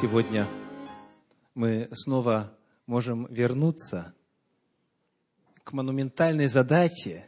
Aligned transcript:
Сегодня 0.00 0.48
мы 1.54 1.90
снова 1.92 2.56
можем 2.86 3.26
вернуться 3.26 4.14
к 5.62 5.74
монументальной 5.74 6.46
задаче, 6.46 7.26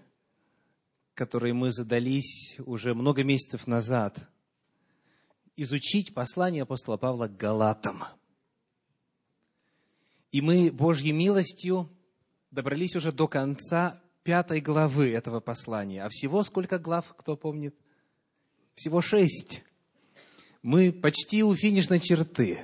которой 1.12 1.52
мы 1.52 1.70
задались 1.70 2.56
уже 2.60 2.94
много 2.94 3.24
месяцев 3.24 3.66
назад, 3.66 4.26
изучить 5.54 6.14
послание 6.14 6.62
апостола 6.62 6.96
Павла 6.96 7.28
к 7.28 7.36
Галатам. 7.36 8.04
И 10.30 10.40
мы 10.40 10.70
Божьей 10.72 11.12
милостью 11.12 11.90
добрались 12.50 12.96
уже 12.96 13.12
до 13.12 13.28
конца 13.28 14.02
пятой 14.22 14.62
главы 14.62 15.12
этого 15.12 15.40
послания. 15.40 16.02
А 16.02 16.08
всего 16.08 16.42
сколько 16.42 16.78
глав, 16.78 17.12
кто 17.18 17.36
помнит? 17.36 17.76
Всего 18.74 19.02
шесть. 19.02 19.62
Мы 20.62 20.92
почти 20.92 21.42
у 21.42 21.56
финишной 21.56 21.98
черты. 21.98 22.60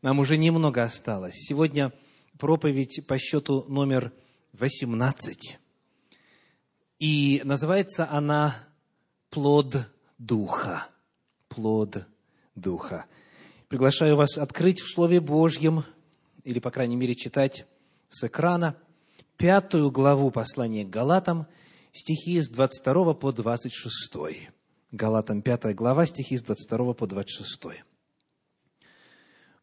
Нам 0.00 0.20
уже 0.20 0.38
немного 0.38 0.82
осталось. 0.82 1.34
Сегодня 1.34 1.92
проповедь 2.38 3.06
по 3.06 3.18
счету 3.18 3.66
номер 3.68 4.10
18. 4.54 5.58
И 7.00 7.42
называется 7.44 8.08
она 8.10 8.56
«Плод 9.28 9.86
Духа». 10.16 10.88
Плод 11.48 12.06
Духа. 12.54 13.04
Приглашаю 13.68 14.16
вас 14.16 14.38
открыть 14.38 14.80
в 14.80 14.90
Слове 14.90 15.20
Божьем, 15.20 15.84
или, 16.42 16.58
по 16.58 16.70
крайней 16.70 16.96
мере, 16.96 17.14
читать 17.14 17.66
с 18.08 18.24
экрана, 18.24 18.76
пятую 19.36 19.90
главу 19.90 20.30
послания 20.30 20.86
к 20.86 20.90
Галатам, 20.90 21.48
стихи 21.92 22.40
с 22.40 22.48
22 22.48 23.12
по 23.12 23.30
26. 23.30 24.54
Галатам 24.94 25.42
5 25.42 25.74
глава, 25.74 26.06
стихи 26.06 26.38
с 26.38 26.42
22 26.42 26.94
по 26.94 27.08
26. 27.08 27.82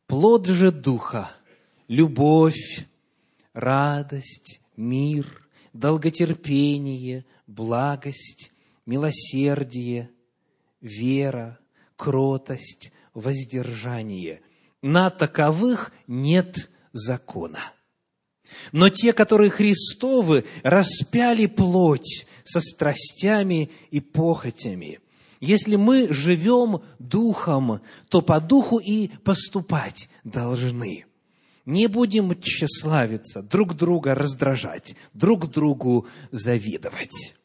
Плод 0.06 0.46
же 0.46 0.74
Духа– 0.74 1.32
любовь, 1.88 2.86
радость, 3.54 4.60
мир, 4.76 5.48
долготерпение, 5.72 7.24
благость, 7.48 8.52
милосердие, 8.86 10.10
вера, 10.82 11.60
кротость, 11.96 12.92
воздержание. 13.14 14.42
На 14.82 15.10
таковых 15.10 15.94
нет 16.08 16.70
закона. 16.92 17.72
Но 18.74 18.90
те, 18.90 19.14
которые 19.14 19.50
Христовы, 19.50 20.44
распяли 20.62 21.46
плоть 21.46 22.28
со 22.44 22.60
страстями 22.60 23.72
и 23.92 24.02
похотями– 24.02 25.00
если 25.42 25.76
мы 25.76 26.14
живем 26.14 26.84
духом, 27.00 27.82
то 28.10 28.22
по 28.22 28.40
духу 28.40 28.78
и 28.78 29.10
поступать 29.24 30.08
должны. 30.24 31.06
Не 31.66 31.88
будем 31.88 32.40
тщеславиться, 32.40 33.42
друг 33.42 33.76
друга 33.76 34.16
раздражать, 34.16 34.96
друг 35.14 35.50
другу 35.50 36.08
завидовать. 36.32 37.36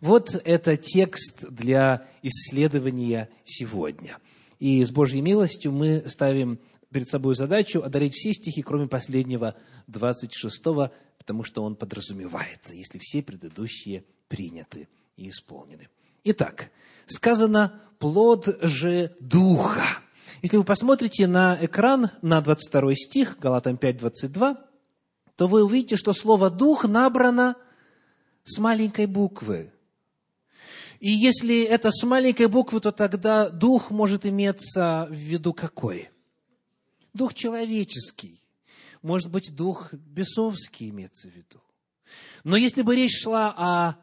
Вот 0.00 0.34
это 0.44 0.76
текст 0.76 1.44
для 1.48 2.08
исследования 2.22 3.28
сегодня. 3.44 4.18
И 4.58 4.82
с 4.84 4.90
Божьей 4.90 5.20
милостью 5.20 5.72
мы 5.72 6.04
ставим 6.08 6.58
перед 6.90 7.08
собой 7.08 7.34
задачу 7.34 7.82
одарить 7.82 8.14
все 8.14 8.32
стихи, 8.32 8.62
кроме 8.62 8.88
последнего, 8.88 9.54
26-го, 9.88 10.90
потому 11.18 11.44
что 11.44 11.62
он 11.62 11.76
подразумевается, 11.76 12.74
если 12.74 12.98
все 12.98 13.22
предыдущие 13.22 14.04
приняты 14.28 14.88
и 15.16 15.28
исполнены. 15.28 15.88
Итак, 16.24 16.70
сказано 17.06 17.80
«плод 17.98 18.58
же 18.62 19.14
Духа». 19.18 19.98
Если 20.40 20.56
вы 20.56 20.64
посмотрите 20.64 21.26
на 21.26 21.58
экран, 21.60 22.10
на 22.20 22.40
22 22.40 22.94
стих, 22.94 23.38
Галатам 23.38 23.76
5, 23.76 23.96
22, 23.96 24.56
то 25.36 25.48
вы 25.48 25.64
увидите, 25.64 25.96
что 25.96 26.12
слово 26.12 26.50
«дух» 26.50 26.84
набрано 26.84 27.56
с 28.44 28.58
маленькой 28.58 29.06
буквы. 29.06 29.72
И 31.00 31.10
если 31.10 31.62
это 31.62 31.90
с 31.90 32.04
маленькой 32.04 32.46
буквы, 32.46 32.80
то 32.80 32.92
тогда 32.92 33.48
дух 33.48 33.90
может 33.90 34.24
иметься 34.24 35.08
в 35.10 35.14
виду 35.14 35.52
какой? 35.52 36.10
Дух 37.12 37.34
человеческий. 37.34 38.40
Может 39.02 39.28
быть, 39.28 39.54
дух 39.54 39.92
бесовский 39.92 40.90
имеется 40.90 41.28
в 41.28 41.32
виду. 41.32 41.60
Но 42.44 42.56
если 42.56 42.82
бы 42.82 42.94
речь 42.94 43.20
шла 43.20 43.52
о 43.56 43.94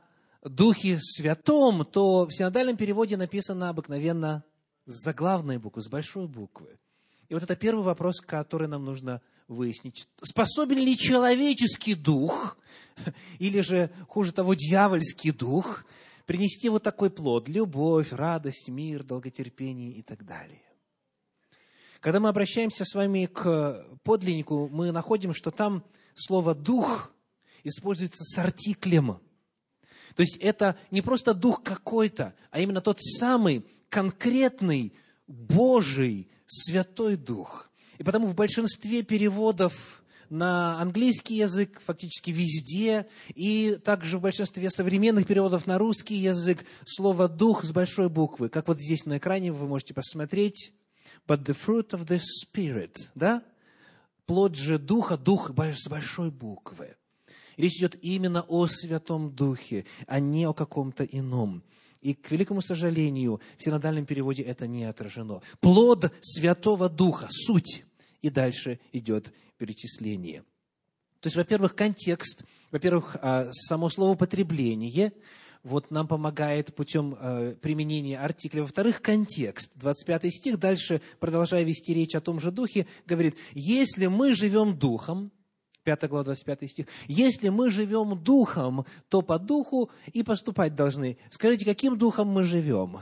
Духе 0.43 0.99
Святом, 1.01 1.83
то 1.83 2.25
в 2.25 2.31
синодальном 2.31 2.77
переводе 2.77 3.17
написано 3.17 3.69
обыкновенно 3.69 4.45
с 4.85 5.03
заглавной 5.03 5.57
буквы, 5.57 5.81
с 5.81 5.89
большой 5.89 6.27
буквы. 6.27 6.79
И 7.27 7.33
вот 7.33 7.43
это 7.43 7.55
первый 7.55 7.83
вопрос, 7.83 8.21
который 8.21 8.67
нам 8.67 8.85
нужно 8.85 9.21
выяснить. 9.47 10.07
Способен 10.21 10.77
ли 10.77 10.97
человеческий 10.97 11.93
дух, 11.93 12.57
или 13.39 13.59
же, 13.59 13.91
хуже 14.07 14.31
того, 14.31 14.53
дьявольский 14.53 15.31
дух, 15.31 15.85
принести 16.25 16.69
вот 16.69 16.83
такой 16.83 17.09
плод– 17.09 17.47
любовь, 17.49 18.13
радость, 18.13 18.69
мир, 18.69 19.03
долготерпение 19.03 19.91
и 19.91 20.01
так 20.01 20.25
далее? 20.25 20.63
Когда 21.99 22.21
мы 22.21 22.29
обращаемся 22.29 22.85
с 22.85 22.95
вами 22.95 23.25
к 23.25 23.85
подлиннику, 24.03 24.69
мы 24.69 24.93
находим, 24.93 25.33
что 25.33 25.51
там 25.51 25.83
слово 26.15 26.55
«дух» 26.55 27.11
используется 27.63 28.23
с 28.23 28.37
артиклем– 28.37 29.19
то 30.15 30.21
есть 30.21 30.37
это 30.37 30.77
не 30.91 31.01
просто 31.01 31.33
дух 31.33 31.63
какой-то, 31.63 32.33
а 32.51 32.59
именно 32.59 32.81
тот 32.81 32.99
самый 33.01 33.65
конкретный 33.89 34.93
Божий 35.27 36.29
Святой 36.47 37.15
Дух. 37.15 37.69
И 37.97 38.03
потому 38.03 38.27
в 38.27 38.35
большинстве 38.35 39.03
переводов 39.03 40.03
на 40.29 40.79
английский 40.79 41.35
язык, 41.35 41.81
фактически 41.83 42.31
везде, 42.31 43.07
и 43.33 43.79
также 43.83 44.17
в 44.17 44.21
большинстве 44.21 44.69
современных 44.69 45.27
переводов 45.27 45.65
на 45.65 45.77
русский 45.77 46.15
язык 46.15 46.65
слово 46.85 47.27
«дух» 47.27 47.63
с 47.63 47.71
большой 47.71 48.09
буквы. 48.09 48.49
Как 48.49 48.67
вот 48.67 48.79
здесь 48.79 49.05
на 49.05 49.17
экране 49.17 49.51
вы 49.51 49.67
можете 49.67 49.93
посмотреть. 49.93 50.71
But 51.27 51.43
the 51.45 51.57
fruit 51.57 51.89
of 51.89 52.07
the 52.07 52.19
Spirit, 52.19 52.95
да? 53.15 53.43
Плод 54.25 54.55
же 54.55 54.77
Духа, 54.77 55.17
Дух 55.17 55.51
с 55.57 55.87
большой 55.87 56.29
буквы. 56.29 56.95
Речь 57.59 57.75
идет 57.75 57.97
именно 58.01 58.41
о 58.47 58.67
Святом 58.67 59.35
Духе, 59.35 59.83
а 60.07 60.21
не 60.21 60.45
о 60.45 60.53
каком-то 60.53 61.03
ином. 61.03 61.61
И, 61.99 62.13
к 62.13 62.31
великому 62.31 62.61
сожалению, 62.61 63.41
в 63.57 63.63
синодальном 63.63 64.05
переводе 64.05 64.43
это 64.43 64.65
не 64.65 64.85
отражено. 64.85 65.41
Плод 65.59 66.13
Святого 66.21 66.87
Духа, 66.87 67.27
суть. 67.29 67.83
И 68.21 68.29
дальше 68.29 68.79
идет 68.93 69.33
перечисление. 69.57 70.43
То 71.19 71.27
есть, 71.27 71.35
во-первых, 71.35 71.75
контекст, 71.75 72.45
во-первых, 72.71 73.17
а, 73.21 73.49
само 73.51 73.89
слово 73.89 74.15
«потребление», 74.15 75.11
вот 75.61 75.91
нам 75.91 76.07
помогает 76.07 76.73
путем 76.73 77.17
э, 77.19 77.57
применения 77.61 78.17
артикля. 78.17 78.61
Во-вторых, 78.61 79.01
контекст. 79.01 79.69
25 79.75 80.33
стих, 80.33 80.57
дальше, 80.57 81.01
продолжая 81.19 81.65
вести 81.65 81.93
речь 81.93 82.15
о 82.15 82.21
том 82.21 82.39
же 82.39 82.51
духе, 82.51 82.87
говорит, 83.05 83.35
если 83.53 84.05
мы 84.05 84.33
живем 84.33 84.79
духом, 84.79 85.33
5 85.83 86.07
глава, 86.09 86.25
25 86.25 86.69
стих. 86.69 86.85
«Если 87.07 87.49
мы 87.49 87.69
живем 87.69 88.21
духом, 88.21 88.85
то 89.07 89.21
по 89.21 89.39
духу 89.39 89.89
и 90.11 90.23
поступать 90.23 90.75
должны». 90.75 91.17
Скажите, 91.29 91.65
каким 91.65 91.97
духом 91.97 92.27
мы 92.27 92.43
живем? 92.43 92.99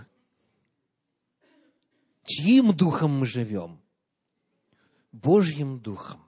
Чьим 2.25 2.73
духом 2.73 3.19
мы 3.19 3.25
живем? 3.25 3.79
Божьим 5.11 5.79
духом. 5.79 6.21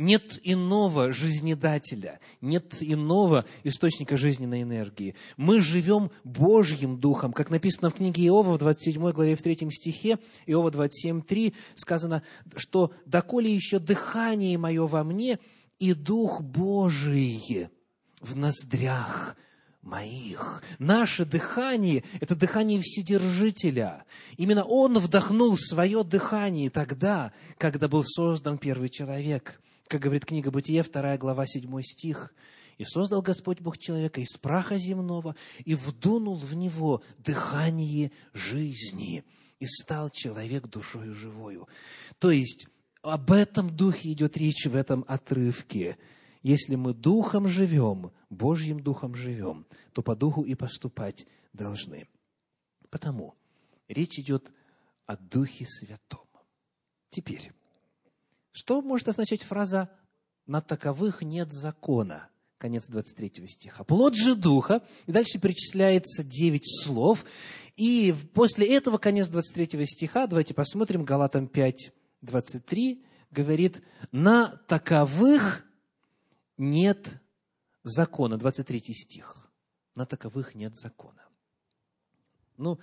Нет 0.00 0.40
иного 0.44 1.12
жизнедателя, 1.12 2.20
нет 2.40 2.78
иного 2.80 3.44
источника 3.64 4.16
жизненной 4.16 4.62
энергии. 4.62 5.14
Мы 5.36 5.60
живем 5.60 6.10
Божьим 6.24 6.98
Духом, 6.98 7.34
как 7.34 7.50
написано 7.50 7.90
в 7.90 7.94
книге 7.96 8.24
Иова 8.28 8.54
в 8.54 8.58
27 8.58 9.10
главе 9.10 9.36
в 9.36 9.42
3 9.42 9.70
стихе, 9.70 10.18
Иова 10.46 10.70
27.3 10.70 11.52
сказано, 11.74 12.22
что 12.56 12.92
«доколе 13.04 13.54
еще 13.54 13.78
дыхание 13.78 14.56
мое 14.56 14.86
во 14.86 15.04
мне, 15.04 15.38
и 15.80 15.94
Дух 15.94 16.42
Божий 16.42 17.70
в 18.20 18.36
ноздрях 18.36 19.34
моих. 19.82 20.62
Наше 20.78 21.24
дыхание– 21.24 22.04
это 22.20 22.36
дыхание 22.36 22.80
Вседержителя. 22.80 24.04
Именно 24.36 24.64
Он 24.64 24.98
вдохнул 24.98 25.56
свое 25.56 26.04
дыхание 26.04 26.68
тогда, 26.70 27.32
когда 27.56 27.88
был 27.88 28.04
создан 28.04 28.58
первый 28.58 28.90
человек. 28.90 29.60
Как 29.88 30.02
говорит 30.02 30.26
книга 30.26 30.50
Бытия, 30.50 30.84
2 30.84 31.16
глава, 31.16 31.46
7 31.46 31.82
стих. 31.82 32.34
«И 32.76 32.84
создал 32.84 33.22
Господь 33.22 33.60
Бог 33.60 33.76
человека 33.78 34.20
из 34.20 34.36
праха 34.38 34.78
земного, 34.78 35.34
и 35.64 35.74
вдунул 35.74 36.36
в 36.36 36.54
него 36.54 37.02
дыхание 37.18 38.10
жизни, 38.32 39.24
и 39.58 39.66
стал 39.66 40.10
человек 40.10 40.66
душою 40.68 41.14
живою». 41.14 41.68
То 42.18 42.30
есть, 42.30 42.68
об 43.02 43.32
этом 43.32 43.74
духе 43.74 44.12
идет 44.12 44.36
речь 44.36 44.66
в 44.66 44.74
этом 44.74 45.04
отрывке. 45.08 45.98
Если 46.42 46.74
мы 46.74 46.94
духом 46.94 47.48
живем, 47.48 48.12
Божьим 48.30 48.80
духом 48.80 49.14
живем, 49.14 49.66
то 49.92 50.02
по 50.02 50.16
духу 50.16 50.42
и 50.42 50.54
поступать 50.54 51.26
должны. 51.52 52.08
Потому 52.90 53.34
речь 53.88 54.18
идет 54.18 54.52
о 55.06 55.16
Духе 55.16 55.66
Святом. 55.66 56.26
Теперь, 57.10 57.52
что 58.52 58.80
может 58.82 59.08
означать 59.08 59.42
фраза 59.42 59.90
«на 60.46 60.60
таковых 60.60 61.22
нет 61.22 61.52
закона»? 61.52 62.28
Конец 62.58 62.86
23 62.86 63.48
стиха. 63.48 63.84
«Плод 63.84 64.14
же 64.14 64.34
Духа». 64.34 64.82
И 65.06 65.12
дальше 65.12 65.38
перечисляется 65.40 66.22
9 66.22 66.84
слов. 66.84 67.24
И 67.76 68.14
после 68.34 68.66
этого, 68.74 68.98
конец 68.98 69.28
23 69.28 69.86
стиха, 69.86 70.26
давайте 70.26 70.52
посмотрим, 70.54 71.04
Галатам 71.04 71.48
5, 71.48 71.92
23, 72.22 73.04
говорит, 73.30 73.82
«На 74.12 74.56
таковых 74.68 75.64
нет 76.56 77.20
закона». 77.82 78.38
23 78.38 78.80
стих. 78.94 79.50
«На 79.94 80.06
таковых 80.06 80.54
нет 80.54 80.76
закона». 80.76 81.24
Ну, 82.56 82.78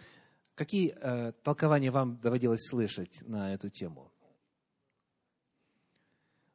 какие 0.55 0.95
э, 0.99 1.33
толкования 1.43 1.91
вам 1.91 2.19
доводилось 2.19 2.65
слышать 2.67 3.21
на 3.21 3.53
эту 3.53 3.69
тему? 3.69 4.11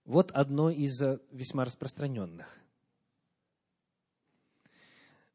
Вот 0.05 0.33
одно 0.33 0.71
из 0.71 1.01
э, 1.01 1.21
весьма 1.31 1.65
распространенных. 1.65 2.59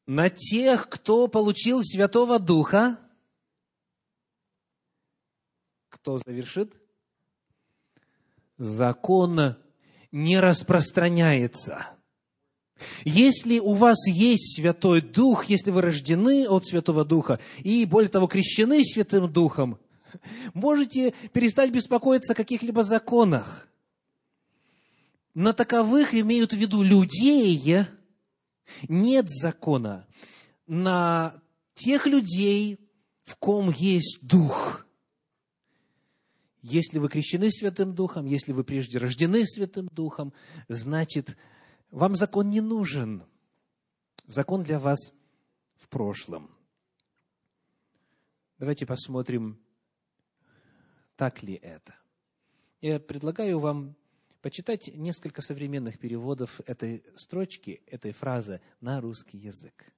На 0.05 0.29
тех, 0.29 0.89
кто 0.89 1.27
получил 1.27 1.81
Святого 1.83 2.39
Духа, 2.39 2.99
кто 5.89 6.17
завершит? 6.17 6.73
Закон 8.57 9.55
не 10.11 10.39
распространяется. 10.39 11.87
Если 13.03 13.59
у 13.59 13.73
вас 13.73 14.07
есть 14.07 14.55
Святой 14.55 15.01
Дух, 15.01 15.45
если 15.45 15.71
вы 15.71 15.81
рождены 15.81 16.47
от 16.47 16.65
Святого 16.65 17.05
Духа 17.05 17.39
и, 17.59 17.85
более 17.85 18.09
того, 18.09 18.27
крещены 18.27 18.83
Святым 18.83 19.31
Духом, 19.31 19.79
можете 20.53 21.13
перестать 21.33 21.71
беспокоиться 21.71 22.33
о 22.33 22.35
каких-либо 22.35 22.83
законах. 22.83 23.67
На 25.33 25.53
таковых 25.53 26.13
имеют 26.15 26.53
в 26.53 26.57
виду 26.57 26.81
людей, 26.81 27.85
нет 28.87 29.29
закона. 29.29 30.07
На 30.65 31.41
тех 31.75 32.07
людей, 32.07 32.79
в 33.23 33.35
ком 33.35 33.71
есть 33.71 34.19
Дух. 34.21 34.86
Если 36.61 36.99
вы 36.99 37.09
крещены 37.09 37.51
Святым 37.51 37.93
Духом, 37.93 38.25
если 38.25 38.51
вы 38.51 38.63
прежде 38.63 38.97
рождены 38.97 39.45
Святым 39.45 39.87
Духом, 39.91 40.33
значит, 40.67 41.37
вам 41.91 42.15
закон 42.15 42.49
не 42.49 42.61
нужен. 42.61 43.23
Закон 44.25 44.63
для 44.63 44.79
вас 44.79 45.13
в 45.75 45.87
прошлом. 45.87 46.49
Давайте 48.57 48.85
посмотрим, 48.85 49.59
так 51.15 51.43
ли 51.43 51.53
это. 51.55 51.95
Я 52.81 52.99
предлагаю 52.99 53.59
вам 53.59 53.95
почитать 54.41 54.89
несколько 54.95 55.41
современных 55.41 55.99
переводов 55.99 56.61
этой 56.65 57.03
строчки, 57.15 57.81
этой 57.85 58.11
фразы 58.11 58.61
на 58.81 58.99
русский 58.99 59.37
язык. 59.37 59.93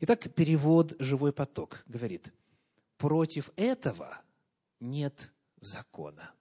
Итак, 0.00 0.34
перевод 0.34 0.94
«Живой 0.98 1.32
поток» 1.32 1.82
говорит, 1.86 2.32
против 2.96 3.50
этого 3.56 4.20
нет 4.80 5.30
закона. 5.60 6.34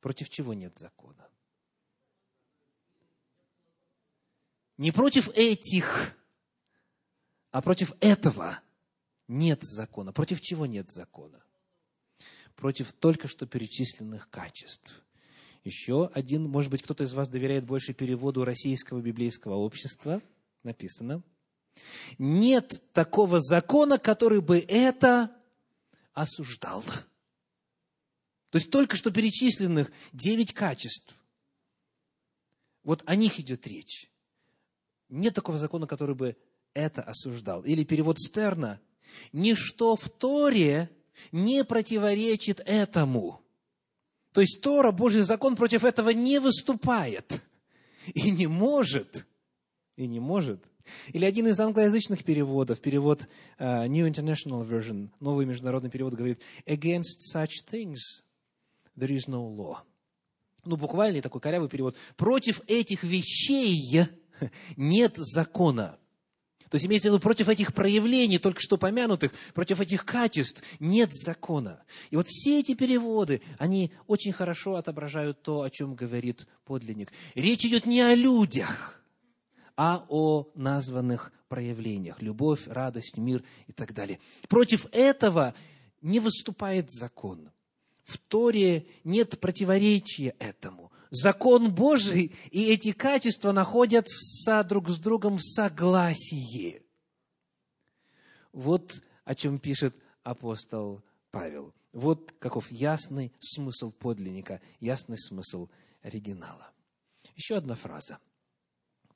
Против 0.00 0.28
чего 0.28 0.54
нет 0.54 0.76
закона? 0.76 1.28
Не 4.78 4.90
против 4.90 5.28
этих, 5.34 6.16
а 7.50 7.62
против 7.62 7.92
этого 8.00 8.60
нет 9.28 9.62
закона. 9.62 10.12
Против 10.12 10.40
чего 10.40 10.66
нет 10.66 10.90
закона? 10.90 11.42
Против 12.56 12.92
только 12.92 13.28
что 13.28 13.46
перечисленных 13.46 14.28
качеств. 14.28 15.04
Еще 15.64 16.06
один, 16.12 16.48
может 16.48 16.70
быть, 16.70 16.82
кто-то 16.82 17.04
из 17.04 17.12
вас 17.12 17.28
доверяет 17.28 17.64
больше 17.64 17.92
переводу 17.92 18.44
российского 18.44 19.00
библейского 19.00 19.54
общества. 19.54 20.20
Написано. 20.64 21.22
Нет 22.18 22.82
такого 22.92 23.40
закона, 23.40 23.98
который 23.98 24.40
бы 24.40 24.58
это 24.58 25.34
осуждал. 26.12 26.82
То 28.52 28.58
есть 28.58 28.70
только 28.70 28.96
что 28.96 29.10
перечисленных 29.10 29.90
девять 30.12 30.52
качеств. 30.52 31.14
Вот 32.84 33.02
о 33.06 33.16
них 33.16 33.40
идет 33.40 33.66
речь. 33.66 34.10
Нет 35.08 35.32
такого 35.34 35.56
закона, 35.56 35.86
который 35.86 36.14
бы 36.14 36.36
это 36.74 37.00
осуждал. 37.00 37.64
Или 37.64 37.82
перевод 37.82 38.18
Стерна. 38.20 38.78
Ничто 39.32 39.96
в 39.96 40.06
Торе 40.10 40.90
не 41.32 41.64
противоречит 41.64 42.60
этому. 42.66 43.40
То 44.32 44.42
есть 44.42 44.60
Тора, 44.60 44.92
Божий 44.92 45.22
закон 45.22 45.56
против 45.56 45.82
этого 45.82 46.10
не 46.10 46.38
выступает. 46.38 47.42
И 48.12 48.30
не 48.30 48.48
может. 48.48 49.26
И 49.96 50.06
не 50.06 50.20
может. 50.20 50.62
Или 51.14 51.24
один 51.24 51.46
из 51.46 51.58
англоязычных 51.58 52.22
переводов, 52.22 52.80
перевод 52.80 53.28
uh, 53.58 53.88
New 53.88 54.06
International 54.06 54.68
Version, 54.68 55.08
новый 55.20 55.46
международный 55.46 55.88
перевод 55.88 56.12
говорит, 56.12 56.40
against 56.66 57.32
such 57.34 57.64
things 57.70 57.96
there 58.96 59.10
is 59.10 59.28
no 59.28 59.54
law. 59.54 59.78
Ну, 60.64 60.76
буквальный 60.76 61.20
такой 61.20 61.40
корявый 61.40 61.68
перевод. 61.68 61.96
Против 62.16 62.62
этих 62.66 63.02
вещей 63.02 64.08
нет 64.76 65.16
закона. 65.16 65.98
То 66.72 66.76
есть 66.76 66.86
имеется 66.86 67.10
в 67.10 67.12
виду 67.12 67.20
против 67.20 67.50
этих 67.50 67.74
проявлений, 67.74 68.38
только 68.38 68.62
что 68.62 68.78
помянутых, 68.78 69.34
против 69.52 69.80
этих 69.80 70.06
качеств 70.06 70.62
нет 70.80 71.12
закона. 71.12 71.82
И 72.08 72.16
вот 72.16 72.28
все 72.28 72.60
эти 72.60 72.74
переводы, 72.74 73.42
они 73.58 73.92
очень 74.06 74.32
хорошо 74.32 74.76
отображают 74.76 75.42
то, 75.42 75.60
о 75.60 75.68
чем 75.68 75.94
говорит 75.94 76.46
подлинник. 76.64 77.12
Речь 77.34 77.66
идет 77.66 77.84
не 77.84 78.00
о 78.00 78.14
людях, 78.14 79.04
а 79.76 80.06
о 80.08 80.50
названных 80.54 81.30
проявлениях. 81.48 82.22
Любовь, 82.22 82.62
радость, 82.66 83.18
мир 83.18 83.44
и 83.66 83.72
так 83.72 83.92
далее. 83.92 84.18
Против 84.48 84.86
этого 84.92 85.54
не 86.00 86.20
выступает 86.20 86.90
закон. 86.90 87.50
В 88.04 88.18
Торе 88.18 88.86
нет 89.04 89.38
противоречия 89.40 90.34
этому 90.38 90.92
закон 91.12 91.72
Божий 91.72 92.34
и 92.50 92.72
эти 92.72 92.92
качества 92.92 93.52
находятся 93.52 94.64
друг 94.64 94.88
с 94.88 94.98
другом 94.98 95.36
в 95.36 95.42
согласии. 95.42 96.82
Вот 98.52 99.02
о 99.24 99.34
чем 99.34 99.58
пишет 99.58 99.94
апостол 100.24 101.02
Павел. 101.30 101.72
Вот 101.92 102.32
каков 102.38 102.70
ясный 102.72 103.32
смысл 103.38 103.92
подлинника, 103.92 104.60
ясный 104.80 105.18
смысл 105.18 105.68
оригинала. 106.00 106.70
Еще 107.36 107.56
одна 107.56 107.76
фраза. 107.76 108.18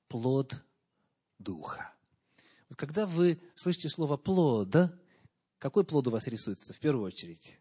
Плод 0.09 0.63
Духа. 1.39 1.93
Вот 2.69 2.79
когда 2.79 3.07
вы 3.07 3.41
слышите 3.55 3.89
слово 3.89 4.17
«плод», 4.17 4.75
какой 5.59 5.85
плод 5.85 6.09
у 6.09 6.11
вас 6.11 6.27
рисуется 6.27 6.75
в 6.75 6.79
первую 6.79 7.07
очередь? 7.07 7.59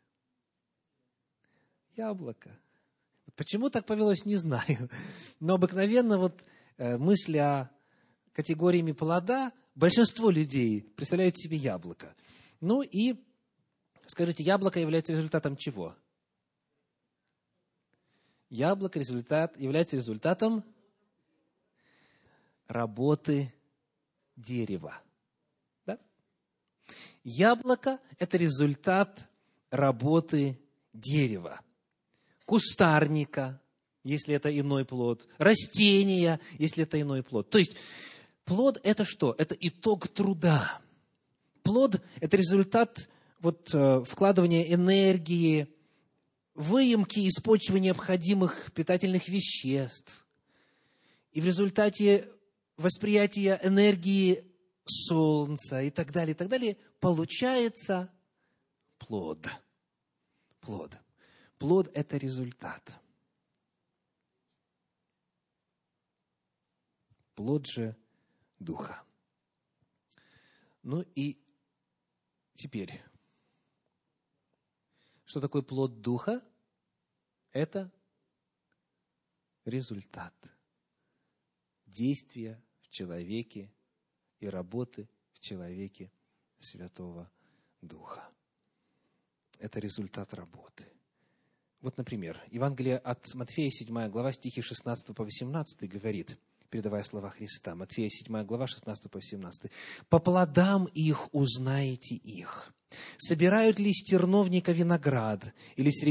Яблоко. 1.96 2.52
Почему 3.36 3.70
так 3.70 3.86
повелось, 3.86 4.25
не 4.25 4.36
знаю. 4.36 4.90
Но 5.40 5.56
обыкновенно 5.56 6.18
вот 6.18 6.44
э, 6.78 6.98
мысли 6.98 7.38
о 7.38 7.70
категориями 8.34 8.92
плода 8.92 9.52
большинство 9.75 10.30
людей 10.30 10.82
представляют 10.82 11.38
себе 11.38 11.58
яблоко. 11.58 12.16
Ну 12.60 12.82
и, 12.82 13.16
скажите, 14.08 14.44
яблоко 14.44 14.80
является 14.80 15.14
результатом 15.14 15.56
чего? 15.56 15.96
Яблоко 18.50 19.00
результат, 19.00 19.58
является 19.58 19.96
результатом 19.96 20.64
работы 22.68 23.54
дерева. 24.36 25.02
Да? 25.86 26.00
Яблоко– 27.24 28.00
это 28.20 28.38
результат 28.38 29.28
работы 29.72 30.60
дерева 30.94 31.62
кустарника, 32.46 33.62
если 34.04 34.36
это 34.36 34.58
иной 34.58 34.86
плод, 34.86 35.28
растения, 35.38 36.40
если 36.58 36.84
это 36.84 37.00
иной 37.02 37.24
плод. 37.24 37.50
То 37.50 37.58
есть 37.58 37.75
плод– 38.46 38.80
это 38.84 39.04
что? 39.04 39.36
Это 39.38 39.56
итог 39.60 40.08
труда. 40.08 40.80
Плод– 41.64 42.02
это 42.22 42.38
результат 42.38 43.10
вот, 43.40 43.70
э, 43.74 44.04
вкладывания 44.06 44.74
энергии, 44.74 45.68
выемки 46.54 47.20
из 47.20 47.42
почвы 47.42 47.80
необходимых 47.80 48.72
питательных 48.74 49.28
веществ. 49.28 50.25
И 51.32 51.42
в 51.42 51.46
результате 51.46 52.30
восприятия 52.78 53.60
энергии 53.62 54.46
солнца 54.86 55.82
и 55.82 55.90
так 55.90 56.12
далее, 56.12 56.34
и 56.34 56.38
так 56.38 56.48
далее, 56.48 56.78
получается 57.00 58.12
плод. 59.00 59.40
Плод. 60.62 60.98
Плод– 61.58 61.90
это 61.94 62.18
результат. 62.18 62.94
Плод 67.36 67.68
же 67.68 67.96
Духа. 68.60 69.04
Ну 70.84 71.02
и 71.16 71.38
теперь, 72.54 73.04
что 75.26 75.42
такое 75.42 75.62
плод 75.62 76.02
Духа? 76.02 76.44
Это 77.52 77.92
результат 79.66 80.34
действия 81.86 82.62
в 82.82 82.90
человеке 82.90 83.72
и 84.40 84.48
работы 84.48 85.10
в 85.34 85.40
человеке 85.40 86.12
Святого 86.60 87.32
Духа. 87.82 88.30
Это 89.60 89.80
результат 89.80 90.34
работы. 90.34 90.86
Вот, 91.82 91.98
например, 91.98 92.41
Евангелие 92.50 92.98
от 92.98 93.34
Матфея, 93.36 93.70
7 93.70 94.10
глава, 94.10 94.34
стихи 94.34 94.62
16 94.62 95.15
по 95.15 95.24
18 95.24 95.89
говорит, 95.89 96.38
передавая 96.70 97.03
слова 97.03 97.29
Христа, 97.29 97.75
Матфея, 97.75 98.10
7 98.10 98.44
глава, 98.44 98.67
16 98.67 99.10
по 99.10 99.20
18. 99.20 99.72
«По 100.10 100.20
плодам 100.20 100.86
их 100.94 101.34
узнаете 101.34 102.15
их. 102.15 102.74
Собирают 103.17 103.79
ли 103.79 103.94
с 103.94 104.03
терновника 104.03 104.72
виноград 104.72 105.53
или 105.75 105.89
с 105.89 106.03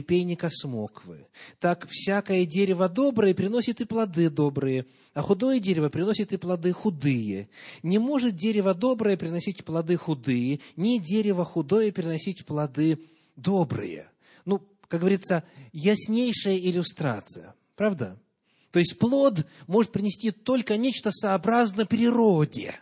смоквы? 0.60 1.26
Так 1.58 1.86
всякое 1.88 2.46
дерево 2.46 2.88
доброе 2.88 3.34
приносит 3.34 3.80
и 3.80 3.84
плоды 3.84 4.30
добрые, 4.30 4.86
а 5.12 5.22
худое 5.22 5.60
дерево 5.60 5.88
приносит 5.88 6.32
и 6.32 6.36
плоды 6.36 6.72
худые. 6.72 7.48
Не 7.82 7.98
может 7.98 8.36
дерево 8.36 8.74
доброе 8.74 9.16
приносить 9.16 9.64
плоды 9.64 9.96
худые, 9.96 10.60
ни 10.76 10.98
дерево 10.98 11.44
худое 11.44 11.92
приносить 11.92 12.44
плоды 12.44 12.98
добрые. 13.36 14.08
Как 14.94 15.00
говорится, 15.00 15.42
яснейшая 15.72 16.56
иллюстрация. 16.56 17.56
Правда? 17.74 18.16
То 18.70 18.78
есть 18.78 18.96
плод 18.96 19.44
может 19.66 19.90
принести 19.90 20.30
только 20.30 20.76
нечто 20.76 21.10
сообразно 21.10 21.84
природе. 21.84 22.76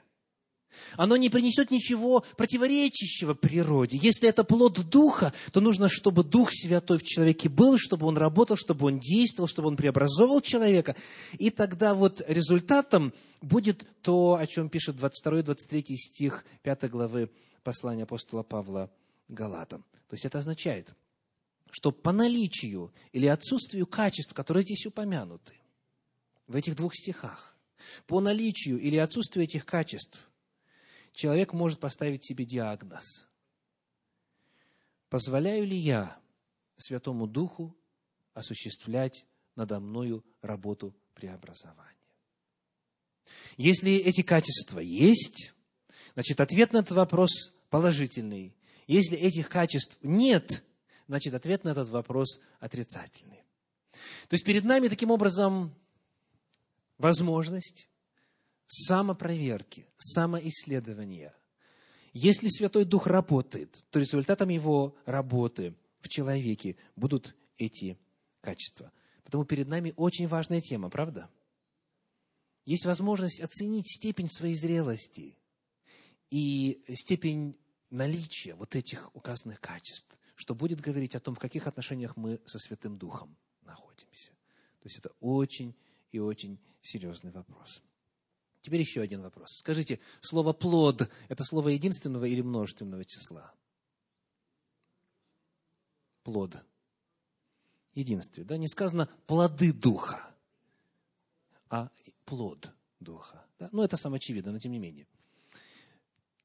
Оно 0.98 1.16
не 1.16 1.30
принесет 1.30 1.70
ничего 1.70 2.22
противоречащего 2.36 3.32
природе. 3.32 3.96
Если 3.96 4.28
это 4.28 4.44
плод 4.44 4.86
Духа, 4.90 5.32
то 5.52 5.62
нужно, 5.62 5.88
чтобы 5.88 6.22
Дух 6.22 6.50
Святой 6.52 6.98
в 6.98 7.02
человеке 7.02 7.48
был, 7.48 7.78
чтобы 7.78 8.06
он 8.06 8.18
работал, 8.18 8.58
чтобы 8.58 8.88
он 8.88 8.98
действовал, 8.98 9.48
чтобы 9.48 9.68
он 9.68 9.78
преобразовывал 9.78 10.42
человека. 10.42 10.94
И 11.38 11.48
тогда 11.48 11.94
вот 11.94 12.20
результатом 12.28 13.14
будет 13.40 13.86
то, 14.02 14.34
о 14.34 14.46
чем 14.46 14.68
пишет 14.68 14.96
22-23 14.96 15.82
стих 15.96 16.44
5 16.60 16.90
главы 16.90 17.30
послания 17.62 18.02
апостола 18.02 18.42
Павла 18.42 18.90
Галатам. 19.28 19.82
То 20.08 20.14
есть 20.14 20.26
это 20.26 20.40
означает, 20.40 20.94
что 21.72 21.90
по 21.90 22.12
наличию 22.12 22.92
или 23.12 23.26
отсутствию 23.26 23.86
качеств, 23.86 24.34
которые 24.34 24.62
здесь 24.62 24.84
упомянуты, 24.84 25.56
в 26.46 26.54
этих 26.54 26.76
двух 26.76 26.94
стихах, 26.94 27.56
по 28.06 28.20
наличию 28.20 28.78
или 28.78 28.96
отсутствию 28.96 29.44
этих 29.44 29.64
качеств, 29.64 30.30
человек 31.14 31.54
может 31.54 31.80
поставить 31.80 32.24
себе 32.24 32.44
диагноз. 32.44 33.26
Позволяю 35.08 35.66
ли 35.66 35.76
я 35.76 36.20
Святому 36.76 37.26
Духу 37.26 37.74
осуществлять 38.34 39.24
надо 39.56 39.80
мною 39.80 40.22
работу 40.42 40.94
преобразования? 41.14 41.96
Если 43.56 43.94
эти 43.94 44.20
качества 44.20 44.78
есть, 44.78 45.54
значит, 46.12 46.38
ответ 46.38 46.74
на 46.74 46.78
этот 46.78 46.92
вопрос 46.98 47.54
положительный. 47.70 48.54
Если 48.86 49.16
этих 49.16 49.48
качеств 49.48 49.96
нет, 50.02 50.62
значит, 51.08 51.34
ответ 51.34 51.64
на 51.64 51.70
этот 51.70 51.88
вопрос 51.88 52.40
отрицательный. 52.60 53.42
То 54.28 54.34
есть 54.34 54.44
перед 54.44 54.64
нами 54.64 54.88
таким 54.88 55.10
образом 55.10 55.74
возможность 56.98 57.88
самопроверки, 58.66 59.86
самоисследования. 59.98 61.34
Если 62.12 62.48
Святой 62.48 62.84
Дух 62.84 63.06
работает, 63.06 63.84
то 63.90 63.98
результатом 63.98 64.48
его 64.48 64.96
работы 65.04 65.74
в 66.00 66.08
человеке 66.08 66.76
будут 66.96 67.34
эти 67.58 67.98
качества. 68.40 68.92
Потому 69.24 69.44
перед 69.44 69.68
нами 69.68 69.94
очень 69.96 70.26
важная 70.26 70.60
тема, 70.60 70.90
правда? 70.90 71.30
Есть 72.64 72.86
возможность 72.86 73.40
оценить 73.40 73.90
степень 73.90 74.28
своей 74.30 74.54
зрелости 74.54 75.36
и 76.30 76.82
степень 76.94 77.58
наличия 77.90 78.54
вот 78.54 78.74
этих 78.76 79.14
указанных 79.14 79.60
качеств, 79.60 80.16
что 80.42 80.56
будет 80.56 80.80
говорить 80.80 81.14
о 81.14 81.20
том, 81.20 81.36
в 81.36 81.38
каких 81.38 81.68
отношениях 81.68 82.16
мы 82.16 82.40
со 82.46 82.58
Святым 82.58 82.98
Духом 82.98 83.36
находимся. 83.62 84.30
То 84.80 84.88
есть 84.88 84.98
это 84.98 85.12
очень 85.20 85.72
и 86.10 86.18
очень 86.18 86.58
серьезный 86.80 87.30
вопрос. 87.30 87.80
Теперь 88.60 88.80
еще 88.80 89.02
один 89.02 89.22
вопрос. 89.22 89.50
Скажите, 89.58 90.00
слово 90.20 90.52
«плод»– 90.52 91.08
это 91.28 91.44
слово 91.44 91.68
единственного 91.68 92.24
или 92.24 92.40
множественного 92.40 93.04
числа? 93.04 93.54
Плод. 96.24 96.56
Единствие. 97.94 98.44
Да? 98.44 98.56
Не 98.56 98.66
сказано 98.66 99.08
«плоды 99.28 99.72
Духа», 99.72 100.28
а 101.70 101.88
«плод 102.24 102.68
Духа». 102.98 103.46
Да? 103.60 103.68
Ну, 103.70 103.84
это 103.84 103.96
самоочевидно, 103.96 104.50
но 104.50 104.58
тем 104.58 104.72
не 104.72 104.80
менее. 104.80 105.06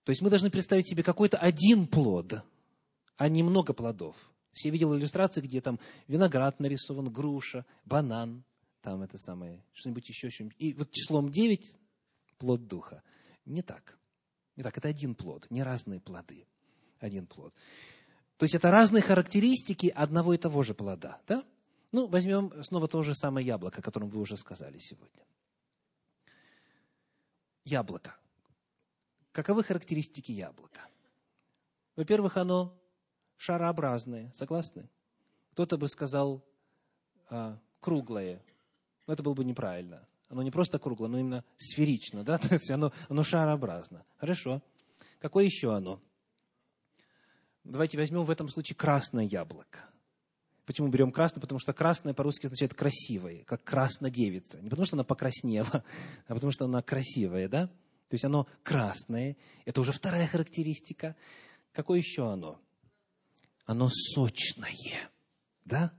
То 0.04 0.12
есть 0.12 0.22
мы 0.22 0.30
должны 0.30 0.52
представить 0.52 0.88
себе 0.88 1.02
какой-то 1.02 1.40
один 1.40 1.88
плод, 1.88 2.44
а 3.18 3.30
не 3.30 3.44
много 3.44 3.74
плодов. 3.74 4.16
Я 4.64 4.72
видел 4.72 4.96
иллюстрации, 4.96 5.42
где 5.42 5.62
там 5.62 5.80
виноград 6.08 6.60
нарисован, 6.60 7.12
груша, 7.12 7.66
банан, 7.86 8.44
там 8.82 9.02
это 9.02 9.18
самое, 9.18 9.64
что-нибудь 9.74 10.08
еще, 10.08 10.30
что-нибудь. 10.30 10.56
И 10.60 10.74
вот 10.74 10.92
числом 10.92 11.30
9 11.30 11.76
плод 12.38 12.68
Духа. 12.68 13.04
Не 13.46 13.62
так. 13.62 13.98
Не 14.56 14.64
так, 14.64 14.78
это 14.78 14.88
один 14.88 15.14
плод, 15.14 15.46
не 15.50 15.62
разные 15.62 16.00
плоды. 16.00 16.48
Один 17.00 17.28
плод. 17.28 17.54
То 18.38 18.44
есть 18.44 18.56
это 18.56 18.72
разные 18.72 19.04
характеристики 19.04 19.88
одного 19.88 20.34
и 20.34 20.38
того 20.38 20.64
же 20.64 20.74
плода. 20.74 21.22
Да? 21.28 21.44
Ну, 21.92 22.08
возьмем 22.08 22.52
снова 22.64 22.88
то 22.88 23.04
же 23.04 23.14
самое 23.14 23.46
яблоко, 23.46 23.80
о 23.80 23.84
котором 23.84 24.10
вы 24.10 24.20
уже 24.20 24.38
сказали 24.38 24.78
сегодня. 24.80 25.26
Яблоко. 27.66 28.16
Каковы 29.32 29.64
характеристики 29.64 30.32
яблока? 30.32 30.82
Во-первых, 31.96 32.38
оно 32.38 32.76
шарообразное. 33.38 34.32
Согласны? 34.36 34.90
Кто-то 35.52 35.78
бы 35.78 35.88
сказал 35.88 36.44
а, 37.30 37.58
круглое. 37.80 38.42
Но 39.06 39.14
это 39.14 39.24
было 39.24 39.34
бы 39.34 39.46
неправильно. 39.46 40.06
Оно 40.30 40.44
не 40.44 40.52
просто 40.52 40.78
круглое, 40.78 41.08
оно 41.08 41.20
именно 41.20 41.44
сферично, 41.58 42.24
да? 42.24 42.38
То 42.38 42.54
есть 42.54 42.70
оно, 42.70 42.92
оно 43.10 43.24
шарообразно. 43.24 44.06
Хорошо. 44.18 44.62
Какое 45.20 45.46
еще 45.46 45.74
оно? 45.74 46.02
Давайте 47.64 47.98
возьмем 47.98 48.24
в 48.24 48.30
этом 48.30 48.50
случае 48.50 48.76
красное 48.76 49.26
яблоко. 49.26 49.80
Почему 50.66 50.90
берем 50.90 51.12
красное? 51.12 51.40
Потому 51.40 51.60
что 51.60 51.74
красное 51.74 52.14
по-русски 52.14 52.48
означает 52.48 52.74
красивое, 52.74 53.44
как 53.46 53.64
краснодевица. 53.64 54.62
Не 54.62 54.70
потому 54.70 54.86
что 54.86 54.96
она 54.96 55.04
покраснела, 55.06 55.84
а 56.28 56.34
потому 56.34 56.52
что 56.52 56.66
она 56.66 56.82
красивая, 56.82 57.48
да? 57.48 57.68
То 57.68 58.14
есть 58.14 58.26
оно 58.26 58.48
красное. 58.64 59.38
Это 59.66 59.82
уже 59.82 59.92
вторая 59.92 60.28
характеристика. 60.28 61.16
Какое 61.72 62.00
еще 62.00 62.32
оно? 62.32 62.60
Оно 63.68 63.90
сочное, 63.90 65.12
да? 65.66 65.94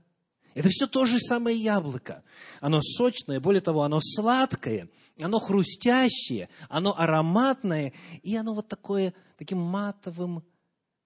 Это 0.55 0.69
все 0.69 0.87
то 0.87 1.05
же 1.05 1.19
самое 1.19 1.55
яблоко. 1.55 2.23
Оно 2.59 2.81
сочное, 2.81 3.39
более 3.39 3.61
того, 3.61 3.83
оно 3.83 4.01
сладкое, 4.01 4.89
оно 5.19 5.39
хрустящее, 5.39 6.49
оно 6.67 6.97
ароматное, 6.99 7.93
и 8.23 8.35
оно 8.35 8.55
вот 8.55 8.67
такое, 8.67 9.13
таким 9.37 9.59
матовым, 9.59 10.43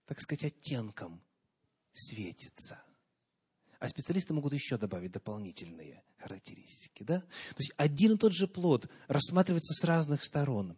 так 0.05 0.22
сказать, 0.22 0.46
оттенком 0.46 1.22
светится. 1.91 2.82
А 3.79 3.89
специалисты 3.89 4.34
могут 4.34 4.53
еще 4.53 4.77
добавить 4.77 5.12
дополнительные 5.12 6.01
характеристики. 6.17 7.03
Да? 7.03 7.20
То 7.20 7.60
есть 7.60 7.74
один 7.75 8.13
и 8.13 8.17
тот 8.17 8.34
же 8.34 8.48
плод 8.48 8.89
рассматривается 9.10 9.74
с 9.74 9.84
разных 9.84 10.24
сторон. 10.24 10.77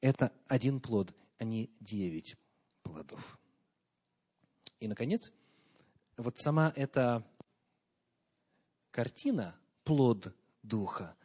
Это 0.00 0.32
один 0.46 0.80
плод, 0.80 1.14
а 1.36 1.44
не 1.44 1.70
девять 1.80 2.36
плодов. 2.82 3.38
И, 4.80 4.88
наконец, 4.88 5.32
вот 6.16 6.38
сама 6.38 6.72
эта 6.76 7.24
картина, 8.90 9.56
плод 9.84 10.34
Духа, 10.62 11.16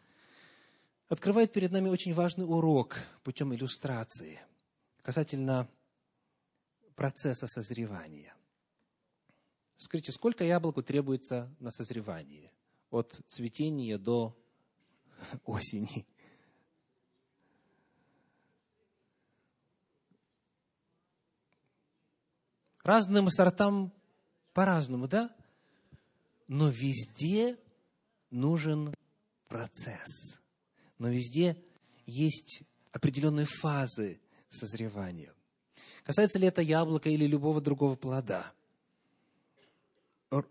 открывает 1.08 1.52
перед 1.52 1.72
нами 1.72 1.90
очень 1.90 2.14
важный 2.14 2.46
урок 2.46 2.98
путем 3.24 3.54
иллюстрации 3.54 4.40
касательно 5.02 5.70
процесса 6.96 7.48
созревания. 7.48 8.34
Скажите, 9.76 10.12
сколько 10.12 10.44
яблоку 10.44 10.82
требуется 10.82 11.54
на 11.60 11.72
созревание? 11.72 12.52
От 12.90 13.20
цветения 13.28 13.98
до 13.98 14.38
осени. 15.46 16.06
Разным 22.84 23.30
сортам 23.30 23.94
по-разному, 24.54 25.08
да? 25.08 25.34
Но 26.48 26.70
везде 26.70 27.58
нужен 28.30 28.94
процесс. 29.48 30.38
Но 31.00 31.10
везде 31.10 31.58
есть 32.06 32.64
определенные 32.92 33.46
фазы 33.46 34.20
созревания. 34.50 35.34
Касается 36.04 36.38
ли 36.38 36.48
это 36.48 36.62
яблока 36.62 37.10
или 37.10 37.26
любого 37.26 37.62
другого 37.62 37.96
плода. 37.96 38.52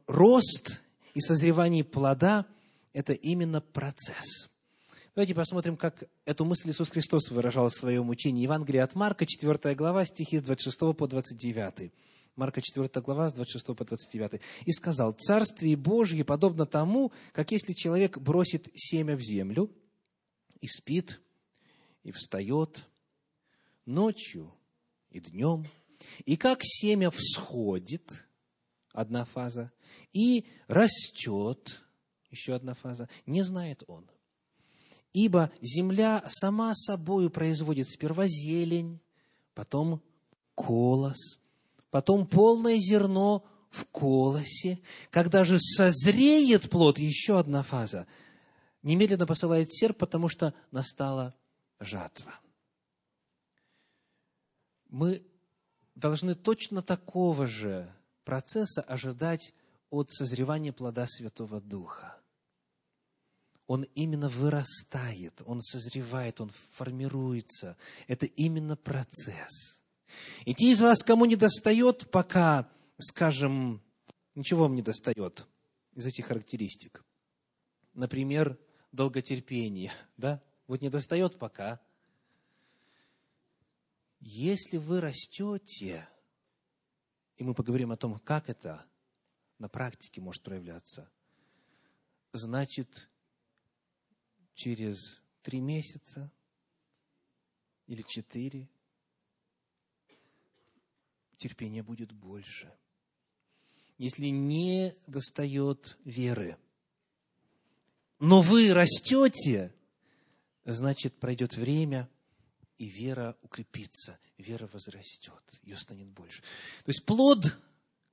Рост 0.06 0.80
и 1.14 1.20
созревание 1.20 1.84
плода– 1.84 2.46
это 2.92 3.12
именно 3.12 3.60
процесс. 3.60 4.48
Давайте 5.14 5.34
посмотрим, 5.34 5.76
как 5.76 6.04
эту 6.24 6.46
мысль 6.46 6.70
Иисус 6.70 6.88
Христос 6.88 7.30
выражал 7.30 7.68
в 7.68 7.74
своем 7.74 8.08
учении. 8.08 8.42
Евангелие 8.42 8.82
от 8.82 8.94
Марка, 8.94 9.26
4 9.26 9.74
глава, 9.74 10.06
стихи 10.06 10.38
с 10.38 10.42
26 10.42 10.96
по 10.96 11.06
29. 11.06 11.92
Марка 12.34 12.62
4 12.62 12.88
глава, 13.02 13.28
с 13.28 13.34
26 13.34 13.76
по 13.76 13.84
29. 13.84 14.40
«И 14.64 14.72
сказал, 14.72 15.12
«Царствие 15.12 15.76
Божье 15.76 16.24
подобно 16.24 16.64
тому, 16.64 17.12
как 17.32 17.52
если 17.52 17.74
человек 17.74 18.18
бросит 18.18 18.68
семя 18.74 19.16
в 19.16 19.20
землю, 19.20 19.70
и 20.60 20.66
спит, 20.66 21.20
и 22.04 22.10
встает 22.10 22.88
ночью 23.84 24.54
и 25.10 25.20
днем, 25.20 25.66
и 26.24 26.36
как 26.36 26.60
семя 26.62 27.10
всходит, 27.10 28.26
одна 28.92 29.24
фаза, 29.24 29.70
и 30.12 30.46
растет, 30.68 31.82
еще 32.30 32.54
одна 32.54 32.74
фаза, 32.74 33.08
не 33.26 33.42
знает 33.42 33.82
он. 33.86 34.08
Ибо 35.12 35.52
земля 35.60 36.24
сама 36.28 36.74
собою 36.74 37.28
производит 37.28 37.88
сперва 37.88 38.26
зелень, 38.26 39.00
потом 39.52 40.00
колос, 40.54 41.41
потом 41.92 42.26
полное 42.26 42.78
зерно 42.78 43.44
в 43.70 43.84
колосе. 43.84 44.80
Когда 45.11 45.44
же 45.44 45.58
созреет 45.61 46.70
плод, 46.70 46.99
еще 46.99 47.38
одна 47.38 47.62
фаза, 47.62 48.06
немедленно 48.82 49.26
посылает 49.26 49.72
серп, 49.72 49.99
потому 49.99 50.30
что 50.30 50.54
настала 50.70 51.34
жатва. 51.80 52.32
Мы 54.88 55.22
должны 55.94 56.34
точно 56.34 56.82
такого 56.82 57.46
же 57.46 57.92
процесса 58.25 58.80
ожидать 58.80 59.52
от 59.90 60.11
созревания 60.11 60.72
плода 60.72 61.06
Святого 61.06 61.61
Духа. 61.61 62.16
Он 63.66 63.82
именно 63.94 64.30
вырастает, 64.30 65.42
он 65.44 65.61
созревает, 65.61 66.40
он 66.40 66.52
формируется. 66.70 67.76
Это 68.06 68.25
именно 68.25 68.76
процесс. 68.76 69.81
И 70.45 70.54
те 70.54 70.71
из 70.71 70.81
вас, 70.81 71.02
кому 71.02 71.25
не 71.25 71.37
достает 71.37 72.11
пока, 72.11 72.71
скажем, 72.99 73.83
ничего 74.35 74.62
вам 74.62 74.75
не 74.75 74.83
достает 74.83 75.47
из 75.95 76.07
этих 76.07 76.26
характеристик. 76.26 77.04
Например, 77.95 78.59
долготерпение, 78.92 79.92
да? 80.16 80.42
Вот 80.66 80.81
не 80.81 80.90
достает 80.90 81.38
пока. 81.38 81.81
Если 84.21 84.76
вы 84.76 85.00
растете, 85.00 86.09
и 87.37 87.45
мы 87.45 87.54
поговорим 87.54 87.90
о 87.90 87.97
том, 87.97 88.21
как 88.21 88.49
это 88.49 88.87
на 89.59 89.69
практике 89.69 90.21
может 90.21 90.42
проявляться, 90.42 91.11
значит, 92.33 93.11
через 94.54 95.21
три 95.42 95.61
месяца 95.61 96.31
или 97.87 98.02
четыре 98.07 98.69
терпения 101.42 101.82
будет 101.82 102.12
больше. 102.12 102.72
Если 103.99 104.26
не 104.26 104.94
достает 105.06 105.99
веры, 106.04 106.56
но 108.18 108.40
вы 108.40 108.72
растете, 108.72 109.75
значит, 110.64 111.14
пройдет 111.14 111.56
время, 111.56 112.08
и 112.78 112.87
вера 112.87 113.37
укрепится, 113.42 114.18
вера 114.38 114.68
возрастет, 114.72 115.42
ее 115.62 115.76
станет 115.76 116.09
больше. 116.09 116.42
То 116.85 116.90
есть 116.90 117.05
плод, 117.05 117.57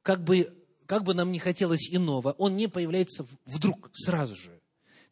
как 0.02 0.24
бы, 0.24 0.52
как 0.86 1.04
бы 1.04 1.14
нам 1.14 1.32
не 1.32 1.40
хотелось 1.40 1.90
иного, 1.92 2.32
он 2.34 2.56
не 2.56 2.68
появляется 2.68 3.28
вдруг, 3.46 3.90
сразу 3.94 4.36
же. 4.36 4.60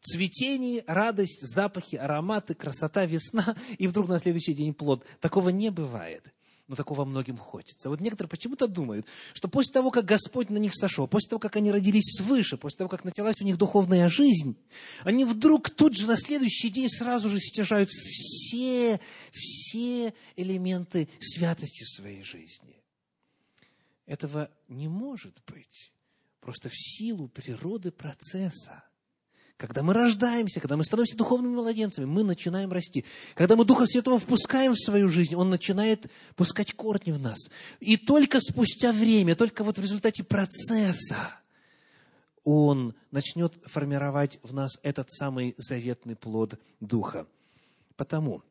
Цветение, 0.00 0.84
радость, 0.86 1.40
запахи, 1.42 1.96
ароматы, 1.96 2.54
красота, 2.54 3.04
весна, 3.04 3.56
и 3.78 3.88
вдруг 3.88 4.08
на 4.08 4.20
следующий 4.20 4.54
день 4.54 4.74
плод. 4.74 5.04
Такого 5.20 5.48
не 5.48 5.70
бывает 5.70 6.32
но 6.68 6.76
такого 6.76 7.06
многим 7.06 7.38
хочется. 7.38 7.88
Вот 7.88 8.00
некоторые 8.00 8.28
почему-то 8.28 8.68
думают, 8.68 9.06
что 9.32 9.48
после 9.48 9.72
того, 9.72 9.90
как 9.90 10.04
Господь 10.04 10.50
на 10.50 10.58
них 10.58 10.74
сошел, 10.74 11.08
после 11.08 11.30
того, 11.30 11.40
как 11.40 11.56
они 11.56 11.72
родились 11.72 12.18
свыше, 12.18 12.58
после 12.58 12.78
того, 12.78 12.90
как 12.90 13.04
началась 13.04 13.40
у 13.40 13.44
них 13.44 13.56
духовная 13.56 14.08
жизнь, 14.10 14.54
они 15.02 15.24
вдруг 15.24 15.70
тут 15.70 15.96
же 15.96 16.06
на 16.06 16.18
следующий 16.18 16.68
день 16.68 16.90
сразу 16.90 17.30
же 17.30 17.40
стяжают 17.40 17.88
все, 17.88 19.00
все 19.32 20.14
элементы 20.36 21.08
святости 21.20 21.84
в 21.84 21.90
своей 21.90 22.22
жизни. 22.22 22.82
Этого 24.04 24.50
не 24.68 24.88
может 24.88 25.34
быть. 25.46 25.92
Просто 26.40 26.68
в 26.68 26.76
силу 26.76 27.28
природы 27.28 27.90
процесса. 27.90 28.84
Когда 29.58 29.82
мы 29.82 29.92
рождаемся, 29.92 30.60
когда 30.60 30.76
мы 30.76 30.84
становимся 30.84 31.16
духовными 31.16 31.56
младенцами, 31.56 32.04
мы 32.04 32.22
начинаем 32.22 32.70
расти. 32.70 33.04
Когда 33.34 33.56
мы 33.56 33.64
Духа 33.64 33.86
Святого 33.86 34.20
впускаем 34.20 34.72
в 34.72 34.78
свою 34.78 35.08
жизнь, 35.08 35.34
Он 35.34 35.50
начинает 35.50 36.06
пускать 36.36 36.72
корни 36.74 37.10
в 37.10 37.18
нас. 37.18 37.50
И 37.80 37.96
только 37.96 38.38
спустя 38.38 38.92
время, 38.92 39.34
только 39.34 39.64
вот 39.64 39.76
в 39.76 39.82
результате 39.82 40.22
процесса, 40.22 41.34
Он 42.44 42.94
начнет 43.10 43.58
формировать 43.64 44.38
в 44.44 44.54
нас 44.54 44.78
этот 44.84 45.10
самый 45.10 45.56
заветный 45.58 46.14
плод 46.14 46.54
Духа. 46.78 47.26
Потому, 47.96 48.44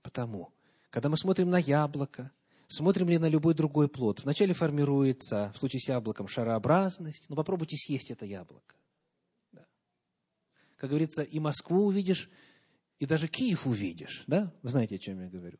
потому, 0.00 0.52
когда 0.90 1.08
мы 1.08 1.18
смотрим 1.18 1.50
на 1.50 1.58
яблоко, 1.58 2.30
смотрим 2.68 3.08
ли 3.08 3.18
на 3.18 3.28
любой 3.28 3.54
другой 3.54 3.88
плод, 3.88 4.22
вначале 4.22 4.54
формируется, 4.54 5.52
в 5.56 5.58
случае 5.58 5.80
с 5.80 5.88
яблоком, 5.88 6.28
шарообразность, 6.28 7.28
но 7.28 7.34
попробуйте 7.34 7.76
съесть 7.76 8.12
это 8.12 8.26
яблоко 8.26 8.76
как 10.76 10.90
говорится, 10.90 11.22
и 11.22 11.38
Москву 11.38 11.86
увидишь, 11.86 12.28
и 12.98 13.06
даже 13.06 13.28
Киев 13.28 13.66
увидишь, 13.66 14.24
да? 14.26 14.52
Вы 14.62 14.70
знаете, 14.70 14.96
о 14.96 14.98
чем 14.98 15.20
я 15.20 15.28
говорю. 15.28 15.58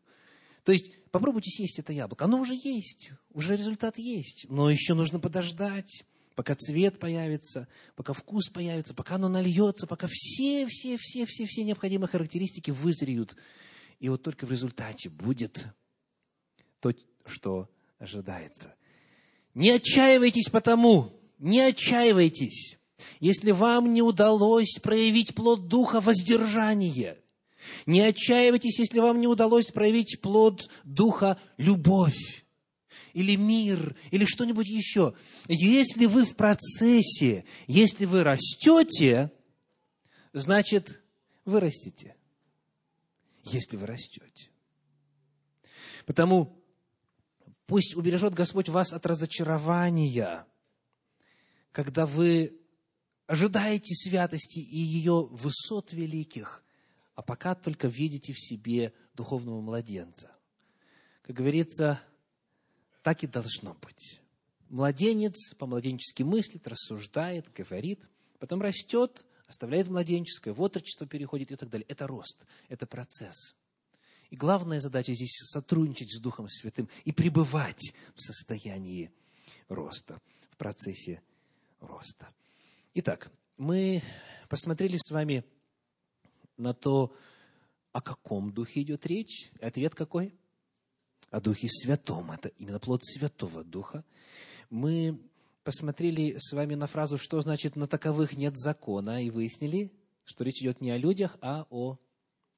То 0.64 0.72
есть, 0.72 0.90
попробуйте 1.11 1.50
съесть 1.50 1.79
это 1.79 1.92
яблоко. 1.92 2.24
Оно 2.24 2.40
уже 2.40 2.55
есть, 2.55 3.12
уже 3.33 3.57
результат 3.57 3.98
есть, 3.98 4.46
но 4.48 4.70
еще 4.70 4.94
нужно 4.94 5.20
подождать, 5.20 6.05
пока 6.35 6.55
цвет 6.55 6.98
появится, 6.98 7.68
пока 7.96 8.12
вкус 8.12 8.48
появится, 8.48 8.94
пока 8.94 9.16
оно 9.16 9.29
нальется, 9.29 9.87
пока 9.87 10.09
все, 10.11 10.66
все, 10.66 10.96
все, 10.98 11.27
все, 11.27 11.46
все 11.46 11.64
необходимые 11.64 12.09
характеристики 12.09 12.70
вызреют. 12.70 13.37
И 14.00 14.09
вот 14.09 14.22
только 14.22 14.46
в 14.46 14.50
результате 14.50 15.11
будет 15.11 15.66
то, 16.81 16.92
что 17.27 17.68
ожидается. 17.98 18.74
Не 19.55 19.70
отчаивайтесь 19.70 20.48
потому, 20.50 21.12
не 21.38 21.61
отчаивайтесь. 21.61 22.79
Если 23.21 23.51
вам 23.51 23.93
не 23.93 24.03
удалось 24.03 24.79
проявить 24.83 25.35
плод 25.35 25.69
Духа 25.69 26.01
воздержания, 26.01 27.19
не 27.87 28.01
отчаивайтесь, 28.01 28.79
если 28.79 29.01
вам 29.01 29.21
не 29.21 29.27
удалось 29.27 29.67
проявить 29.67 30.21
плод 30.21 30.69
Духа 30.85 31.38
любовь 31.57 32.45
или 33.14 33.37
мир, 33.37 33.97
или 34.11 34.25
что-нибудь 34.25 34.69
еще. 34.69 35.14
Если 35.49 36.07
вы 36.07 36.25
в 36.25 36.35
процессе, 36.37 37.45
если 37.67 38.05
вы 38.05 38.25
растете, 38.25 39.31
значит, 40.33 41.01
вы 41.45 41.61
растете. 41.61 42.17
Если 43.45 43.77
вы 43.77 43.87
растете. 43.87 44.51
Потому 46.07 46.62
пусть 47.67 47.95
убережет 47.95 48.35
Господь 48.35 48.69
вас 48.69 48.93
от 48.93 49.07
разочарования, 49.07 50.47
когда 51.73 52.07
вы 52.07 52.61
ожидаете 53.26 53.94
святости 53.94 54.58
и 54.58 54.78
ее 54.78 55.26
высот 55.30 55.92
великих, 55.92 56.62
а 57.14 57.22
пока 57.22 57.54
только 57.54 57.88
видите 57.88 58.32
в 58.32 58.40
себе 58.40 58.92
духовного 59.14 59.60
младенца. 59.60 60.30
Как 61.22 61.37
говорится, 61.37 62.00
так 63.02 63.22
и 63.22 63.26
должно 63.26 63.74
быть. 63.74 64.20
Младенец 64.68 65.54
по-младенчески 65.54 66.22
мыслит, 66.22 66.66
рассуждает, 66.66 67.52
говорит, 67.52 68.00
потом 68.38 68.60
растет, 68.60 69.24
оставляет 69.46 69.88
младенческое, 69.88 70.52
в 70.52 70.60
отрочество 70.60 71.06
переходит 71.06 71.52
и 71.52 71.56
так 71.56 71.68
далее. 71.70 71.87
Это 71.88 72.06
рост, 72.06 72.44
это 72.68 72.87
процесс. 72.87 73.54
И 74.30 74.37
главная 74.37 74.80
задача 74.80 75.14
здесь 75.14 75.37
сотрудничать 75.44 76.12
с 76.12 76.20
Духом 76.20 76.48
Святым 76.48 76.88
и 77.04 77.12
пребывать 77.12 77.94
в 78.16 78.20
состоянии 78.20 79.12
роста, 79.68 80.20
в 80.50 80.56
процессе 80.56 81.22
роста. 81.80 82.28
Итак, 82.96 83.28
мы 83.57 84.02
посмотрели 84.48 84.98
с 85.04 85.11
вами 85.11 85.44
на 86.57 86.74
то, 86.74 87.12
о 87.90 88.00
каком 88.00 88.52
духе 88.52 88.83
идет 88.83 89.04
речь. 89.07 89.50
Ответ 89.61 89.96
какой? 89.96 90.33
О 91.30 91.40
Духе 91.40 91.66
Святом. 91.68 92.30
Это 92.30 92.50
именно 92.50 92.78
плод 92.78 93.04
Святого 93.04 93.64
Духа. 93.64 94.04
Мы 94.70 95.20
посмотрели 95.64 96.37
с 96.38 96.52
вами 96.52 96.76
на 96.76 96.87
фразу, 96.87 97.18
что 97.18 97.40
значит 97.40 97.74
«на 97.74 97.88
таковых 97.88 98.37
нет 98.37 98.57
закона», 98.57 99.24
и 99.24 99.30
выяснили, 99.30 99.92
что 100.24 100.44
речь 100.44 100.62
идет 100.62 100.80
не 100.80 100.92
о 100.92 100.96
людях, 100.96 101.37
а 101.40 101.66
о 101.70 101.98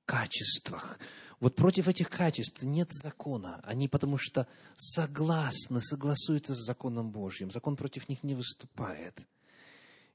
качествах. 0.04 0.98
Вот 1.40 1.56
против 1.56 1.88
этих 1.88 2.10
качеств 2.10 2.62
нет 2.62 2.90
закона. 2.92 3.62
Они 3.64 3.88
потому 3.88 4.18
что 4.18 4.46
согласны, 4.74 5.80
согласуются 5.80 6.54
с 6.54 6.62
законом 6.66 7.10
Божьим. 7.10 7.50
Закон 7.50 7.74
против 7.74 8.10
них 8.10 8.22
не 8.22 8.34
выступает. 8.34 9.26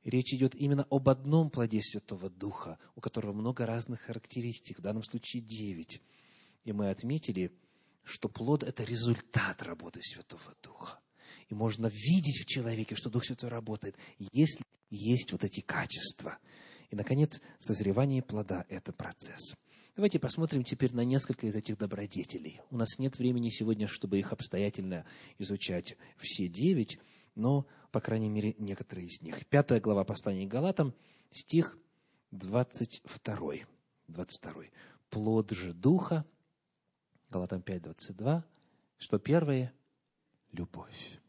Речь 0.04 0.34
идет 0.34 0.56
именно 0.56 0.88
об 0.90 1.10
одном 1.10 1.50
плоде 1.52 1.82
Святого 1.82 2.30
Духа, 2.30 2.80
у 2.96 3.02
которого 3.02 3.34
много 3.34 3.66
разных 3.66 4.02
характеристик, 4.02 4.80
в 4.80 4.82
данном 4.82 5.04
случае 5.04 5.44
девять. 5.44 6.02
И 6.64 6.72
мы 6.72 6.90
отметили, 6.90 7.52
что 8.04 8.28
плод– 8.28 8.64
это 8.64 8.84
результат 8.84 9.62
работы 9.62 10.02
Святого 10.02 10.56
Духа. 10.64 11.00
И 11.50 11.54
можно 11.54 11.88
видеть 11.88 12.42
в 12.42 12.46
человеке, 12.46 12.96
что 12.96 13.10
Дух 13.10 13.26
Святой 13.26 13.50
работает, 13.50 13.96
если 14.32 14.64
есть 14.90 15.32
вот 15.32 15.44
эти 15.44 15.62
качества. 15.62 16.40
И, 16.90 16.96
наконец, 16.96 17.40
созревание 17.60 18.22
плода– 18.24 18.66
это 18.70 18.92
процесс. 18.92 19.54
Давайте 19.96 20.20
посмотрим 20.20 20.64
теперь 20.64 20.94
на 20.94 21.04
несколько 21.04 21.48
из 21.48 21.56
этих 21.56 21.78
добродетелей. 21.78 22.62
У 22.70 22.78
нас 22.78 22.98
нет 22.98 23.18
времени 23.18 23.50
сегодня, 23.50 23.88
чтобы 23.88 24.20
их 24.20 24.32
обстоятельно 24.32 25.06
изучать 25.38 25.96
все 26.18 26.48
девять, 26.48 26.98
но, 27.36 27.68
по 27.92 28.00
крайней 28.00 28.30
мере, 28.30 28.56
некоторые 28.58 29.08
из 29.08 29.22
них. 29.22 29.46
Пятая 29.48 29.82
глава 29.82 30.04
послания 30.04 30.46
к 30.46 30.50
Галатам, 30.50 30.94
стих 31.32 31.78
22. 32.32 33.54
22. 34.08 34.54
«Плод 35.10 35.52
же 35.52 35.74
Духа», 35.74 36.26
Галатам 37.30 37.62
5, 37.62 37.82
22, 37.82 38.46
что 38.98 39.20
первое– 39.20 39.74
любовь. 40.52 41.20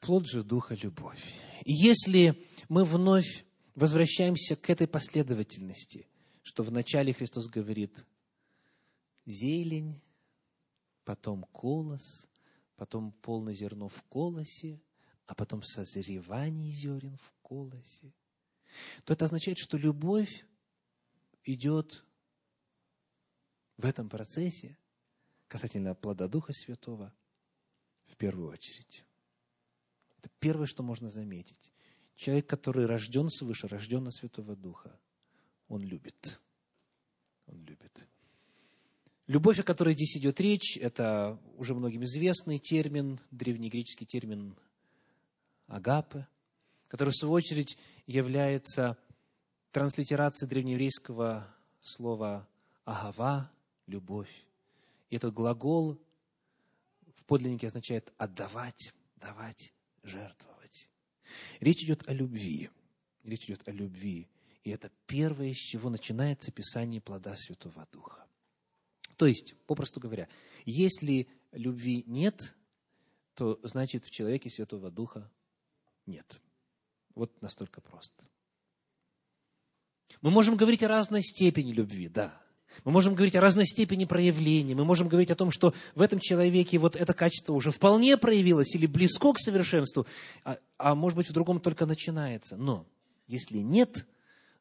Плод 0.00 0.28
же 0.28 0.44
Духа– 0.44 0.74
любовь. 0.82 1.22
И 1.64 1.72
если 1.72 2.46
мы 2.68 2.84
вновь 2.84 3.44
возвращаемся 3.74 4.56
к 4.56 4.70
этой 4.70 4.86
последовательности, 4.86 6.06
что 6.42 6.62
вначале 6.62 7.12
Христос 7.12 7.48
говорит 7.48 8.04
зелень, 9.26 10.00
потом 11.04 11.44
колос, 11.52 12.29
потом 12.80 13.12
полное 13.12 13.52
зерно 13.52 13.90
в 13.90 14.02
колосе, 14.04 14.80
а 15.26 15.34
потом 15.34 15.62
созревание 15.62 16.72
зерен 16.72 17.18
в 17.18 17.32
колосе, 17.42 18.10
то 19.04 19.12
это 19.12 19.26
означает, 19.26 19.58
что 19.58 19.76
любовь 19.76 20.46
идет 21.44 22.06
в 23.76 23.84
этом 23.84 24.08
процессе 24.08 24.78
касательно 25.46 25.94
плода 25.94 26.26
Духа 26.26 26.54
Святого 26.54 27.12
в 28.06 28.16
первую 28.16 28.48
очередь. 28.48 29.04
Это 30.16 30.30
первое, 30.38 30.64
что 30.64 30.82
можно 30.82 31.10
заметить. 31.10 31.74
Человек, 32.16 32.48
который 32.48 32.86
рожден 32.86 33.28
свыше, 33.28 33.68
рожден 33.68 34.06
от 34.06 34.14
Святого 34.14 34.56
Духа– 34.56 34.98
он 35.68 35.82
любит. 35.82 36.40
Он 37.46 37.62
любит. 37.62 38.08
Любовь, 39.30 39.60
о 39.60 39.62
которой 39.62 39.94
здесь 39.94 40.16
идет 40.16 40.40
речь, 40.40 40.76
это 40.76 41.38
уже 41.56 41.72
многим 41.72 42.02
известный 42.02 42.58
термин, 42.58 43.20
древнегреческий 43.30 44.04
термин 44.04 44.56
агапы, 45.68 46.26
который, 46.88 47.10
в 47.10 47.16
свою 47.16 47.34
очередь, 47.34 47.78
является 48.08 48.98
транслитерацией 49.70 50.48
древнееврейского 50.48 51.46
слова 51.80 52.48
агава, 52.84 53.52
любовь. 53.86 54.46
И 55.10 55.14
этот 55.14 55.32
глагол 55.32 55.96
в 57.14 57.24
подлиннике 57.26 57.68
означает 57.68 58.12
отдавать, 58.16 58.92
давать, 59.14 59.72
жертвовать. 60.02 60.88
Речь 61.60 61.84
идет 61.84 62.02
о 62.08 62.12
любви. 62.14 62.68
Речь 63.22 63.44
идет 63.44 63.62
о 63.68 63.70
любви. 63.70 64.26
И 64.64 64.70
это 64.70 64.90
первое, 65.06 65.54
с 65.54 65.58
чего 65.58 65.88
начинается 65.88 66.50
писание 66.50 67.00
плода 67.00 67.36
Святого 67.36 67.86
Духа. 67.92 68.26
То 69.20 69.26
есть, 69.26 69.54
попросту 69.66 70.00
говоря, 70.00 70.28
если 70.64 71.28
любви 71.52 72.04
нет, 72.06 72.54
то 73.34 73.60
значит 73.62 74.06
в 74.06 74.10
человеке 74.10 74.48
Святого 74.48 74.90
Духа 74.90 75.30
нет. 76.06 76.40
Вот 77.14 77.30
настолько 77.42 77.82
просто. 77.82 78.24
Мы 80.22 80.30
можем 80.30 80.56
говорить 80.56 80.82
о 80.82 80.88
разной 80.88 81.20
степени 81.20 81.70
любви, 81.70 82.08
да. 82.08 82.40
Мы 82.84 82.92
можем 82.92 83.14
говорить 83.14 83.36
о 83.36 83.42
разной 83.42 83.66
степени 83.66 84.06
проявления. 84.06 84.74
Мы 84.74 84.86
можем 84.86 85.06
говорить 85.06 85.30
о 85.30 85.36
том, 85.36 85.50
что 85.50 85.74
в 85.94 86.00
этом 86.00 86.18
человеке 86.18 86.78
вот 86.78 86.96
это 86.96 87.12
качество 87.12 87.52
уже 87.52 87.72
вполне 87.72 88.16
проявилось 88.16 88.74
или 88.74 88.86
близко 88.86 89.34
к 89.34 89.38
совершенству, 89.38 90.06
а, 90.44 90.56
а 90.78 90.94
может 90.94 91.18
быть 91.18 91.28
в 91.28 91.34
другом 91.34 91.60
только 91.60 91.84
начинается. 91.84 92.56
Но 92.56 92.86
если 93.26 93.58
нет, 93.58 94.06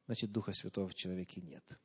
значит, 0.07 0.33
Духа 0.33 0.51
Святого 0.51 0.89
в 0.89 0.95
человеке 0.95 1.39
нет. 1.39 1.79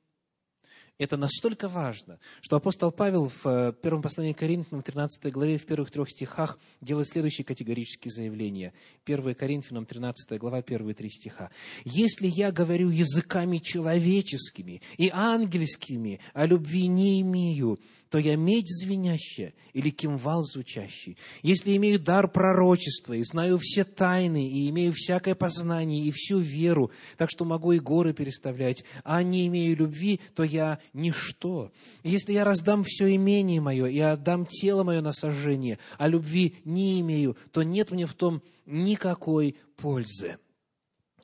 Это 0.97 1.17
настолько 1.17 1.69
важно, 1.69 2.21
что 2.41 2.55
апостол 2.55 2.93
Павел 2.93 3.29
в 3.29 3.47
э, 3.47 3.73
первом 3.73 4.01
послании 4.01 4.33
к 4.33 4.39
Коринфянам, 4.39 4.81
в 4.81 4.85
13 4.85 5.33
главе, 5.33 5.59
в 5.59 5.67
первых 5.67 5.91
трех 5.91 6.09
стихах 6.09 6.57
делает 6.81 7.09
следующие 7.09 7.45
категорические 7.45 8.13
заявления. 8.13 8.73
1 9.05 9.35
Коринфянам, 9.35 9.87
13 9.87 10.39
глава, 10.39 10.63
первые 10.63 10.95
три 10.95 11.11
стиха. 11.11 11.51
«Если 11.85 12.29
я 12.29 12.53
говорю 12.53 12.91
языками 12.91 13.59
человеческими 13.59 14.83
и 14.97 15.11
ангельскими, 15.13 16.21
а 16.33 16.47
любви 16.47 16.87
не 16.87 17.21
имею, 17.23 17.81
то 18.15 18.21
я 18.21 18.37
медь 18.37 18.69
звенящая 18.69 19.55
или 19.73 19.91
кимвал 19.91 20.43
звучащий. 20.43 21.19
Если 21.43 21.75
имею 21.75 21.99
дар 21.99 22.29
пророчества 22.29 23.15
и 23.15 23.25
знаю 23.25 23.59
все 23.61 23.83
тайны, 23.83 24.49
и 24.49 24.71
имею 24.71 24.93
всякое 24.93 25.35
познание 25.35 26.05
и 26.05 26.13
всю 26.13 26.39
веру, 26.39 26.93
так 27.17 27.29
что 27.29 27.45
могу 27.45 27.73
и 27.73 27.81
горы 27.81 28.15
переставлять, 28.15 28.85
а 29.03 29.21
не 29.25 29.49
имею 29.49 29.77
любви, 29.77 30.21
то 30.37 30.45
я 30.45 30.79
ничто. 30.93 31.73
Если 32.05 32.35
я 32.35 32.45
раздам 32.45 32.85
все 32.85 33.13
имение 33.17 33.61
мое 33.61 33.87
и 33.87 33.99
отдам 33.99 34.47
тело 34.47 34.85
мое 34.85 35.01
на 35.01 35.13
сожжение, 35.13 35.81
а 35.99 36.07
любви 36.07 36.55
не 36.65 37.01
имею, 37.01 37.37
то 37.51 37.65
нет 37.65 37.91
мне 37.91 38.07
в 38.07 38.15
том 38.15 38.45
никакой 38.65 39.57
пользы. 39.77 40.39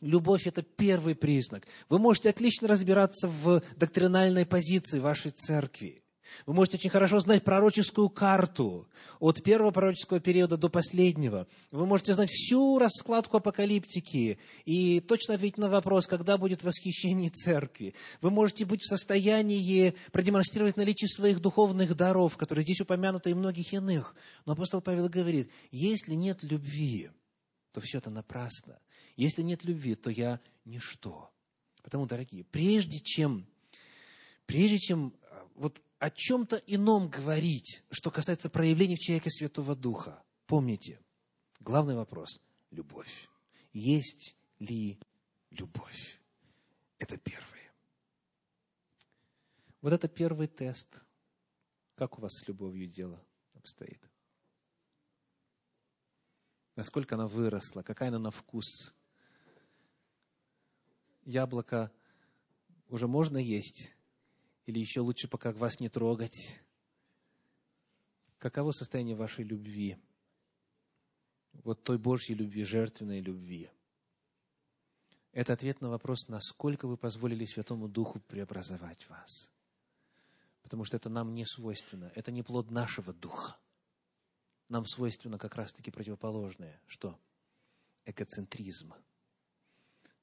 Любовь– 0.00 0.44
это 0.48 0.62
первый 0.62 1.14
признак. 1.14 1.68
Вы 1.88 2.00
можете 2.00 2.30
отлично 2.30 2.66
разбираться 2.66 3.28
в 3.28 3.62
доктринальной 3.76 4.44
позиции 4.44 4.98
вашей 4.98 5.30
церкви. 5.30 6.02
Вы 6.46 6.54
можете 6.54 6.76
очень 6.76 6.90
хорошо 6.90 7.18
знать 7.20 7.44
пророческую 7.44 8.08
карту 8.08 8.88
от 9.18 9.42
первого 9.42 9.70
пророческого 9.70 10.20
периода 10.20 10.56
до 10.56 10.68
последнего. 10.68 11.46
Вы 11.70 11.86
можете 11.86 12.14
знать 12.14 12.30
всю 12.30 12.78
раскладку 12.78 13.38
апокалиптики 13.38 14.38
и 14.64 15.00
точно 15.00 15.34
ответить 15.34 15.58
на 15.58 15.68
вопрос, 15.68 16.06
когда 16.06 16.38
будет 16.38 16.62
восхищение 16.62 17.30
церкви. 17.30 17.94
Вы 18.20 18.30
можете 18.30 18.64
быть 18.64 18.82
в 18.82 18.88
состоянии 18.88 19.94
продемонстрировать 20.12 20.76
наличие 20.76 21.08
своих 21.08 21.40
духовных 21.40 21.96
даров, 21.96 22.36
которые 22.36 22.62
здесь 22.62 22.80
упомянуты 22.80 23.30
и 23.30 23.34
многих 23.34 23.72
иных. 23.72 24.14
Но 24.46 24.52
апостол 24.52 24.80
Павел 24.80 25.08
говорит, 25.08 25.50
если 25.70 26.14
нет 26.14 26.42
любви, 26.42 27.10
то 27.72 27.80
все 27.80 27.98
это 27.98 28.10
напрасно. 28.10 28.78
Если 29.16 29.42
нет 29.42 29.64
любви, 29.64 29.94
то 29.94 30.10
я 30.10 30.40
ничто. 30.64 31.30
Потому, 31.82 32.06
дорогие, 32.06 32.44
прежде 32.44 33.00
чем, 33.00 33.46
прежде 34.46 34.78
чем 34.78 35.14
вот 35.54 35.80
о 36.00 36.10
чем-то 36.10 36.56
ином 36.66 37.10
говорить, 37.10 37.82
что 37.90 38.10
касается 38.10 38.48
проявления 38.48 38.96
в 38.96 39.00
человеке 39.00 39.28
Святого 39.28 39.76
Духа. 39.76 40.24
Помните, 40.46 40.98
главный 41.60 41.94
вопрос– 41.94 42.40
любовь. 42.70 43.28
Есть 43.74 44.34
ли 44.58 44.98
любовь? 45.50 46.18
Это 46.98 47.18
первое. 47.18 47.70
Вот 49.82 49.92
это 49.92 50.08
первый 50.08 50.48
тест. 50.48 51.02
Как 51.96 52.18
у 52.18 52.22
вас 52.22 52.32
с 52.32 52.48
любовью 52.48 52.86
дело 52.86 53.22
обстоит? 53.52 54.02
Насколько 56.76 57.16
она 57.16 57.26
выросла, 57.26 57.82
какая 57.82 58.08
она 58.08 58.18
на 58.18 58.30
вкус? 58.30 58.94
Яблоко 61.26 61.92
уже 62.88 63.06
можно 63.06 63.36
есть, 63.36 63.92
или 64.70 64.78
еще 64.78 65.00
лучше 65.00 65.28
пока 65.28 65.52
вас 65.52 65.80
не 65.80 65.88
трогать? 65.88 66.60
Каково 68.38 68.70
состояние 68.70 69.16
вашей 69.16 69.44
любви? 69.44 69.98
Вот 71.52 71.82
той 71.82 71.98
Божьей 71.98 72.36
любви, 72.36 72.62
жертвенной 72.62 73.20
любви. 73.20 73.68
Это 75.32 75.52
ответ 75.52 75.80
на 75.80 75.90
вопрос, 75.90 76.28
насколько 76.28 76.86
вы 76.86 76.96
позволили 76.96 77.44
Святому 77.44 77.88
Духу 77.88 78.20
преобразовать 78.20 79.08
вас. 79.08 79.50
Потому 80.62 80.84
что 80.84 80.96
это 80.96 81.08
нам 81.08 81.34
не 81.34 81.44
свойственно. 81.44 82.12
Это 82.14 82.30
не 82.30 82.42
плод 82.42 82.70
нашего 82.70 83.12
духа. 83.12 83.56
Нам 84.68 84.86
свойственно 84.86 85.38
как 85.38 85.56
раз-таки 85.56 85.90
противоположное. 85.90 86.80
Что? 86.86 87.18
Эгоцентризм. 88.04 88.94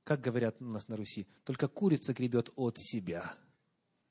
Как 0.04 0.22
говорят 0.22 0.62
у 0.62 0.66
нас 0.66 0.88
на 0.88 0.96
Руси, 0.96 1.28
только 1.44 1.68
курица 1.68 2.14
гребет 2.14 2.52
от 2.56 2.78
себя– 2.80 3.36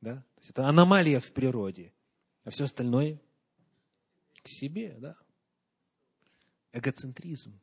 да? 0.01 0.17
То 0.17 0.41
есть 0.41 0.51
это 0.51 0.69
аномалия 0.69 1.21
в 1.21 1.33
природе. 1.33 1.93
А 2.45 2.51
все 2.51 2.65
остальное 2.65 3.21
к 4.43 4.49
себе, 4.49 4.97
да? 4.99 5.17
Эгоцентризм. 6.73 7.59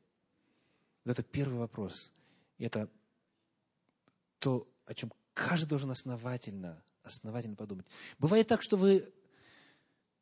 Вот 1.06 1.12
это 1.12 1.24
первый 1.24 1.60
вопрос. 1.60 2.12
И 2.58 2.66
это 2.66 2.90
то, 4.40 4.68
о 4.86 4.94
чем 4.94 5.12
каждый 5.34 5.70
должен 5.70 5.92
основательно, 5.92 6.84
основательно 7.04 7.56
подумать. 7.56 7.88
Бывает 8.20 8.48
так, 8.48 8.62
что 8.62 8.78
вы, 8.78 9.12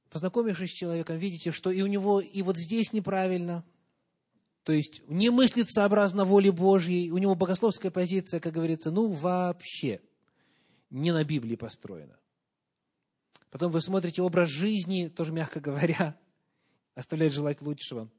познакомившись 0.09 0.71
с 0.71 0.75
человеком, 0.75 1.17
видите, 1.17 1.51
что 1.51 1.71
и 1.71 1.81
у 1.81 1.87
него 1.87 2.21
и 2.21 2.41
вот 2.41 2.57
здесь 2.57 2.93
неправильно, 2.93 3.63
то 4.63 4.73
есть 4.73 5.01
не 5.07 5.29
мыслит 5.29 5.69
сообразно 5.69 6.23
воле 6.23 6.51
Божьей, 6.51 7.11
у 7.11 7.17
него 7.17 7.33
богословская 7.35 7.89
позиция, 7.89 8.39
как 8.39 8.53
говорится, 8.53 8.91
ну 8.91 9.11
вообще 9.11 10.01
не 10.91 11.11
на 11.11 11.23
Библии 11.23 11.55
построена. 11.55 12.19
Потом 13.49 13.71
вы 13.71 13.81
смотрите 13.81 14.21
образ 14.21 14.49
жизни, 14.49 15.07
тоже 15.07 15.31
мягко 15.31 15.59
говоря, 15.59 16.17
оставляет 16.95 17.33
желать 17.33 17.61
лучшего. 17.61 18.09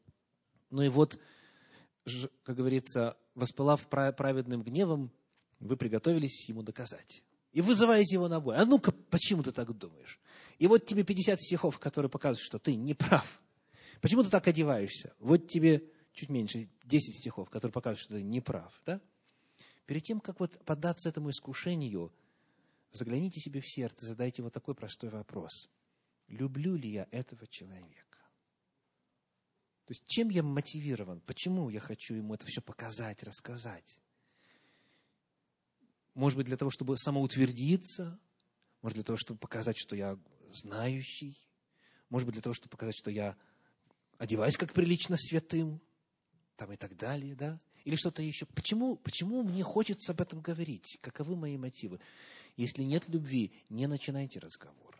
Ну 0.71 0.83
и 0.83 0.89
вот, 0.89 1.19
как 2.43 2.57
говорится, 2.57 3.17
воспылав 3.35 3.87
праведным 3.89 4.63
гневом, 4.63 5.13
вы 5.61 5.77
приготовились 5.77 6.49
ему 6.49 6.63
доказать. 6.63 7.23
И 7.53 7.61
вызываете 7.61 8.17
его 8.17 8.29
на 8.29 8.41
бой. 8.41 8.57
А 8.57 8.65
ну-ка, 8.65 8.93
почему 8.93 9.43
ты 9.43 9.53
так 9.53 9.71
думаешь? 9.77 10.19
И 10.59 10.67
вот 10.67 10.87
тебе 10.87 11.05
50 11.05 11.41
стихов, 11.41 11.79
которые 11.79 12.11
показывают, 12.11 12.45
что 12.45 12.59
ты 12.59 12.75
не 12.75 12.95
прав. 12.95 13.41
Почему 14.01 14.25
ты 14.25 14.31
так 14.31 14.49
одеваешься? 14.49 15.15
Вот 15.19 15.49
тебе 15.49 15.85
чуть 16.13 16.31
меньше, 16.31 16.69
10 16.85 17.17
стихов, 17.19 17.51
которые 17.51 17.73
показывают, 17.73 18.01
что 18.01 18.15
ты 18.15 18.23
не 18.23 18.41
прав. 18.41 18.81
Да? 18.87 19.01
Перед 19.87 20.03
тем, 20.03 20.21
как 20.21 20.41
вот 20.41 20.59
поддаться 20.65 21.09
этому 21.09 21.31
искушению, 21.31 22.13
загляните 22.93 23.41
себе 23.41 23.61
в 23.61 23.69
сердце, 23.69 24.07
задайте 24.07 24.43
вот 24.43 24.53
такой 24.53 24.75
простой 24.75 25.11
вопрос. 25.11 25.69
Люблю 26.29 26.77
ли 26.77 26.91
я 26.91 27.09
этого 27.11 27.47
человека? 27.47 28.19
То 29.85 29.93
есть 29.93 30.07
чем 30.07 30.29
я 30.31 30.43
мотивирован? 30.43 31.21
Почему 31.23 31.69
я 31.69 31.81
хочу 31.81 32.15
ему 32.15 32.35
это 32.35 32.47
все 32.47 32.63
показать, 32.63 33.23
рассказать? 33.23 34.01
Может 36.15 36.37
быть, 36.37 36.47
для 36.47 36.57
того, 36.57 36.71
чтобы 36.71 36.97
самоутвердиться, 36.97 38.19
может, 38.83 38.95
для 38.95 39.05
того, 39.05 39.17
чтобы 39.17 39.41
показать, 39.41 39.77
что 39.79 39.97
я 39.97 40.19
знающий, 40.53 41.39
может 42.11 42.27
быть, 42.27 42.35
для 42.35 42.43
того, 42.43 42.55
чтобы 42.55 42.71
показать, 42.71 42.97
что 42.97 43.11
я 43.11 43.37
одеваюсь 44.19 44.57
как 44.57 44.73
прилично 44.73 45.17
святым, 45.17 45.81
там 46.57 46.73
и 46.73 46.77
так 46.77 46.97
далее, 46.97 47.35
да? 47.35 47.59
Или 47.85 47.97
что-то 47.97 48.23
еще. 48.23 48.47
Почему, 48.47 48.97
почему 48.97 49.43
мне 49.43 49.63
хочется 49.63 50.13
об 50.13 50.21
этом 50.21 50.41
говорить? 50.41 50.99
Каковы 51.01 51.37
мои 51.37 51.57
мотивы? 51.57 52.01
Если 52.57 52.83
нет 52.83 53.09
любви, 53.09 53.53
не 53.71 53.87
начинайте 53.87 54.39
разговор. 54.39 54.99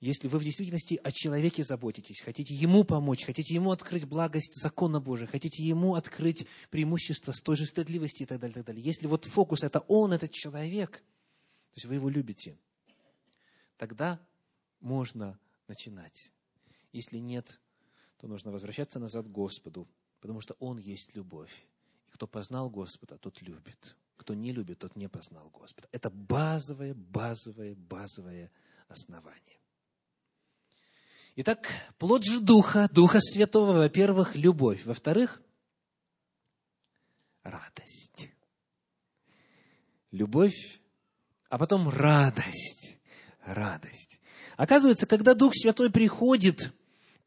Если 0.00 0.28
вы 0.28 0.38
в 0.38 0.42
действительности 0.42 0.98
о 1.04 1.12
человеке 1.12 1.62
заботитесь, 1.62 2.22
хотите 2.22 2.54
ему 2.54 2.84
помочь, 2.84 3.24
хотите 3.24 3.54
ему 3.54 3.70
открыть 3.70 4.06
благость 4.06 4.54
закона 4.58 4.98
Божия, 4.98 5.26
хотите 5.26 5.62
ему 5.62 5.94
открыть 5.94 6.46
преимущество 6.70 7.32
с 7.32 7.42
той 7.42 7.56
же 7.56 7.66
стыдливости 7.66 8.22
и 8.22 8.26
так 8.26 8.40
далее, 8.40 8.52
и 8.52 8.54
так 8.54 8.64
далее. 8.64 8.82
Если 8.82 9.06
вот 9.06 9.26
фокус– 9.26 9.62
это 9.62 9.80
он, 9.80 10.14
этот 10.14 10.32
человек, 10.32 10.92
то 10.92 11.76
есть 11.76 11.84
вы 11.84 11.96
его 11.96 12.08
любите, 12.08 12.58
тогда 13.76 14.18
можно 14.80 15.38
начинать. 15.68 16.32
Если 16.92 17.18
нет, 17.18 17.60
то 18.16 18.26
нужно 18.26 18.52
возвращаться 18.52 18.98
назад 18.98 19.26
к 19.26 19.30
Господу, 19.30 19.86
потому 20.20 20.40
что 20.40 20.54
Он 20.60 20.78
есть 20.78 21.14
любовь. 21.14 21.66
И 22.08 22.12
кто 22.12 22.26
познал 22.26 22.70
Господа, 22.70 23.18
тот 23.18 23.40
любит. 23.42 23.96
Кто 24.16 24.34
не 24.34 24.52
любит, 24.52 24.78
тот 24.78 24.96
не 24.96 25.08
познал 25.08 25.50
Господа. 25.50 25.88
Это 25.92 26.10
базовое, 26.10 26.94
базовое, 26.94 27.74
базовое 27.74 28.50
основание. 28.88 29.58
Итак, 31.36 31.68
плод 31.98 32.24
же 32.24 32.40
Духа, 32.40 32.88
Духа 32.92 33.18
Святого, 33.20 33.72
во-первых, 33.72 34.34
любовь. 34.34 34.84
Во-вторых, 34.84 35.40
радость. 37.42 38.30
Любовь, 40.10 40.80
а 41.48 41.56
потом 41.56 41.88
радость. 41.88 42.98
Радость. 43.44 44.20
Оказывается, 44.56 45.06
когда 45.06 45.32
Дух 45.32 45.52
Святой 45.54 45.90
приходит 45.90 46.74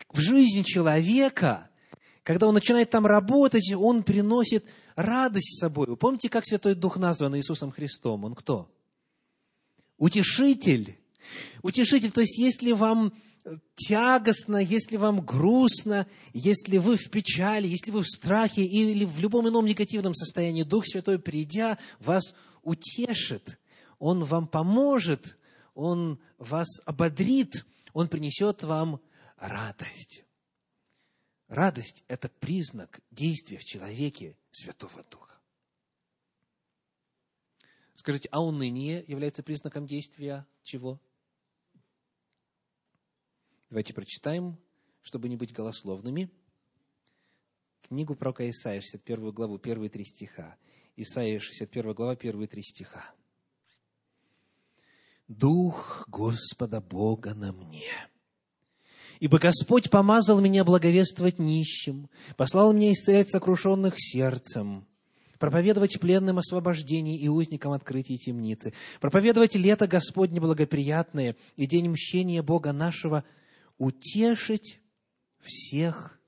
в 0.10 0.20
жизнь 0.20 0.64
человека, 0.64 1.72
когда 2.24 2.48
он 2.48 2.54
начинает 2.54 2.90
там 2.90 3.06
работать, 3.06 3.72
он 3.74 4.04
приносит 4.04 4.66
радость 4.96 5.58
с 5.58 5.60
собой. 5.60 5.88
Вы 5.88 5.98
помните, 5.98 6.30
как 6.30 6.46
Святой 6.46 6.74
Дух 6.74 6.98
назван 6.98 7.36
Иисусом 7.36 7.72
Христом? 7.72 8.24
Он 8.24 8.34
кто? 8.34 8.72
Утешитель. 9.98 10.98
Утешитель, 11.62 12.12
то 12.12 12.22
есть 12.22 12.38
если 12.38 12.72
вам 12.72 13.14
тягостно, 13.76 14.58
если 14.58 14.96
вам 14.96 15.20
грустно, 15.20 16.08
если 16.34 16.78
вы 16.78 16.96
в 16.96 17.10
печали, 17.10 17.68
если 17.68 17.92
вы 17.92 18.02
в 18.02 18.08
страхе 18.08 18.64
или 18.64 19.04
в 19.04 19.20
любом 19.20 19.50
ином 19.50 19.66
негативном 19.66 20.16
состоянии, 20.16 20.64
Дух 20.64 20.86
Святой, 20.88 21.20
придя, 21.20 21.78
вас 22.00 22.36
утешит, 22.62 23.60
Он 24.00 24.24
вам 24.24 24.48
поможет, 24.48 25.38
Он 25.74 26.20
вас 26.38 26.68
ободрит, 26.86 27.66
Он 27.94 28.08
принесет 28.08 28.64
вам 28.64 29.02
радость. 29.38 30.24
Радость– 31.54 32.04
это 32.08 32.30
признак 32.30 33.00
действия 33.12 33.60
в 33.60 33.64
человеке 33.64 34.36
Святого 34.50 35.04
Духа. 35.04 35.38
Скажите, 37.94 38.28
а 38.32 38.42
уныние 38.42 39.06
является 39.08 39.44
признаком 39.44 39.86
действия 39.86 40.48
чего? 40.64 41.00
Давайте 43.70 43.94
прочитаем, 43.94 44.58
чтобы 45.04 45.30
не 45.30 45.36
быть 45.36 45.54
голословными. 45.54 46.32
Книгу 47.84 48.16
пророка 48.16 48.50
Исаия, 48.50 48.82
61 48.82 49.32
главу, 49.32 49.60
первые 49.60 49.92
три 49.92 50.06
стиха. 50.06 50.58
Исаия, 50.96 51.40
61 51.40 51.94
глава, 51.94 52.16
первые 52.16 52.48
три 52.48 52.64
стиха. 52.64 53.14
«Дух 55.28 56.04
Господа 56.08 56.82
Бога 56.82 57.36
на 57.36 57.54
мне, 57.54 58.10
ибо 59.20 59.40
Господь 59.40 59.90
помазал 59.90 60.40
меня 60.42 60.64
благовествовать 60.64 61.40
нищим, 61.40 62.10
послал 62.38 62.74
меня 62.74 62.92
исцелять 62.92 63.30
сокрушенных 63.30 63.96
сердцем, 63.98 64.86
проповедовать 65.40 66.00
пленным 66.00 66.38
освобождение 66.38 67.18
и 67.18 67.28
узникам 67.28 67.72
открытие 67.74 68.18
темницы, 68.18 68.74
проповедовать 69.00 69.56
лето 69.56 69.88
Господне 69.88 70.40
благоприятное 70.40 71.36
и 71.56 71.66
день 71.68 71.90
мщения 71.90 72.42
Бога 72.42 72.72
нашего– 72.72 73.24
утешить 73.78 74.80
всех 75.42 76.20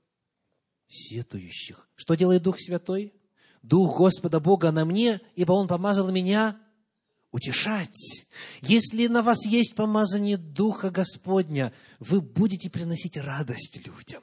сетующих. 0.86 1.88
Что 1.94 2.14
делает 2.14 2.42
Дух 2.42 2.58
Святой? 2.58 3.14
Дух 3.62 3.96
Господа 3.98 4.40
Бога 4.40 4.70
на 4.70 4.84
мне, 4.84 5.20
ибо 5.34 5.52
Он 5.52 5.66
помазал 5.66 6.10
меня 6.10 6.60
утешать. 7.36 8.26
Если 8.62 9.06
на 9.06 9.22
вас 9.22 9.46
есть 9.46 9.74
помазание 9.74 10.36
Духа 10.36 10.90
Господня, 10.90 11.72
вы 12.00 12.20
будете 12.20 12.70
приносить 12.70 13.16
радость 13.16 13.78
людям. 13.86 14.22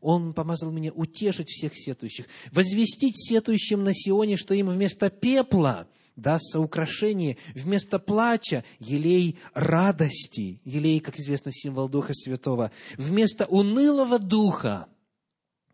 Он 0.00 0.32
помазал 0.34 0.70
меня 0.70 0.92
утешить 0.92 1.48
всех 1.48 1.72
сетующих, 1.74 2.26
возвестить 2.52 3.16
сетующим 3.16 3.84
на 3.84 3.94
Сионе, 3.94 4.36
что 4.36 4.54
им 4.54 4.68
вместо 4.68 5.10
пепла– 5.10 5.88
дастся 6.16 6.60
украшение 6.60 7.38
вместо 7.54 7.98
плача, 7.98 8.64
елей 8.78 9.38
радости, 9.54 10.60
елей, 10.64 11.00
как 11.00 11.18
известно, 11.18 11.50
символ 11.52 11.88
Духа 11.88 12.12
Святого, 12.14 12.70
вместо 12.96 13.46
унылого 13.46 14.18
духа 14.18 14.88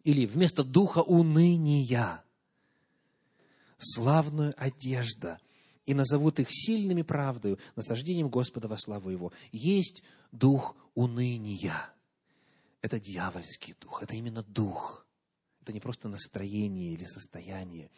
или 0.05 0.27
вместо 0.27 0.63
духа 0.63 1.01
уныния, 1.01 2.23
славную 3.79 4.55
одежда, 4.57 5.39
и 5.87 5.95
назовут 5.95 6.41
их 6.41 6.49
сильными 6.51 7.03
правдою, 7.03 7.59
насаждением 7.77 8.29
Господа 8.29 8.69
во 8.69 8.77
славу 8.77 9.11
Его. 9.11 9.33
Есть 9.53 10.03
дух 10.33 10.77
уныния. 10.95 11.91
Это 12.83 13.01
дьявольский 13.01 13.75
дух, 13.81 14.03
это 14.03 14.15
именно 14.15 14.43
дух. 14.43 15.07
Это 15.63 15.73
не 15.73 15.81
просто 15.81 16.09
настроение 16.09 16.93
или 16.93 17.05
состояние. 17.05 17.91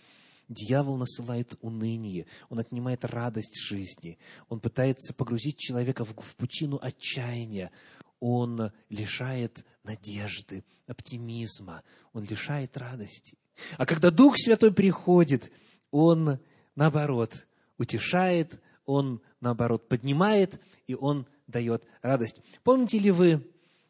Дьявол 0.49 0.97
насылает 0.97 1.57
уныние, 1.61 2.27
он 2.49 2.59
отнимает 2.59 3.05
радость 3.05 3.61
жизни, 3.61 4.19
он 4.49 4.61
пытается 4.61 5.13
погрузить 5.13 5.59
человека 5.59 6.07
в, 6.07 6.15
в 6.17 6.37
пучину 6.37 6.79
отчаяния, 6.81 7.71
он 8.19 8.73
лишает 8.89 9.67
надежды, 9.85 10.65
оптимизма, 10.87 11.83
он 12.15 12.25
лишает 12.25 12.79
радости. 12.79 13.37
А 13.77 13.85
когда 13.85 14.11
Дух 14.11 14.39
Святой 14.39 14.73
приходит, 14.73 15.53
он, 15.91 16.39
наоборот, 16.75 17.47
утешает, 17.79 18.61
он, 18.85 19.23
наоборот, 19.41 19.89
поднимает, 19.89 20.61
и 20.87 20.95
он 20.95 21.27
дает 21.47 21.85
радость. 22.03 22.41
Помните 22.65 22.99
ли 22.99 23.11
вы, 23.11 23.47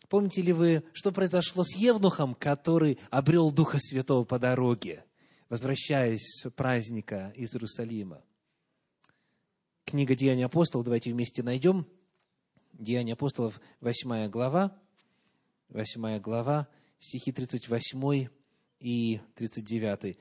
помните 0.09 0.43
ли 0.43 0.53
вы, 0.53 0.85
что 0.93 1.13
произошло 1.13 1.65
с 1.65 1.75
Евнухом, 1.75 2.35
который 2.35 2.99
обрел 3.11 3.51
Духа 3.51 3.79
Святого 3.81 4.25
по 4.25 4.39
дороге? 4.39 5.05
возвращаясь 5.49 6.43
с 6.43 6.51
праздника 6.51 7.33
из 7.35 7.55
Иерусалима. 7.55 8.23
Книга 9.85 10.15
Деяния 10.15 10.47
апостолов, 10.47 10.85
давайте 10.85 11.13
вместе 11.13 11.43
найдем. 11.43 11.87
Деяния 12.73 13.15
апостолов, 13.15 13.61
8 13.81 14.29
глава, 14.29 14.79
8 15.71 16.21
глава, 16.21 16.69
стихи 16.99 17.33
38 17.33 18.29
и 18.81 19.21
39. 19.35 20.19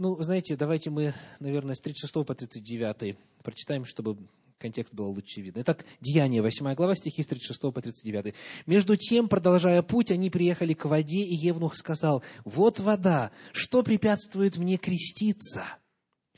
Ну, 0.00 0.18
знаете, 0.22 0.56
давайте 0.56 0.88
мы, 0.88 1.12
наверное, 1.40 1.74
с 1.74 1.80
36 1.80 2.24
по 2.24 2.34
39 2.34 3.18
прочитаем, 3.42 3.84
чтобы 3.84 4.16
контекст 4.56 4.94
был 4.94 5.10
лучше 5.10 5.42
видно. 5.42 5.60
Итак, 5.60 5.84
Деяние, 6.00 6.40
8 6.40 6.74
глава, 6.74 6.94
стихи 6.94 7.22
с 7.22 7.26
36 7.26 7.60
по 7.60 7.82
39. 7.82 8.34
«Между 8.64 8.96
тем, 8.96 9.28
продолжая 9.28 9.82
путь, 9.82 10.10
они 10.10 10.30
приехали 10.30 10.72
к 10.72 10.86
воде, 10.86 11.18
и 11.18 11.34
Евнух 11.34 11.76
сказал, 11.76 12.22
«Вот 12.46 12.80
вода, 12.80 13.30
что 13.52 13.82
препятствует 13.82 14.56
мне 14.56 14.78
креститься?» 14.78 15.66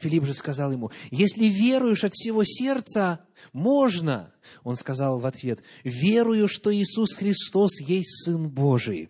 Филипп 0.01 0.25
же 0.25 0.35
сказал 0.35 0.73
ему, 0.73 0.91
«Если 1.13 1.45
веруешь 1.45 2.03
от 2.03 2.15
всего 2.15 2.43
сердца, 2.43 3.21
можно». 3.53 4.35
Он 4.65 4.75
сказал 4.75 5.21
в 5.21 5.27
ответ, 5.27 5.63
«Верую, 5.85 6.49
что 6.49 6.75
Иисус 6.75 7.15
Христос 7.15 7.81
есть 7.81 8.25
Сын 8.25 8.51
Божий» 8.51 9.09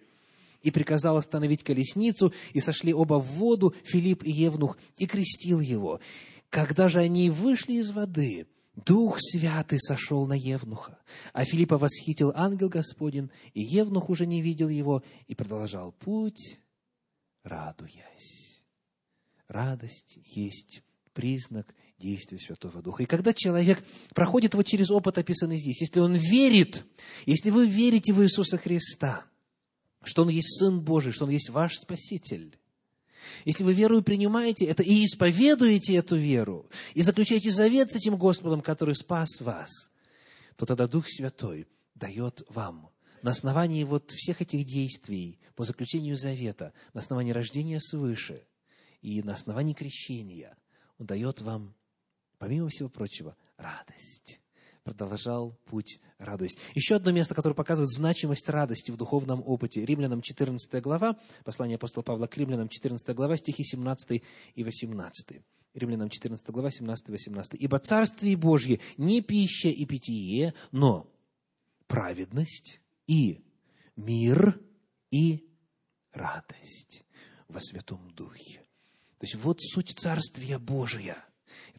и 0.62 0.70
приказал 0.70 1.16
остановить 1.16 1.62
колесницу, 1.62 2.32
и 2.52 2.60
сошли 2.60 2.94
оба 2.94 3.14
в 3.14 3.26
воду, 3.26 3.74
Филипп 3.84 4.24
и 4.24 4.30
Евнух, 4.30 4.78
и 4.96 5.06
крестил 5.06 5.60
его. 5.60 6.00
Когда 6.50 6.88
же 6.88 7.00
они 7.00 7.30
вышли 7.30 7.74
из 7.74 7.90
воды, 7.90 8.46
Дух 8.74 9.18
Святый 9.20 9.78
сошел 9.78 10.26
на 10.26 10.32
Евнуха, 10.32 10.98
а 11.32 11.44
Филиппа 11.44 11.76
восхитил 11.76 12.32
ангел 12.34 12.68
Господень, 12.68 13.30
и 13.52 13.60
Евнух 13.60 14.08
уже 14.08 14.26
не 14.26 14.40
видел 14.40 14.68
его, 14.68 15.02
и 15.26 15.34
продолжал 15.34 15.92
путь, 15.92 16.58
радуясь. 17.42 18.64
Радость 19.48 20.18
есть 20.24 20.82
признак 21.12 21.74
действия 21.98 22.38
Святого 22.38 22.82
Духа. 22.82 23.02
И 23.02 23.06
когда 23.06 23.34
человек 23.34 23.84
проходит 24.14 24.54
вот 24.54 24.66
через 24.66 24.90
опыт, 24.90 25.18
описанный 25.18 25.58
здесь, 25.58 25.82
если 25.82 26.00
он 26.00 26.14
верит, 26.14 26.86
если 27.26 27.50
вы 27.50 27.66
верите 27.66 28.12
в 28.14 28.22
Иисуса 28.22 28.56
Христа, 28.56 29.26
что 30.02 30.22
Он 30.22 30.28
есть 30.28 30.58
Сын 30.58 30.80
Божий, 30.80 31.12
что 31.12 31.24
Он 31.24 31.30
есть 31.30 31.50
ваш 31.50 31.76
Спаситель, 31.76 32.58
если 33.44 33.64
вы 33.64 33.72
веру 33.72 34.02
принимаете 34.02 34.66
это 34.66 34.82
и 34.82 35.04
исповедуете 35.04 35.94
эту 35.96 36.16
веру, 36.16 36.68
и 36.94 37.02
заключаете 37.02 37.50
завет 37.50 37.92
с 37.92 37.96
этим 37.96 38.16
Господом, 38.16 38.60
который 38.60 38.94
спас 38.94 39.40
вас, 39.40 39.68
то 40.56 40.66
тогда 40.66 40.86
Дух 40.86 41.06
Святой 41.08 41.66
дает 41.94 42.42
вам 42.48 42.90
на 43.22 43.30
основании 43.30 43.84
вот 43.84 44.10
всех 44.10 44.42
этих 44.42 44.64
действий 44.64 45.38
по 45.54 45.64
заключению 45.64 46.16
завета, 46.16 46.72
на 46.92 47.00
основании 47.00 47.32
рождения 47.32 47.80
свыше 47.80 48.44
и 49.00 49.22
на 49.22 49.34
основании 49.34 49.74
крещения, 49.74 50.56
Он 50.98 51.06
дает 51.06 51.40
вам, 51.40 51.74
помимо 52.38 52.68
всего 52.68 52.88
прочего, 52.88 53.36
радость 53.56 54.41
продолжал 54.84 55.58
путь, 55.66 56.00
радуясь. 56.18 56.56
Еще 56.74 56.96
одно 56.96 57.12
место, 57.12 57.34
которое 57.34 57.54
показывает 57.54 57.90
значимость 57.90 58.48
радости 58.48 58.90
в 58.90 58.96
духовном 58.96 59.42
опыте. 59.44 59.84
Римлянам 59.84 60.22
14 60.22 60.82
глава, 60.82 61.16
послание 61.44 61.76
апостола 61.76 62.02
Павла 62.02 62.26
к 62.26 62.36
Римлянам 62.36 62.68
14 62.68 63.14
глава, 63.14 63.36
стихи 63.36 63.62
17 63.62 64.22
и 64.54 64.64
18. 64.64 65.42
Римлянам 65.74 66.10
14 66.10 66.46
глава, 66.50 66.70
17 66.70 67.08
и 67.08 67.12
18. 67.12 67.54
«Ибо 67.54 67.78
Царствие 67.78 68.36
Божье 68.36 68.80
не 68.96 69.22
пища 69.22 69.68
и 69.68 69.86
питье, 69.86 70.54
но 70.70 71.10
праведность 71.86 72.80
и 73.06 73.42
мир 73.96 74.60
и 75.10 75.48
радость 76.12 77.04
во 77.48 77.60
Святом 77.60 78.10
Духе». 78.10 78.60
То 79.18 79.26
есть 79.26 79.36
вот 79.36 79.62
суть 79.62 79.94
Царствия 79.96 80.58
Божия. 80.58 81.24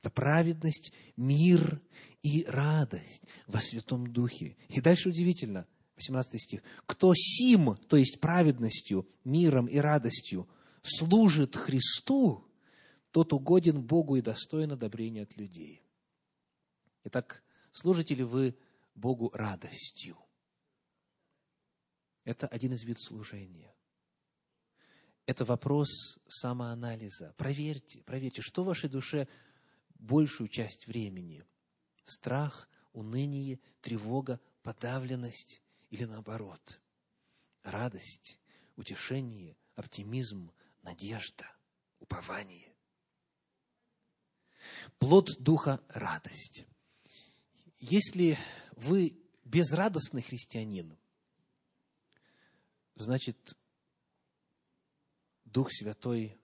Это 0.04 0.10
праведность, 0.10 0.92
мир 1.16 1.82
и 2.24 2.44
радость 2.44 3.24
во 3.48 3.62
Святом 3.62 4.12
Духе. 4.12 4.58
И 4.68 4.82
дальше 4.82 5.08
удивительно, 5.08 5.66
18 5.96 6.42
стих. 6.42 6.62
«Кто 6.86 7.14
сим, 7.16 7.78
то 7.88 7.96
есть 7.96 8.20
праведностью, 8.20 9.08
миром 9.24 9.66
и 9.66 9.78
радостью, 9.78 10.50
служит 10.82 11.56
Христу, 11.56 12.46
тот 13.12 13.32
угоден 13.32 13.82
Богу 13.82 14.18
и 14.18 14.22
достоин 14.22 14.74
одобрения 14.74 15.22
от 15.22 15.38
людей». 15.38 15.82
Итак, 17.06 17.42
служите 17.72 18.14
ли 18.14 18.26
вы 18.26 18.58
Богу 18.96 19.32
радостью? 19.34 20.18
Это 22.26 22.46
один 22.48 22.74
из 22.74 22.84
видов 22.84 23.04
служения. 23.04 23.74
Это 25.26 25.46
вопрос 25.46 26.18
самоанализа. 26.28 27.34
Проверьте, 27.38 28.04
проверьте, 28.04 28.42
что 28.42 28.64
в 28.64 28.68
вашей 28.68 28.90
душе 28.90 29.30
большую 30.04 30.50
часть 30.50 30.86
времени– 30.86 31.46
страх, 32.06 32.70
уныние, 32.92 33.60
тревога, 33.82 34.40
подавленность 34.62 35.62
или 35.90 36.04
наоборот, 36.04 36.82
радость, 37.64 38.40
утешение, 38.76 39.58
оптимизм, 39.76 40.52
надежда, 40.82 41.50
упование. 42.00 42.76
Плод 45.00 45.42
Духа– 45.42 45.82
радость. 45.90 46.66
Если 47.78 48.38
вы 48.74 49.18
безрадостный 49.46 50.22
христианин, 50.22 50.98
значит, 52.96 53.58
Дух 55.46 55.72
Святой 55.72 56.38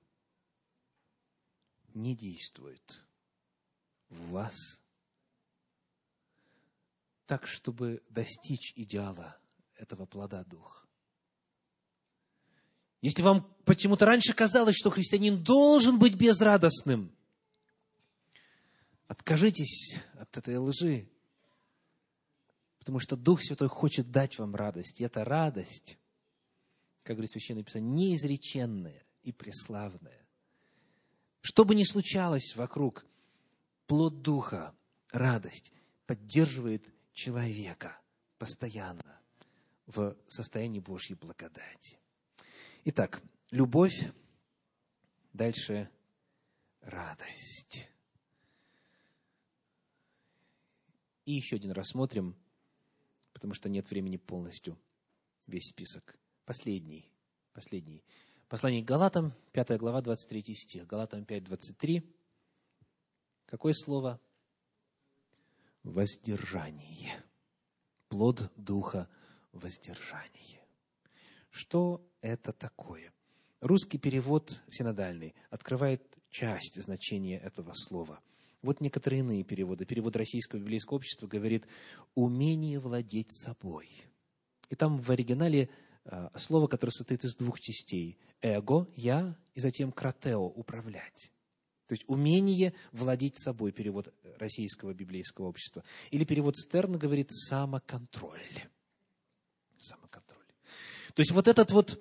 не 1.94 2.16
действует 2.16 3.09
в 4.10 4.32
вас 4.32 4.56
так, 7.26 7.46
чтобы 7.46 8.02
достичь 8.10 8.74
идеала 8.76 9.40
этого 9.76 10.06
плода 10.06 10.44
Духа. 10.44 10.88
Если 13.02 13.22
вам 13.22 13.56
почему-то 13.66 14.06
раньше 14.06 14.34
казалось, 14.34 14.76
что 14.76 14.90
христианин 14.90 15.42
должен 15.44 16.00
быть 16.00 16.16
безрадостным, 16.16 17.16
откажитесь 19.08 20.00
от 20.16 20.38
этой 20.38 20.58
лжи, 20.58 21.08
потому 22.80 23.00
что 23.00 23.16
Дух 23.16 23.42
Святой 23.44 23.70
хочет 23.70 24.12
дать 24.12 24.38
вам 24.38 24.56
радость. 24.56 25.00
И 25.00 25.04
эта 25.04 25.24
радость, 25.24 25.98
как 27.04 27.16
говорит 27.16 27.32
Священное 27.32 27.64
Писание, 27.64 27.92
неизреченная 27.92 29.06
и 29.24 29.32
преславная. 29.32 30.28
Что 31.42 31.64
бы 31.64 31.76
ни 31.76 31.84
случалось 31.84 32.56
вокруг, 32.56 33.06
плод 33.90 34.22
Духа, 34.22 34.76
радость 35.10 35.74
поддерживает 36.06 36.86
человека 37.12 38.00
постоянно 38.38 39.20
в 39.88 40.16
состоянии 40.28 40.80
Божьей 40.80 41.16
благодати. 41.16 41.98
Итак, 42.86 43.20
любовь, 43.50 44.00
дальше 45.34 45.90
радость. 46.82 47.90
И 51.26 51.32
еще 51.32 51.56
один 51.56 51.72
рассмотрим, 51.72 52.36
потому 53.34 53.56
что 53.56 53.70
нет 53.70 53.90
времени 53.90 54.18
полностью 54.18 54.78
весь 55.48 55.68
список. 55.68 56.16
Последний, 56.46 57.10
последний. 57.54 58.04
Послание 58.50 58.84
к 58.84 58.88
Галатам, 58.88 59.34
5 59.54 59.80
глава, 59.80 60.02
23 60.02 60.56
стих. 60.56 60.86
Галатам 60.86 61.26
5, 61.26 61.44
23. 61.46 62.19
Какое 63.50 63.74
слово? 63.74 64.22
воздержание. 65.82 67.24
Плод 68.10 68.52
Духа– 68.56 69.10
воздержание. 69.54 70.62
Что 71.50 72.06
это 72.22 72.54
такое? 72.54 73.12
Русский 73.60 73.98
перевод 73.98 74.62
синодальный 74.70 75.34
открывает 75.50 76.04
часть 76.30 76.80
значения 76.80 77.40
этого 77.40 77.74
слова. 77.74 78.20
Вот 78.62 78.82
некоторые 78.82 79.22
иные 79.22 79.44
переводы. 79.44 79.86
Перевод 79.86 80.16
Российского 80.16 80.60
библейского 80.60 80.98
общества 80.98 81.26
говорит 81.26 81.66
«умение 82.14 82.80
владеть 82.80 83.32
собой». 83.32 83.90
И 84.70 84.76
там 84.76 85.02
в 85.02 85.10
оригинале 85.10 85.70
а, 86.06 86.32
слово, 86.38 86.68
которое 86.68 86.92
состоит 86.92 87.24
из 87.24 87.36
двух 87.36 87.60
частей. 87.60 88.20
«Эго»– 88.42 88.88
«я», 88.96 89.36
и 89.56 89.60
затем 89.60 89.92
«кратео»– 89.92 90.46
«управлять». 90.56 91.32
То 91.90 91.94
есть 91.94 92.04
умение 92.08 92.76
владеть 92.92 93.40
собой, 93.40 93.72
перевод 93.72 94.14
российского 94.38 94.94
библейского 94.94 95.48
общества. 95.48 95.84
Или 96.12 96.24
перевод 96.24 96.56
Стерна 96.56 97.00
говорит 97.00 97.32
самоконтроль. 97.32 98.68
Самоконтроль. 99.80 100.46
То 101.16 101.22
есть 101.22 101.32
вот 101.32 101.48
этот 101.48 101.72
вот 101.72 102.00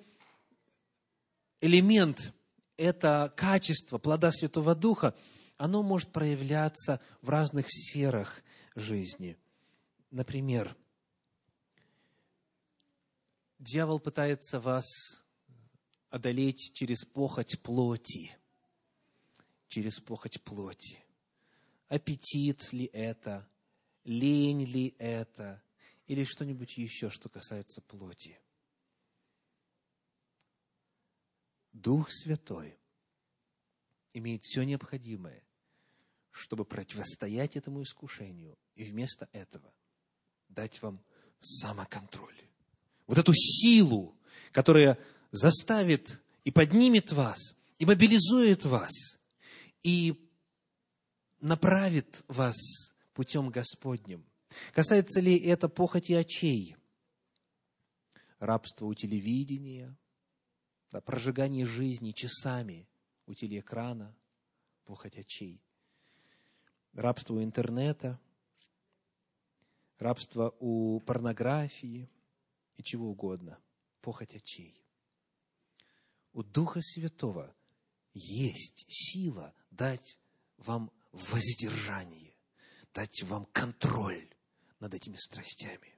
элемент, 1.59 2.35
это 2.77 3.33
качество 3.35 3.97
плода 3.97 4.31
Святого 4.31 4.75
Духа, 4.75 5.15
оно 5.57 5.81
может 5.81 6.11
проявляться 6.11 7.01
в 7.23 7.29
разных 7.29 7.65
сферах 7.67 8.43
жизни. 8.75 9.37
Например, 10.11 10.77
дьявол 13.57 13.99
пытается 13.99 14.59
вас 14.59 14.85
одолеть 16.11 16.73
через 16.75 17.05
похоть 17.05 17.59
плоти– 17.63 18.35
через 19.69 19.99
похоть 19.99 20.41
плоти. 20.41 20.99
Аппетит 21.87 22.73
ли 22.73 22.85
это, 22.91 23.47
лень 24.03 24.65
ли 24.65 24.95
это, 24.99 25.63
или 26.07 26.23
что-нибудь 26.23 26.77
еще, 26.77 27.09
что 27.09 27.29
касается 27.29 27.81
плоти. 27.81 28.37
Дух 31.71 32.11
Святой 32.11 32.77
имеет 34.13 34.43
все 34.43 34.63
необходимое, 34.63 35.43
чтобы 36.31 36.65
противостоять 36.65 37.55
этому 37.55 37.83
искушению, 37.83 38.57
и 38.75 38.83
вместо 38.83 39.29
этого 39.31 39.71
дать 40.49 40.81
вам 40.81 41.03
самоконтроль. 41.39 42.35
Вот 43.07 43.17
эту 43.17 43.33
силу, 43.33 44.17
которая 44.51 44.97
заставит 45.31 46.21
и 46.43 46.51
поднимет 46.51 47.11
вас, 47.11 47.55
и 47.77 47.85
мобилизует 47.85 48.65
вас, 48.65 49.18
и 49.83 50.29
направит 51.39 52.23
вас 52.27 52.57
путем 53.13 53.49
Господним. 53.49 54.25
Касается 54.73 55.19
ли 55.19 55.37
это 55.37 55.69
похоти 55.69 56.13
очей? 56.13 56.75
Рабство 58.39 58.85
у 58.85 58.93
телевидения, 58.93 59.95
да, 60.91 61.01
прожигание 61.01 61.65
жизни 61.65 62.11
часами 62.11 62.87
у 63.25 63.33
телеэкрана, 63.33 64.15
похоть 64.85 65.17
очей. 65.17 65.61
Рабство 66.93 67.35
у 67.35 67.43
интернета, 67.43 68.19
рабство 69.99 70.55
у 70.59 70.99
порнографии 71.01 72.09
и 72.77 72.83
чего 72.83 73.09
угодно, 73.09 73.59
похоть 74.01 74.33
очей. 74.33 74.83
У 76.33 76.41
Духа 76.41 76.81
Святого 76.81 77.53
есть 78.19 78.85
сила 78.87 79.53
дать 79.71 80.19
вам 80.57 80.91
воздержание, 81.11 82.35
дать 82.93 83.23
вам 83.23 83.45
контроль 83.51 84.29
над 84.79 84.93
этими 84.93 85.17
страстями. 85.17 85.95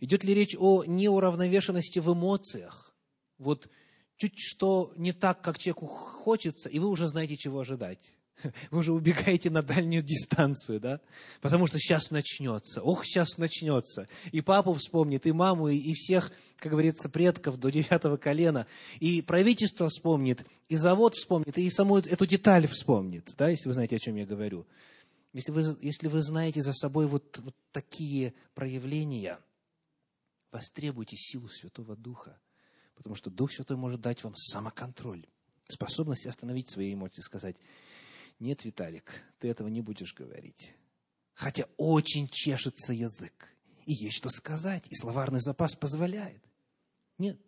Идет 0.00 0.24
ли 0.24 0.34
речь 0.34 0.56
о 0.58 0.84
неуравновешенности 0.84 1.98
в 1.98 2.12
эмоциях? 2.12 2.94
Вот 3.36 3.68
чуть 4.16 4.38
что 4.38 4.92
не 4.96 5.12
так, 5.12 5.42
как 5.42 5.58
человеку 5.58 5.86
хочется, 5.86 6.68
и 6.68 6.78
вы 6.78 6.88
уже 6.88 7.08
знаете, 7.08 7.36
чего 7.36 7.60
ожидать. 7.60 8.17
Вы 8.70 8.78
уже 8.78 8.92
убегаете 8.92 9.50
на 9.50 9.62
дальнюю 9.62 10.02
дистанцию, 10.02 10.80
да? 10.80 11.00
Потому 11.40 11.66
что 11.66 11.78
сейчас 11.78 12.10
начнется. 12.10 12.82
Ох, 12.82 13.04
сейчас 13.04 13.38
начнется. 13.38 14.08
И 14.32 14.40
папу 14.40 14.74
вспомнит, 14.74 15.26
и 15.26 15.32
маму, 15.32 15.68
и 15.68 15.92
всех, 15.94 16.32
как 16.58 16.72
говорится, 16.72 17.08
предков 17.08 17.58
до 17.58 17.70
девятого 17.70 18.16
колена. 18.16 18.66
И 19.00 19.22
правительство 19.22 19.88
вспомнит, 19.88 20.46
и 20.68 20.76
завод 20.76 21.14
вспомнит, 21.14 21.56
и 21.58 21.70
саму 21.70 21.98
эту 21.98 22.26
деталь 22.26 22.66
вспомнит, 22.66 23.32
да, 23.36 23.48
если 23.48 23.68
вы 23.68 23.74
знаете, 23.74 23.96
о 23.96 24.00
чем 24.00 24.16
я 24.16 24.26
говорю. 24.26 24.66
Если 25.32 25.52
вы, 25.52 25.62
если 25.82 26.08
вы 26.08 26.22
знаете 26.22 26.62
за 26.62 26.72
собой 26.72 27.06
вот, 27.06 27.38
вот 27.38 27.54
такие 27.72 28.34
проявления, 28.54 29.38
востребуйте 30.50 31.16
силу 31.16 31.48
Святого 31.48 31.96
Духа 31.96 32.38
Потому 32.98 33.14
что 33.14 33.30
Дух 33.30 33.52
Святой 33.52 33.76
может 33.76 34.00
дать 34.00 34.24
вам 34.24 34.34
самоконтроль, 34.34 35.24
способность 35.68 36.26
остановить 36.26 36.68
свои 36.68 36.94
эмоции, 36.94 37.22
сказать, 37.22 37.56
нет, 38.38 38.64
Виталик, 38.64 39.24
ты 39.38 39.48
этого 39.48 39.68
не 39.68 39.80
будешь 39.80 40.14
говорить. 40.14 40.74
Хотя 41.34 41.68
очень 41.76 42.28
чешется 42.28 42.92
язык, 42.92 43.54
и 43.86 43.92
есть 43.92 44.16
что 44.16 44.30
сказать, 44.30 44.84
и 44.90 44.94
словарный 44.94 45.40
запас 45.40 45.74
позволяет. 45.74 46.42
Нет, 47.16 47.40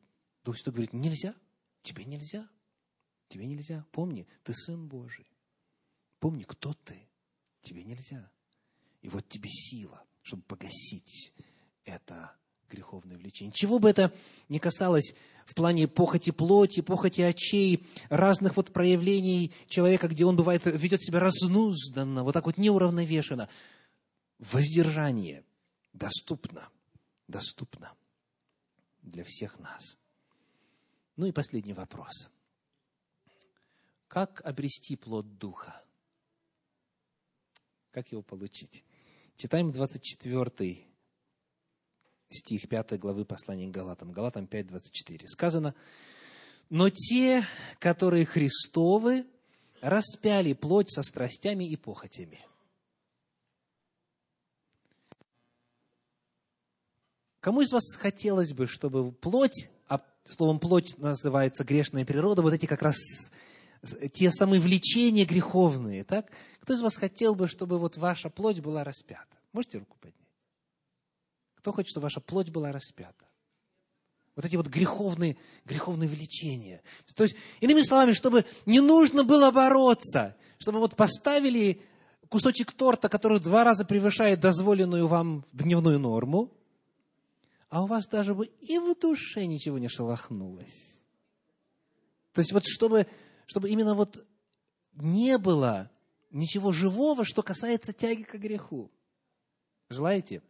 Дух 0.44 0.56
Святой 0.56 0.72
говорит, 0.72 0.92
нельзя, 0.92 1.34
тебе 1.82 2.04
нельзя, 2.04 2.48
тебе 3.28 3.46
нельзя. 3.46 3.84
Помни, 3.92 4.26
ты 4.42 4.54
Сын 4.54 4.88
Божий. 4.88 5.26
Помни, 6.18 6.44
кто 6.44 6.74
ты, 6.74 7.08
тебе 7.62 7.84
нельзя. 7.84 8.30
И 9.00 9.08
вот 9.08 9.28
тебе 9.28 9.48
сила, 9.50 10.04
чтобы 10.22 10.42
погасить 10.42 11.32
это 11.84 12.36
греховное 12.70 13.16
влечение. 13.16 13.52
Чего 13.52 13.78
бы 13.78 13.90
это 13.90 14.12
ни 14.48 14.58
касалось 14.58 15.14
в 15.44 15.54
плане 15.54 15.88
похоти 15.88 16.30
плоти, 16.30 16.80
похоти 16.80 17.22
очей, 17.22 17.86
разных 18.08 18.56
вот 18.56 18.72
проявлений 18.72 19.52
человека, 19.66 20.08
где 20.08 20.24
он 20.24 20.36
бывает, 20.36 20.62
ведет 20.64 21.02
себя 21.02 21.20
разнузданно, 21.20 22.22
вот 22.22 22.32
так 22.32 22.46
вот 22.46 22.56
неуравновешенно. 22.56 23.48
Воздержание 24.38 25.44
доступно, 25.92 26.68
доступно 27.26 27.94
для 29.02 29.24
всех 29.24 29.58
нас. 29.58 29.96
Ну 31.16 31.26
и 31.26 31.32
последний 31.32 31.74
вопрос. 31.74 32.30
Как 34.06 34.40
обрести 34.44 34.96
плод 34.96 35.38
Духа? 35.38 35.84
Как 37.90 38.12
его 38.12 38.22
получить? 38.22 38.84
Читаем 39.36 39.72
24 39.72 40.89
стих 42.30 42.68
5 42.68 42.98
главы 42.98 43.24
послания 43.24 43.66
к 43.68 43.70
Галатам. 43.70 44.12
Галатам 44.12 44.46
5, 44.46 44.66
24. 44.68 45.28
Сказано, 45.28 45.74
«Но 46.68 46.88
те, 46.88 47.44
которые 47.78 48.24
Христовы, 48.24 49.26
распяли 49.80 50.52
плоть 50.52 50.90
со 50.90 51.02
страстями 51.02 51.64
и 51.64 51.76
похотями». 51.76 52.38
Кому 57.40 57.62
из 57.62 57.72
вас 57.72 57.96
хотелось 57.96 58.52
бы, 58.52 58.66
чтобы 58.66 59.12
плоть, 59.12 59.70
а 59.88 60.00
словом 60.28 60.60
плоть 60.60 60.98
называется 60.98 61.64
грешная 61.64 62.04
природа, 62.04 62.42
вот 62.42 62.52
эти 62.52 62.66
как 62.66 62.82
раз 62.82 62.96
те 64.12 64.30
самые 64.30 64.60
влечения 64.60 65.24
греховные, 65.24 66.04
так? 66.04 66.30
Кто 66.60 66.74
из 66.74 66.82
вас 66.82 66.96
хотел 66.96 67.34
бы, 67.34 67.48
чтобы 67.48 67.78
вот 67.78 67.96
ваша 67.96 68.28
плоть 68.28 68.60
была 68.60 68.84
распята? 68.84 69.38
Можете 69.52 69.78
руку 69.78 69.96
поднять? 69.98 70.19
Кто 71.60 71.72
хочет, 71.72 71.90
чтобы 71.90 72.04
ваша 72.04 72.20
плоть 72.20 72.48
была 72.48 72.72
распята? 72.72 73.26
Вот 74.34 74.46
эти 74.46 74.56
вот 74.56 74.68
греховные, 74.68 75.36
греховные 75.66 76.08
влечения. 76.08 76.82
То 77.14 77.24
есть, 77.24 77.36
иными 77.60 77.82
словами, 77.82 78.12
чтобы 78.12 78.46
не 78.64 78.80
нужно 78.80 79.24
было 79.24 79.50
бороться, 79.50 80.36
чтобы 80.58 80.78
вот 80.78 80.96
поставили 80.96 81.82
кусочек 82.30 82.72
торта, 82.72 83.10
который 83.10 83.40
два 83.40 83.62
раза 83.62 83.84
превышает 83.84 84.40
дозволенную 84.40 85.06
вам 85.06 85.44
дневную 85.52 85.98
норму, 85.98 86.50
а 87.68 87.82
у 87.82 87.86
вас 87.86 88.06
даже 88.06 88.34
бы 88.34 88.46
и 88.46 88.78
в 88.78 88.98
душе 88.98 89.44
ничего 89.44 89.78
не 89.78 89.88
шелохнулось. 89.88 91.02
То 92.32 92.38
есть 92.40 92.52
вот 92.52 92.64
чтобы, 92.64 93.06
чтобы 93.44 93.68
именно 93.68 93.94
вот 93.94 94.24
не 94.94 95.36
было 95.36 95.90
ничего 96.30 96.72
живого, 96.72 97.26
что 97.26 97.42
касается 97.42 97.92
тяги 97.92 98.22
к 98.22 98.34
греху. 98.36 98.90
Желаете? 99.90 100.40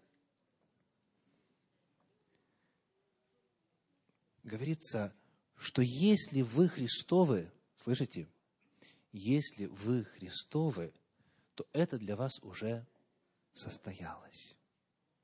Говорится, 4.50 5.14
что 5.56 5.82
если 5.82 6.42
вы 6.42 6.68
Христовы, 6.68 7.52
слышите, 7.76 8.28
если 9.12 9.66
вы 9.66 10.04
Христовы, 10.04 10.92
то 11.54 11.66
это 11.72 11.98
для 11.98 12.16
вас 12.16 12.38
уже 12.42 12.86
состоялось. 13.52 14.56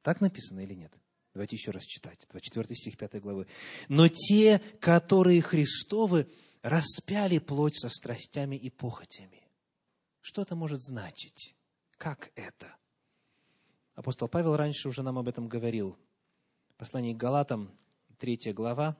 Так 0.02 0.20
написано 0.20 0.60
или 0.60 0.74
нет? 0.74 0.92
Давайте 1.34 1.56
еще 1.56 1.70
раз 1.70 1.84
читать. 1.84 2.26
24 2.30 2.74
стих 2.74 2.96
5 2.96 3.20
главы. 3.20 3.46
«Но 3.88 4.08
те, 4.08 4.58
которые 4.80 5.42
Христовы, 5.42 6.30
распяли 6.62 7.38
плоть 7.38 7.76
со 7.78 7.88
страстями 7.88 8.56
и 8.56 8.70
похотями». 8.70 9.42
Что 10.20 10.42
это 10.42 10.56
может 10.56 10.80
значить? 10.80 11.54
Как 11.98 12.32
это? 12.34 12.74
Апостол 13.94 14.28
Павел 14.28 14.56
раньше 14.56 14.88
уже 14.88 15.02
нам 15.02 15.18
об 15.18 15.28
этом 15.28 15.46
говорил. 15.46 15.98
Послание 16.76 17.14
к 17.14 17.18
Галатам, 17.18 17.70
3 18.18 18.52
глава, 18.52 18.96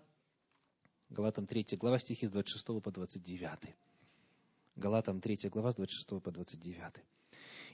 Галатам 1.11 1.47
3 1.47 1.77
глава, 1.77 1.99
стихи 1.99 2.27
с 2.27 2.31
26 2.31 2.67
по 2.83 2.91
29. 2.91 3.75
Галатам 4.77 5.21
3 5.21 5.49
глава, 5.51 5.73
с 5.73 5.75
26 5.77 6.23
по 6.23 6.31
29. 6.31 7.05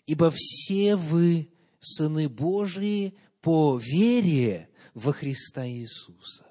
«Ибо 0.06 0.30
все 0.34 0.96
вы, 0.96 1.48
сыны 1.80 2.28
Божии, 2.28 3.14
по 3.40 3.76
вере 3.78 4.68
во 4.94 5.12
Христа 5.12 5.66
Иисуса. 5.66 6.46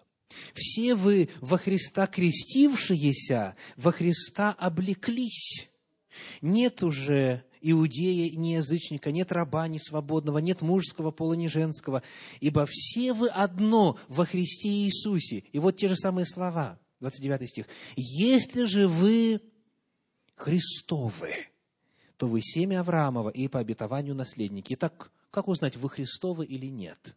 Все 0.54 0.96
вы 0.96 1.30
во 1.40 1.58
Христа 1.58 2.08
крестившиеся, 2.08 3.56
во 3.78 3.92
Христа 3.92 4.52
облеклись. 4.52 5.70
Нет 6.42 6.84
уже 6.84 7.44
иудея, 7.62 8.36
ни 8.36 8.50
язычника, 8.50 9.12
нет 9.12 9.32
раба, 9.32 9.68
ни 9.68 9.78
свободного, 9.78 10.40
нет 10.40 10.62
мужского 10.62 11.12
пола, 11.12 11.34
ни 11.34 11.48
женского, 11.48 12.04
ибо 12.40 12.66
все 12.70 13.14
вы 13.14 13.30
одно 13.30 13.98
во 14.08 14.26
Христе 14.26 14.70
Иисусе. 14.70 15.44
И 15.52 15.60
вот 15.60 15.78
те 15.78 15.88
же 15.88 15.96
самые 15.96 16.26
слова, 16.26 16.80
29 17.00 17.50
стих. 17.50 17.66
Если 17.96 18.66
же 18.66 18.88
вы 18.88 19.42
Христовы, 20.36 21.48
то 22.18 22.28
вы 22.28 22.42
семя 22.42 22.82
Авраамова 22.82 23.30
и 23.30 23.48
по 23.48 23.60
обетованию 23.60 24.16
наследники. 24.16 24.74
Итак, 24.74 25.12
как 25.32 25.48
узнать, 25.48 25.78
вы 25.78 25.90
Христовы 25.90 26.46
или 26.46 26.68
нет? 26.68 27.16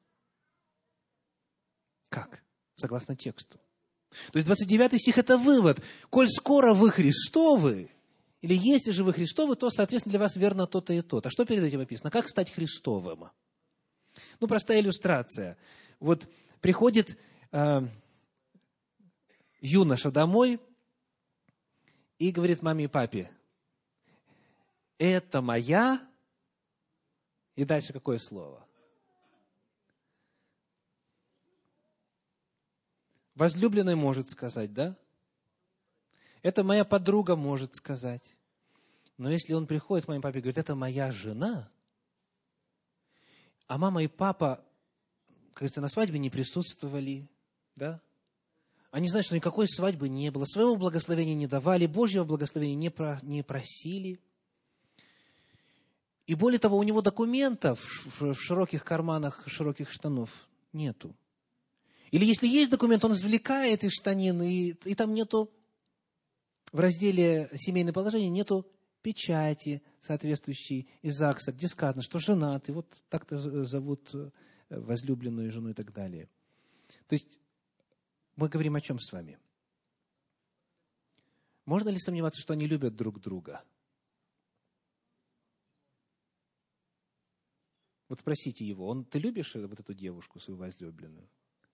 Как? 2.09 2.43
Согласно 2.77 3.17
тексту. 3.17 3.59
То 4.33 4.39
есть 4.39 4.47
29 4.47 5.01
стих– 5.01 5.19
это 5.19 5.37
вывод. 5.37 5.83
Коль 6.11 6.29
скоро 6.29 6.73
вы 6.73 6.91
Христовы, 6.91 7.91
или 8.45 8.55
если 8.55 8.91
же 8.91 9.05
вы 9.05 9.15
Христовы, 9.15 9.57
то, 9.57 9.71
соответственно, 9.71 10.11
для 10.11 10.21
вас 10.21 10.37
верно 10.37 10.67
то-то 10.67 10.93
и 10.93 11.01
то-то. 11.01 11.29
А 11.29 11.33
что 11.33 11.47
перед 11.47 11.65
этим 11.65 11.79
написано? 11.79 12.11
Как 12.11 12.29
стать 12.29 12.53
Христовым? 12.53 13.31
Ну, 14.39 14.47
простая 14.47 14.81
иллюстрация. 14.81 15.57
Вот 15.99 16.31
приходит 16.61 17.19
э, 17.53 17.89
юноша 19.63 20.11
домой 20.11 20.61
и 22.19 22.31
говорит 22.33 22.61
маме 22.61 22.85
и 22.85 22.87
папе, 22.87 23.31
это 24.99 25.41
моя, 25.41 26.07
и 27.57 27.65
дальше 27.65 27.95
какое 27.95 28.19
слово? 28.19 28.69
Возлюбленный 33.35 33.95
может 33.95 34.29
сказать, 34.29 34.75
да? 34.75 34.99
Это 36.45 36.63
моя 36.63 36.85
подруга 36.85 37.37
может 37.37 37.75
сказать. 37.75 38.23
Но 39.17 39.33
если 39.33 39.55
он 39.55 39.67
приходит 39.67 40.05
к 40.05 40.09
моей 40.09 40.21
папе 40.21 40.41
и 40.41 40.43
говорит, 40.43 40.59
это 40.59 40.75
моя 40.75 41.11
жена, 41.11 41.71
а 43.67 43.79
мама 43.79 44.03
и 44.03 44.09
папа, 44.09 44.63
кажется, 45.55 45.81
на 45.81 45.89
свадьбе 45.89 46.19
не 46.19 46.29
присутствовали, 46.29 47.27
да? 47.77 48.03
Они 48.91 49.09
знают, 49.09 49.25
что 49.25 49.35
никакой 49.35 49.67
свадьбы 49.69 50.11
не 50.11 50.31
было, 50.31 50.45
своего 50.45 50.77
благословения 50.77 51.35
не 51.35 51.47
давали, 51.47 51.87
Божьего 51.87 52.25
благословения 52.25 52.77
не, 52.77 52.91
про, 52.91 53.19
не 53.23 53.43
просили. 53.43 54.21
И 56.27 56.35
более 56.35 56.59
того, 56.59 56.77
у 56.77 56.83
него 56.83 57.01
документов 57.01 57.81
в 58.21 58.35
широких 58.35 58.85
карманах 58.85 59.45
широких 59.47 59.91
штанов 59.91 60.47
нету. 60.75 61.17
Или 62.11 62.27
если 62.27 62.47
есть 62.47 62.71
документ, 62.71 63.03
он 63.07 63.13
извлекает 63.13 63.83
из 63.83 63.93
штанин, 63.93 64.43
и, 64.43 64.75
и 64.85 64.95
там 64.95 65.15
нету, 65.15 65.51
в 66.75 66.81
разделе 66.81 67.49
«Семейное 67.55 67.93
положение» 67.93 68.31
нету 68.31 68.69
печати 69.01 69.81
соответствующей 70.01 70.89
из 71.03 71.15
ЗАГСа, 71.15 71.53
где 71.53 71.69
сказано, 71.69 72.03
что 72.03 72.19
женат, 72.19 72.69
и 72.69 72.73
вот 72.73 73.01
так-то 73.09 73.39
зовут 73.65 74.13
э, 74.13 74.31
возлюбленную 74.71 75.53
жену 75.53 75.71
и 75.71 75.73
так 75.73 75.93
далее. 75.93 76.29
То 77.07 77.13
есть 77.13 77.39
мы 78.35 78.49
говорим 78.49 78.75
о 78.75 78.81
чем 78.81 78.99
с 78.99 79.13
вами? 79.13 79.39
Можно 81.65 81.91
ли 81.91 81.99
сомневаться, 81.99 82.41
что 82.41 82.55
они 82.55 82.67
любят 82.67 82.97
друг 82.97 83.21
друга? 83.21 83.63
Вот 88.09 88.19
спросите 88.19 88.65
его, 88.65 88.89
он, 88.89 89.05
ты 89.05 89.21
любишь 89.21 89.55
вот 89.55 89.79
эту 89.79 89.95
девушку, 89.95 90.41
свою 90.41 90.59
возлюбленную? 90.59 91.29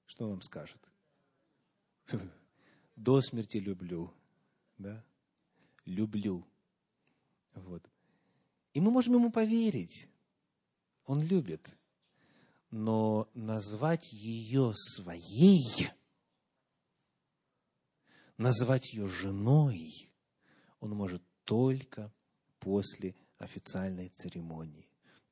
Что 0.05 0.25
он 0.25 0.33
вам 0.33 0.43
скажет? 0.43 0.87
До 2.97 3.23
смерти 3.23 3.57
люблю. 3.57 4.13
Да? 4.81 5.05
Люблю. 5.85 6.47
Вот. 7.55 7.83
И 8.73 8.81
мы 8.81 8.91
можем 8.91 9.15
ему 9.15 9.31
поверить. 9.31 10.09
Он 11.05 11.21
любит. 11.21 11.69
Но 12.71 13.29
назвать 13.35 14.11
ее 14.13 14.73
своей, 14.75 15.91
назвать 18.39 18.95
ее 18.95 19.07
женой, 19.09 20.11
он 20.79 20.93
может 20.93 21.23
только 21.45 22.11
после 22.59 23.15
официальной 23.39 24.09
церемонии 24.09 24.91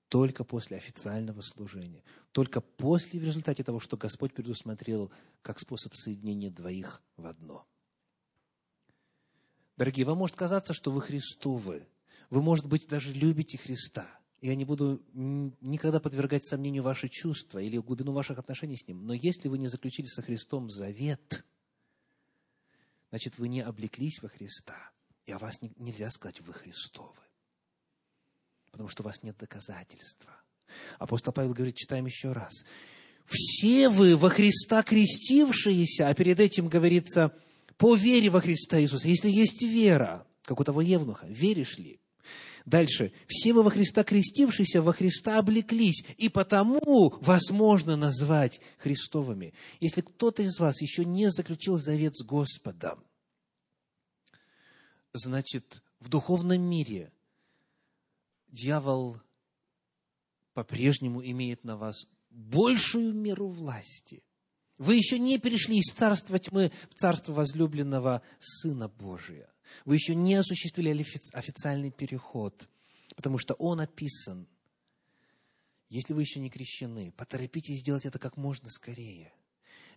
только 0.08 0.42
после 0.42 0.78
официального 0.78 1.42
служения, 1.42 2.02
только 2.32 2.62
после 2.62 3.20
в 3.20 3.24
результате 3.24 3.62
того, 3.62 3.78
что 3.78 3.98
Господь 3.98 4.32
предусмотрел 4.32 5.12
как 5.42 5.60
способ 5.60 5.94
соединения 5.94 6.50
двоих 6.50 7.02
в 7.18 7.26
одно. 7.26 7.66
Дорогие, 9.78 10.04
вам 10.04 10.18
может 10.18 10.36
казаться, 10.36 10.74
что 10.74 10.90
вы 10.90 11.00
Христовы. 11.00 11.86
Вы, 12.28 12.42
может 12.42 12.66
быть, 12.66 12.86
даже 12.86 13.14
любите 13.14 13.56
Христа. 13.56 14.06
Я 14.42 14.54
не 14.54 14.66
буду 14.66 15.02
никогда 15.14 15.98
подвергать 15.98 16.44
сомнению 16.44 16.82
ваши 16.82 17.08
чувства 17.08 17.58
или 17.58 17.78
глубину 17.78 18.12
ваших 18.12 18.38
отношений 18.38 18.76
с 18.76 18.86
Ним. 18.86 19.06
Но 19.06 19.14
если 19.14 19.48
вы 19.48 19.56
не 19.56 19.68
заключили 19.68 20.06
со 20.06 20.20
Христом 20.20 20.70
завет, 20.70 21.44
значит, 23.08 23.38
вы 23.38 23.48
не 23.48 23.62
облеклись 23.62 24.20
во 24.20 24.28
Христа. 24.28 24.90
И 25.24 25.32
о 25.32 25.38
вас 25.38 25.58
нельзя 25.78 26.10
сказать, 26.10 26.40
вы 26.42 26.52
Христовы 26.52 27.18
потому 28.78 28.88
что 28.88 29.02
у 29.02 29.06
вас 29.06 29.24
нет 29.24 29.36
доказательства. 29.36 30.30
Апостол 31.00 31.32
Павел 31.32 31.52
говорит, 31.52 31.74
читаем 31.74 32.06
еще 32.06 32.32
раз. 32.32 32.64
Все 33.26 33.88
вы 33.88 34.16
во 34.16 34.30
Христа 34.30 34.84
крестившиеся, 34.84 36.08
а 36.08 36.14
перед 36.14 36.38
этим 36.38 36.68
говорится, 36.68 37.34
по 37.78 37.94
вере 37.94 38.28
во 38.28 38.40
Христа 38.40 38.80
Иисуса. 38.80 39.08
Если 39.08 39.30
есть 39.30 39.62
вера, 39.62 40.26
как 40.42 40.60
у 40.60 40.64
того 40.64 40.82
Евнуха, 40.82 41.26
веришь 41.28 41.78
ли? 41.78 42.00
Дальше. 42.66 43.12
Все 43.26 43.54
вы 43.54 43.62
во 43.62 43.70
Христа 43.70 44.04
крестившиеся, 44.04 44.82
во 44.82 44.92
Христа 44.92 45.38
облеклись, 45.38 46.04
и 46.18 46.28
потому 46.28 47.14
возможно 47.22 47.96
назвать 47.96 48.60
Христовыми. 48.76 49.54
Если 49.80 50.02
кто-то 50.02 50.42
из 50.42 50.58
вас 50.58 50.82
еще 50.82 51.06
не 51.06 51.30
заключил 51.30 51.78
завет 51.78 52.14
с 52.14 52.22
Господом, 52.22 53.02
значит, 55.14 55.82
в 56.00 56.08
духовном 56.10 56.60
мире 56.60 57.10
дьявол 58.48 59.18
по-прежнему 60.52 61.24
имеет 61.24 61.64
на 61.64 61.76
вас 61.76 62.06
большую 62.28 63.14
меру 63.14 63.48
власти. 63.48 64.22
Вы 64.78 64.94
еще 64.94 65.18
не 65.18 65.38
перешли 65.38 65.78
из 65.78 65.92
царства 65.92 66.38
тьмы 66.38 66.72
в 66.90 66.94
царство 66.94 67.32
возлюбленного 67.32 68.22
Сына 68.38 68.88
Божия. 68.88 69.52
Вы 69.84 69.96
еще 69.96 70.14
не 70.14 70.36
осуществили 70.36 70.90
официальный 71.32 71.90
переход, 71.90 72.68
потому 73.16 73.38
что 73.38 73.54
он 73.54 73.80
описан. 73.80 74.46
Если 75.88 76.14
вы 76.14 76.22
еще 76.22 76.40
не 76.40 76.50
крещены, 76.50 77.12
поторопитесь 77.12 77.80
сделать 77.80 78.06
это 78.06 78.18
как 78.18 78.36
можно 78.36 78.68
скорее 78.68 79.32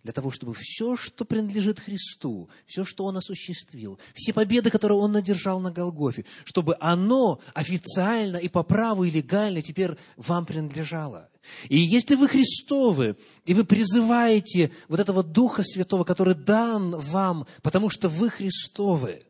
для 0.02 0.12
того, 0.12 0.30
чтобы 0.30 0.54
все, 0.58 0.96
что 0.96 1.24
принадлежит 1.24 1.78
Христу, 1.78 2.48
все, 2.66 2.84
что 2.84 3.04
Он 3.04 3.16
осуществил, 3.16 3.98
все 4.14 4.32
победы, 4.32 4.70
которые 4.70 4.98
Он 4.98 5.12
надержал 5.12 5.60
на 5.60 5.70
Голгофе, 5.70 6.24
чтобы 6.44 6.76
оно 6.80 7.40
официально 7.54 8.36
и 8.36 8.48
по 8.48 8.62
праву 8.62 9.04
и 9.04 9.10
легально 9.10 9.62
теперь 9.62 9.92
вам 10.16 10.44
принадлежало. 10.44 11.28
И 11.68 11.78
если 11.78 12.14
вы 12.14 12.28
Христовы, 12.28 13.16
и 13.44 13.54
вы 13.54 13.64
призываете 13.64 14.72
вот 14.88 15.00
этого 15.00 15.22
Духа 15.22 15.62
Святого, 15.62 16.04
который 16.04 16.34
дан 16.34 16.96
вам, 16.98 17.46
потому 17.62 17.90
что 17.90 18.08
вы 18.08 18.30
Христовы, 18.30 19.24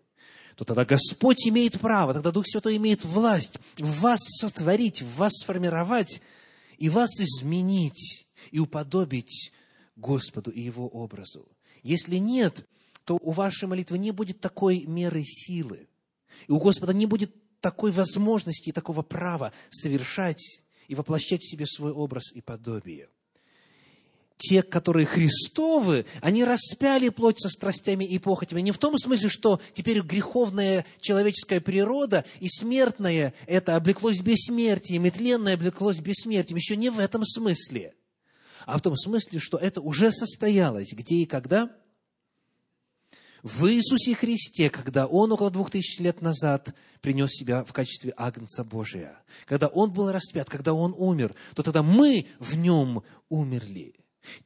то 0.56 0.64
тогда 0.64 0.84
Господь 0.84 1.46
имеет 1.48 1.80
право, 1.80 2.12
тогда 2.12 2.30
Дух 2.30 2.46
Святой 2.46 2.76
имеет 2.76 3.04
власть 3.04 3.54
вас 3.78 4.20
сотворить, 4.40 5.02
вас 5.02 5.32
сформировать 5.42 6.20
и 6.78 6.88
вас 6.88 7.10
изменить 7.18 8.26
и 8.50 8.58
уподобить 8.58 9.52
Господу 9.96 10.50
и 10.50 10.60
Его 10.60 10.88
образу. 10.88 11.48
Если 11.82 12.16
нет, 12.16 12.66
то 13.04 13.18
у 13.20 13.32
вашей 13.32 13.68
молитвы 13.68 13.98
не 13.98 14.10
будет 14.10 14.40
такой 14.40 14.84
меры 14.86 15.22
силы. 15.24 15.88
И 16.46 16.52
у 16.52 16.58
Господа 16.58 16.92
не 16.92 17.06
будет 17.06 17.34
такой 17.60 17.90
возможности 17.90 18.70
и 18.70 18.72
такого 18.72 19.02
права 19.02 19.52
совершать 19.70 20.62
и 20.88 20.94
воплощать 20.94 21.42
в 21.42 21.50
себе 21.50 21.66
свой 21.66 21.92
образ 21.92 22.32
и 22.32 22.40
подобие. 22.40 23.08
Те, 24.38 24.64
которые 24.64 25.06
Христовы, 25.06 26.04
они 26.20 26.42
распяли 26.42 27.10
плоть 27.10 27.38
со 27.38 27.48
страстями 27.48 28.04
и 28.04 28.18
похотями. 28.18 28.60
Не 28.60 28.72
в 28.72 28.78
том 28.78 28.98
смысле, 28.98 29.28
что 29.28 29.60
теперь 29.72 30.00
греховная 30.00 30.84
человеческая 31.00 31.60
природа 31.60 32.24
и 32.40 32.48
смертная 32.48 33.34
это 33.46 33.76
облеклось 33.76 34.20
бессмертием, 34.20 35.06
и 35.06 35.10
тленное 35.10 35.54
облеклось 35.54 36.00
бессмертием. 36.00 36.56
Еще 36.56 36.76
не 36.76 36.90
в 36.90 36.98
этом 36.98 37.24
смысле– 37.24 37.94
а 38.66 38.78
в 38.78 38.82
том 38.82 38.96
смысле, 38.96 39.38
что 39.38 39.56
это 39.56 39.80
уже 39.80 40.10
состоялось. 40.10 40.92
Где 40.92 41.16
и 41.16 41.26
когда? 41.26 41.70
В 43.42 43.66
Иисусе 43.66 44.14
Христе, 44.14 44.70
когда 44.70 45.06
Он 45.06 45.32
около 45.32 45.50
двух 45.50 45.70
тысяч 45.70 45.98
лет 45.98 46.22
назад 46.22 46.74
принес 47.00 47.30
себя 47.30 47.64
в 47.64 47.72
качестве 47.72 48.14
Агнца 48.16 48.62
Божия, 48.62 49.18
когда 49.46 49.66
Он 49.66 49.92
был 49.92 50.12
распят, 50.12 50.48
когда 50.48 50.74
Он 50.74 50.94
умер, 50.96 51.34
то 51.56 51.64
тогда 51.64 51.82
мы 51.82 52.28
в 52.38 52.56
Нем 52.56 53.02
умерли. 53.28 53.96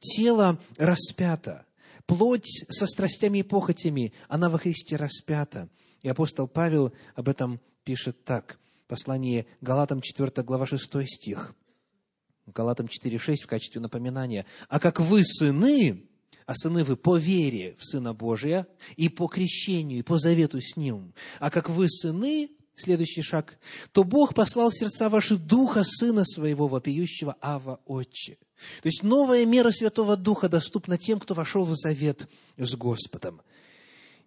Тело 0.00 0.58
распято, 0.78 1.66
плоть 2.06 2.64
со 2.70 2.86
страстями 2.86 3.38
и 3.38 3.42
похотями, 3.42 4.14
она 4.28 4.48
во 4.48 4.58
Христе 4.58 4.96
распята. 4.96 5.68
И 6.00 6.08
апостол 6.08 6.48
Павел 6.48 6.94
об 7.14 7.28
этом 7.28 7.60
пишет 7.84 8.24
так. 8.24 8.58
Послание 8.88 9.46
Галатам 9.60 10.00
4 10.00 10.42
глава 10.42 10.64
6 10.64 11.06
стих– 11.06 11.54
Галатам 12.46 12.86
4.6 12.86 13.42
в 13.42 13.46
качестве 13.46 13.80
напоминания. 13.80 14.46
«А 14.68 14.78
как 14.78 15.00
вы 15.00 15.24
сыны, 15.24 16.04
а 16.46 16.54
сыны 16.54 16.84
вы 16.84 16.96
по 16.96 17.16
вере 17.16 17.76
в 17.78 17.84
Сына 17.84 18.14
Божия 18.14 18.66
и 18.96 19.08
по 19.08 19.26
крещению, 19.26 19.98
и 19.98 20.02
по 20.02 20.18
завету 20.18 20.60
с 20.60 20.76
Ним, 20.76 21.12
а 21.40 21.50
как 21.50 21.68
вы 21.68 21.88
сыны, 21.90 22.50
следующий 22.76 23.22
шаг, 23.22 23.58
то 23.92 24.04
Бог 24.04 24.34
послал 24.34 24.70
сердца 24.70 25.08
ваши 25.08 25.36
Духа 25.36 25.82
Сына 25.84 26.24
Своего, 26.24 26.68
вопиющего 26.68 27.36
Ава 27.40 27.80
Отче». 27.84 28.38
То 28.82 28.86
есть 28.86 29.02
новая 29.02 29.44
мера 29.44 29.70
Святого 29.70 30.16
Духа 30.16 30.48
доступна 30.48 30.96
тем, 30.96 31.20
кто 31.20 31.34
вошел 31.34 31.64
в 31.64 31.74
завет 31.74 32.28
с 32.56 32.74
Господом. 32.74 33.42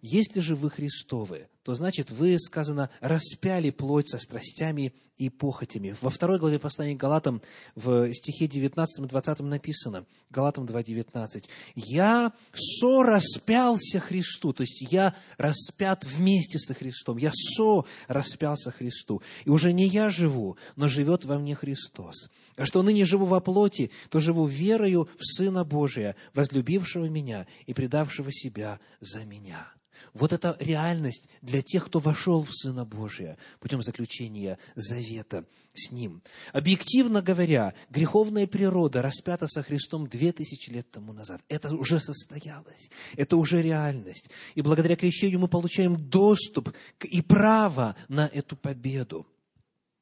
Если 0.02 0.40
же 0.40 0.56
вы 0.56 0.70
Христовы, 0.70 1.48
то 1.62 1.74
значит 1.74 2.10
вы, 2.10 2.38
сказано, 2.38 2.90
распяли 3.00 3.70
плоть 3.70 4.08
со 4.08 4.18
страстями 4.18 4.94
и 5.18 5.28
похотями. 5.28 5.94
Во 6.00 6.08
второй 6.08 6.38
главе 6.38 6.58
послания 6.58 6.94
к 6.94 7.00
Галатам 7.00 7.42
в 7.74 8.10
стихе 8.14 8.46
19 8.46 9.04
и 9.04 9.08
20 9.08 9.40
написано, 9.40 10.06
Галатам 10.30 10.64
2.19, 10.64 11.44
«Я 11.74 12.32
со-распялся 12.54 14.00
Христу», 14.00 14.54
то 14.54 14.62
есть 14.62 14.90
я 14.90 15.14
распят 15.36 16.06
вместе 16.06 16.58
со 16.58 16.72
Христом, 16.72 17.18
я 17.18 17.32
со-распялся 17.34 18.70
Христу. 18.70 19.20
И 19.44 19.50
уже 19.50 19.74
не 19.74 19.86
я 19.86 20.08
живу, 20.08 20.56
но 20.76 20.88
живет 20.88 21.26
во 21.26 21.38
мне 21.38 21.54
Христос. 21.54 22.30
А 22.56 22.64
что 22.64 22.82
ныне 22.82 23.04
живу 23.04 23.26
во 23.26 23.40
плоти, 23.40 23.90
то 24.08 24.20
живу 24.20 24.46
верою 24.46 25.10
в 25.18 25.26
Сына 25.26 25.64
Божия, 25.64 26.16
возлюбившего 26.32 27.04
меня 27.10 27.46
и 27.66 27.74
предавшего 27.74 28.32
себя 28.32 28.80
за 29.00 29.26
меня. 29.26 29.70
Вот 30.12 30.32
это 30.32 30.56
реальность 30.60 31.28
для 31.42 31.62
тех, 31.62 31.86
кто 31.86 31.98
вошел 31.98 32.42
в 32.42 32.52
Сына 32.52 32.84
Божия 32.84 33.38
путем 33.60 33.82
заключения 33.82 34.58
завета 34.74 35.44
с 35.74 35.90
Ним. 35.90 36.22
Объективно 36.52 37.22
говоря, 37.22 37.74
греховная 37.90 38.46
природа 38.46 39.02
распята 39.02 39.46
со 39.46 39.62
Христом 39.62 40.08
две 40.08 40.32
тысячи 40.32 40.70
лет 40.70 40.90
тому 40.90 41.12
назад. 41.12 41.42
Это 41.48 41.74
уже 41.74 42.00
состоялось, 42.00 42.90
это 43.16 43.36
уже 43.36 43.62
реальность. 43.62 44.30
И 44.54 44.62
благодаря 44.62 44.96
крещению 44.96 45.40
мы 45.40 45.48
получаем 45.48 45.96
доступ 45.96 46.74
и 47.04 47.22
право 47.22 47.96
на 48.08 48.26
эту 48.26 48.56
победу. 48.56 49.26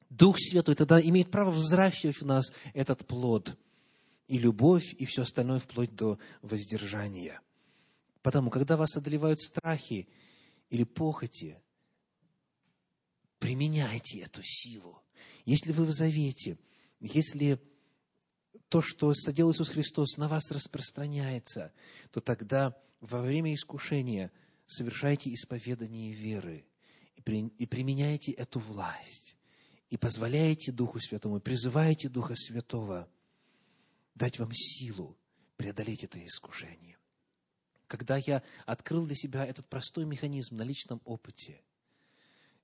Дух 0.09 0.37
Святой 0.39 0.75
тогда 0.75 0.99
имеет 0.99 1.29
право 1.29 1.51
взращивать 1.51 2.19
в 2.19 2.25
нас 2.25 2.51
этот 2.73 3.05
плод. 3.05 3.55
И 4.27 4.37
любовь, 4.37 4.93
и 4.97 5.05
все 5.05 5.23
остальное 5.23 5.59
вплоть 5.59 5.95
до 5.95 6.19
воздержания– 6.41 7.41
Потому, 8.29 8.51
когда 8.51 8.77
вас 8.77 8.95
одолевают 8.95 9.39
страхи 9.39 10.07
или 10.69 10.83
похоти, 10.83 11.59
применяйте 13.39 14.19
эту 14.19 14.43
силу. 14.43 15.01
Если 15.45 15.71
вы 15.71 15.85
в 15.85 15.91
завете, 15.91 16.59
если 16.99 17.59
то, 18.67 18.83
что 18.83 19.15
соделал 19.15 19.51
Иисус 19.51 19.69
Христос, 19.69 20.17
на 20.17 20.27
вас 20.27 20.51
распространяется, 20.51 21.73
то 22.11 22.21
тогда 22.21 22.79
во 22.99 23.23
время 23.23 23.51
искушения 23.55 24.31
совершайте 24.67 25.33
исповедание 25.33 26.13
веры 26.13 26.67
и, 27.15 27.21
при, 27.21 27.47
и 27.47 27.65
применяйте 27.65 28.31
эту 28.33 28.59
власть, 28.59 29.37
и 29.89 29.97
позволяете 29.97 30.71
Духу 30.71 30.99
Святому, 30.99 31.37
и 31.37 31.41
призываете 31.41 32.09
Духа 32.09 32.35
Святого 32.35 33.09
дать 34.13 34.37
вам 34.37 34.51
силу 34.53 35.17
преодолеть 35.57 36.03
это 36.03 36.23
искушение 36.23 36.98
когда 37.89 38.17
я 38.17 38.43
открыл 38.65 39.05
для 39.05 39.15
себя 39.15 39.45
этот 39.45 39.67
простой 39.67 40.05
механизм 40.05 40.55
на 40.55 40.61
личном 40.61 41.01
опыте, 41.05 41.61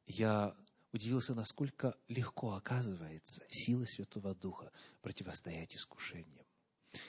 я 0.06 0.56
удивился, 0.94 1.34
насколько 1.34 1.98
легко 2.08 2.54
оказывается 2.54 3.44
сила 3.50 3.86
Святого 3.86 4.36
Духа 4.36 4.72
противостоять 5.02 5.76
искушениям. 5.76 6.46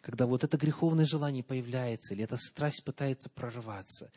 Когда 0.01 0.27
вот 0.27 0.43
это 0.43 0.57
греховное 0.57 1.05
желание 1.05 1.45
появляется, 1.45 2.14
или 2.14 2.25
эта 2.25 2.39
страсть 2.39 2.83
пытается 2.85 3.29
прорваться, 3.29 4.11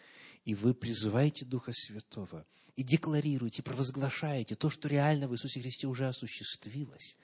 и 0.45 0.55
вы 0.55 0.73
призываете 0.73 1.45
Духа 1.45 1.71
Святого, 1.73 2.47
и 2.77 2.83
декларируете, 2.83 3.61
провозглашаете 3.61 4.55
то, 4.55 4.69
что 4.69 4.87
реально 4.87 5.27
в 5.27 5.33
Иисусе 5.33 5.59
Христе 5.61 5.87
уже 5.87 6.07
осуществилось, 6.07 7.17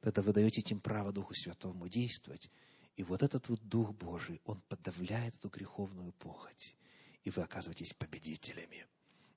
тогда 0.00 0.22
вы 0.22 0.32
даете 0.32 0.62
этим 0.62 0.80
право 0.80 1.12
Духу 1.12 1.34
Святому 1.34 1.86
действовать, 1.88 2.50
и 2.96 3.02
вот 3.02 3.22
этот 3.22 3.48
вот 3.48 3.60
Дух 3.62 3.92
Божий, 3.92 4.40
он 4.44 4.60
подавляет 4.68 5.34
эту 5.36 5.48
греховную 5.48 6.12
похоть. 6.12 6.76
И 7.24 7.30
вы 7.30 7.42
оказываетесь 7.42 7.92
победителями 7.94 8.86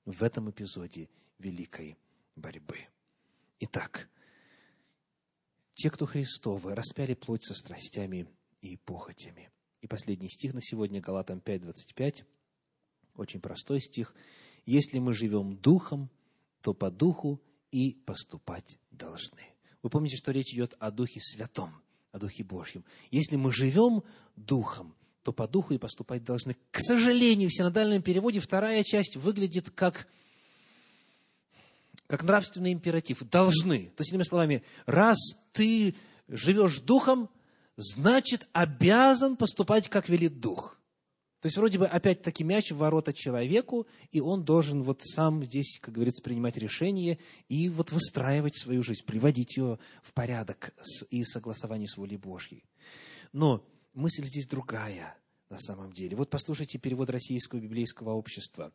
в 0.04 0.22
этом 0.22 0.50
эпизоде 0.50 1.08
великой 1.38 1.96
борьбы. 2.36 2.78
Итак, 3.60 4.08
те, 5.74 5.90
кто 5.90 6.06
Христовы, 6.06 6.74
распяли 6.74 7.14
плоть 7.14 7.44
со 7.44 7.54
страстями 7.54 8.28
и 8.60 8.76
похотями. 8.76 9.50
И 9.80 9.86
последний 9.86 10.28
стих 10.28 10.54
на 10.54 10.60
сегодня, 10.60 11.00
Галатам 11.00 11.38
5.25, 11.38 12.24
очень 13.14 13.40
простой 13.40 13.80
стих. 13.80 14.14
«Если 14.66 14.98
мы 14.98 15.14
живем 15.14 15.56
духом, 15.56 16.10
то 16.60 16.74
по 16.74 16.90
духу 16.90 17.40
и 17.70 17.94
поступать 17.94 18.78
должны». 18.90 19.42
Вы 19.82 19.90
помните, 19.90 20.16
что 20.16 20.32
речь 20.32 20.52
идет 20.52 20.74
о 20.78 20.90
Духе 20.90 21.20
Святом– 21.20 21.82
о 22.18 22.20
Духе 22.20 22.44
Божьем. 22.44 22.84
Если 23.10 23.36
мы 23.36 23.52
живем 23.52 24.02
Духом, 24.36 24.94
то 25.22 25.32
по 25.32 25.48
Духу 25.48 25.74
и 25.74 25.78
поступать 25.78 26.24
должны. 26.24 26.56
К 26.70 26.80
сожалению, 26.80 27.48
в 27.48 27.54
синодальном 27.54 28.02
переводе 28.02 28.40
вторая 28.40 28.84
часть 28.84 29.16
выглядит 29.16 29.70
как, 29.70 30.06
как 32.06 32.22
нравственный 32.22 32.72
императив. 32.72 33.22
Должны. 33.28 33.92
То 33.96 34.02
есть, 34.02 34.10
иными 34.10 34.24
словами, 34.24 34.62
раз 34.86 35.18
ты 35.52 35.94
живешь 36.28 36.78
Духом, 36.80 37.30
значит, 37.76 38.48
обязан 38.52 39.36
поступать, 39.36 39.88
как 39.88 40.08
велит 40.08 40.40
Дух. 40.40 40.77
То 41.40 41.46
есть, 41.46 41.56
вроде 41.56 41.78
бы, 41.78 41.86
опять-таки, 41.86 42.42
мяч 42.42 42.72
в 42.72 42.78
ворота 42.78 43.12
человеку, 43.12 43.86
и 44.10 44.20
он 44.20 44.44
должен 44.44 44.82
вот 44.82 45.02
сам 45.04 45.44
здесь, 45.44 45.78
как 45.80 45.94
говорится, 45.94 46.22
принимать 46.22 46.56
решение 46.56 47.18
и 47.48 47.68
вот 47.68 47.92
выстраивать 47.92 48.56
свою 48.56 48.82
жизнь, 48.82 49.04
приводить 49.04 49.56
ее 49.56 49.78
в 50.02 50.12
порядок 50.14 50.74
и 51.10 51.22
согласование 51.22 51.86
с 51.86 51.96
волей 51.96 52.16
Божьей. 52.16 52.64
Но 53.32 53.64
мысль 53.94 54.24
здесь 54.24 54.48
другая 54.48 55.16
на 55.48 55.60
самом 55.60 55.92
деле. 55.92 56.16
Вот 56.16 56.28
послушайте 56.28 56.78
перевод 56.78 57.08
Российского 57.08 57.60
библейского 57.60 58.10
общества. 58.10 58.72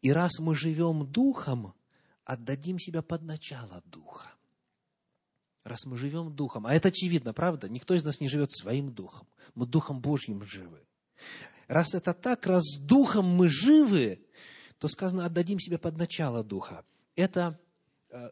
«И 0.00 0.12
раз 0.12 0.38
мы 0.38 0.54
живем 0.54 1.04
духом, 1.04 1.74
отдадим 2.24 2.78
себя 2.78 3.02
под 3.02 3.22
начало 3.22 3.82
духа». 3.86 4.30
Раз 5.64 5.84
мы 5.84 5.98
живем 5.98 6.34
духом, 6.34 6.66
а 6.66 6.74
это 6.74 6.88
очевидно, 6.88 7.34
правда? 7.34 7.68
Никто 7.68 7.92
из 7.94 8.04
нас 8.04 8.20
не 8.20 8.28
живет 8.28 8.52
своим 8.52 8.90
духом. 8.92 9.26
Мы 9.54 9.66
духом 9.66 10.00
Божьим 10.00 10.42
живы. 10.44 10.87
Раз 11.66 11.94
это 11.94 12.14
так, 12.14 12.46
раз 12.46 12.64
духом 12.78 13.26
мы 13.26 13.48
живы, 13.48 14.20
то 14.78 14.88
сказано, 14.88 15.24
отдадим 15.24 15.58
себе 15.58 15.78
под 15.78 15.96
начало 15.98 16.42
духа. 16.42 16.84
Это 17.14 17.60
э, 18.10 18.30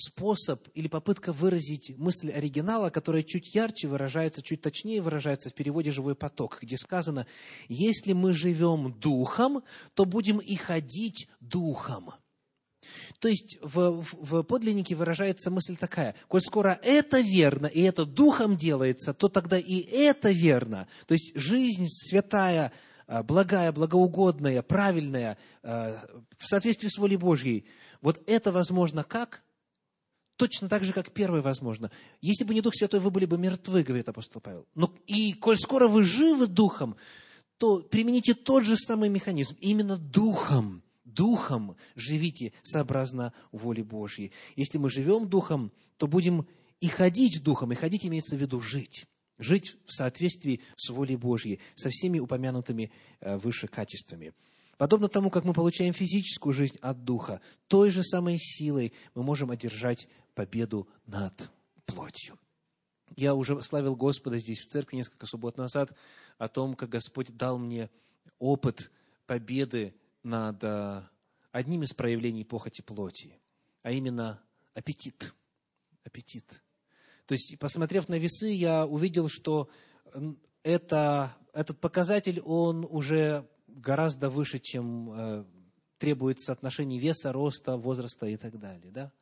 способ 0.00 0.66
или 0.74 0.88
попытка 0.88 1.32
выразить 1.32 1.96
мысль 1.98 2.30
оригинала, 2.30 2.90
которая 2.90 3.22
чуть 3.22 3.54
ярче 3.54 3.88
выражается, 3.88 4.42
чуть 4.42 4.62
точнее 4.62 5.02
выражается 5.02 5.50
в 5.50 5.54
переводе 5.54 5.90
«живой 5.90 6.14
поток», 6.14 6.58
где 6.62 6.76
сказано, 6.76 7.26
если 7.68 8.12
мы 8.12 8.32
живем 8.32 8.92
духом, 8.98 9.62
то 9.94 10.04
будем 10.04 10.38
и 10.38 10.56
ходить 10.56 11.28
духом. 11.40 12.12
То 13.18 13.28
есть 13.28 13.58
в, 13.62 14.00
в, 14.00 14.06
в 14.12 14.42
подлиннике 14.42 14.94
выражается 14.94 15.50
мысль 15.50 15.76
такая, 15.76 16.14
коль 16.28 16.40
скоро 16.40 16.78
это 16.82 17.20
верно, 17.20 17.66
и 17.66 17.82
это 17.82 18.04
духом 18.04 18.56
делается, 18.56 19.12
то 19.12 19.28
тогда 19.28 19.58
и 19.58 19.80
это 19.80 20.30
верно. 20.30 20.88
То 21.06 21.12
есть 21.12 21.32
жизнь 21.36 21.86
святая, 21.86 22.72
а, 23.06 23.22
благая, 23.22 23.72
благоугодная, 23.72 24.62
правильная, 24.62 25.36
а, 25.62 26.02
в 26.38 26.46
соответствии 26.46 26.88
с 26.88 26.98
волей 26.98 27.16
Божьей, 27.16 27.66
вот 28.00 28.22
это 28.26 28.52
возможно 28.52 29.04
как? 29.04 29.42
Точно 30.36 30.70
так 30.70 30.84
же, 30.84 30.94
как 30.94 31.12
первое 31.12 31.42
возможно. 31.42 31.90
Если 32.22 32.44
бы 32.44 32.54
не 32.54 32.62
Дух 32.62 32.74
Святой, 32.74 33.00
вы 33.00 33.10
были 33.10 33.26
бы 33.26 33.36
мертвы, 33.36 33.82
говорит 33.82 34.08
апостол 34.08 34.40
Павел. 34.40 34.66
Но 34.74 34.94
и 35.06 35.34
коль 35.34 35.58
скоро 35.58 35.86
вы 35.86 36.02
живы 36.04 36.46
Духом, 36.46 36.96
то 37.58 37.80
примените 37.80 38.32
тот 38.32 38.64
же 38.64 38.78
самый 38.78 39.10
механизм, 39.10 39.54
именно 39.60 39.98
Духом– 39.98 40.82
Духом 41.14 41.76
живите 41.94 42.52
сообразно 42.62 43.32
воле 43.52 43.84
Божьей. 43.84 44.32
Если 44.56 44.78
мы 44.78 44.90
живем 44.90 45.28
Духом, 45.28 45.72
то 45.96 46.06
будем 46.06 46.46
и 46.80 46.88
ходить 46.88 47.42
Духом. 47.42 47.72
И 47.72 47.76
ходить 47.76 48.06
имеется 48.06 48.36
в 48.36 48.40
виду 48.40 48.60
жить. 48.60 49.06
Жить 49.38 49.76
в 49.86 49.92
соответствии 49.92 50.60
с 50.76 50.90
волей 50.90 51.16
Божьей, 51.16 51.60
со 51.74 51.88
всеми 51.90 52.18
упомянутыми 52.18 52.92
э, 53.20 53.38
выше 53.38 53.68
качествами. 53.68 54.34
Подобно 54.76 55.08
тому, 55.08 55.30
как 55.30 55.44
мы 55.44 55.52
получаем 55.52 55.92
физическую 55.92 56.52
жизнь 56.52 56.76
от 56.80 57.04
Духа, 57.04 57.40
той 57.68 57.90
же 57.90 58.02
самой 58.02 58.38
силой 58.38 58.92
мы 59.14 59.22
можем 59.22 59.50
одержать 59.50 60.08
победу 60.34 60.88
над 61.06 61.50
плотью. 61.86 62.38
Я 63.16 63.34
уже 63.34 63.60
славил 63.62 63.96
Господа 63.96 64.38
здесь 64.38 64.60
в 64.60 64.66
церкви 64.66 64.96
несколько 64.96 65.26
суббот 65.26 65.58
назад 65.58 65.94
о 66.38 66.48
том, 66.48 66.74
как 66.74 66.88
Господь 66.88 67.36
дал 67.36 67.58
мне 67.58 67.90
опыт 68.38 68.90
победы 69.26 69.94
над 70.22 70.62
э, 70.62 71.02
одним 71.52 71.82
из 71.82 71.92
проявлений 71.92 72.44
похоти 72.44 72.82
плоти, 72.82 73.38
а 73.82 73.92
именно 73.92 74.42
аппетит. 74.74 75.32
Аппетит. 76.04 76.62
То 77.26 77.34
есть, 77.34 77.58
посмотрев 77.58 78.08
на 78.08 78.18
весы, 78.18 78.48
я 78.48 78.86
увидел, 78.86 79.28
что 79.28 79.68
это, 80.62 81.36
этот 81.52 81.78
показатель, 81.80 82.40
он 82.40 82.86
уже 82.88 83.48
гораздо 83.68 84.30
выше, 84.30 84.58
чем 84.58 85.12
э, 85.12 85.44
требует 85.98 86.40
соотношений 86.40 86.98
веса, 86.98 87.32
роста, 87.32 87.76
возраста 87.76 88.26
и 88.26 88.36
так 88.36 88.58
далее. 88.58 88.90
Да? 88.90 89.12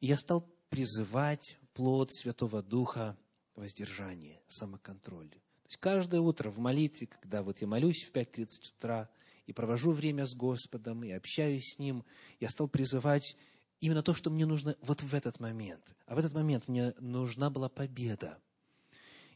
И 0.00 0.06
я 0.06 0.16
стал 0.16 0.48
призывать 0.68 1.58
плод 1.74 2.12
Святого 2.12 2.62
Духа 2.62 3.16
воздержание, 3.54 4.40
самоконтроль. 4.46 5.28
То 5.28 5.66
есть 5.66 5.76
каждое 5.78 6.20
утро 6.20 6.50
в 6.50 6.58
молитве, 6.58 7.06
когда 7.06 7.42
вот 7.42 7.60
я 7.60 7.66
молюсь 7.66 8.04
в 8.04 8.12
5.30 8.12 8.46
утра, 8.78 9.08
и 9.46 9.52
провожу 9.52 9.92
время 9.92 10.26
с 10.26 10.34
Господом, 10.34 11.04
и 11.04 11.10
общаюсь 11.10 11.74
с 11.74 11.78
Ним, 11.78 12.04
я 12.40 12.48
стал 12.48 12.68
призывать 12.68 13.36
именно 13.80 14.02
то, 14.02 14.14
что 14.14 14.30
мне 14.30 14.46
нужно 14.46 14.76
вот 14.80 15.02
в 15.02 15.14
этот 15.14 15.40
момент. 15.40 15.96
А 16.06 16.14
в 16.14 16.18
этот 16.18 16.32
момент 16.32 16.68
мне 16.68 16.94
нужна 17.00 17.50
была 17.50 17.68
победа. 17.68 18.40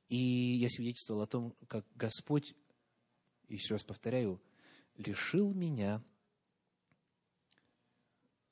И 0.09 0.17
я 0.17 0.71
свидетельствовал 0.71 1.23
о 1.23 1.27
том, 1.27 1.55
как 1.67 1.85
Господь, 1.97 2.55
еще 3.49 3.75
раз 3.75 3.83
повторяю, 3.83 4.41
лишил 4.97 5.53
меня 5.53 6.03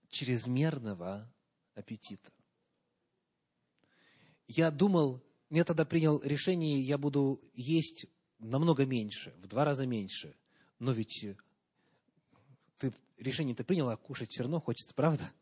чрезмерного 0.09 1.33
аппетита. 1.75 2.33
Я 4.47 4.71
думал, 4.71 5.23
я 5.51 5.65
тогда 5.65 5.85
принял 5.85 6.21
решение, 6.23 6.81
я 6.81 6.99
буду 6.99 7.41
есть 7.55 8.07
намного 8.39 8.85
меньше, 8.85 9.33
в 9.39 9.47
два 9.47 9.65
раза 9.65 9.87
меньше. 9.87 10.37
Но 10.85 10.93
ведь 10.93 11.27
ты 12.77 12.93
решение 13.17 13.57
ты 13.57 13.65
принял, 13.65 13.89
а 13.89 13.97
кушать 13.97 14.31
все 14.31 14.43
равно 14.43 14.61
хочется, 14.61 14.93
правда? 14.93 15.33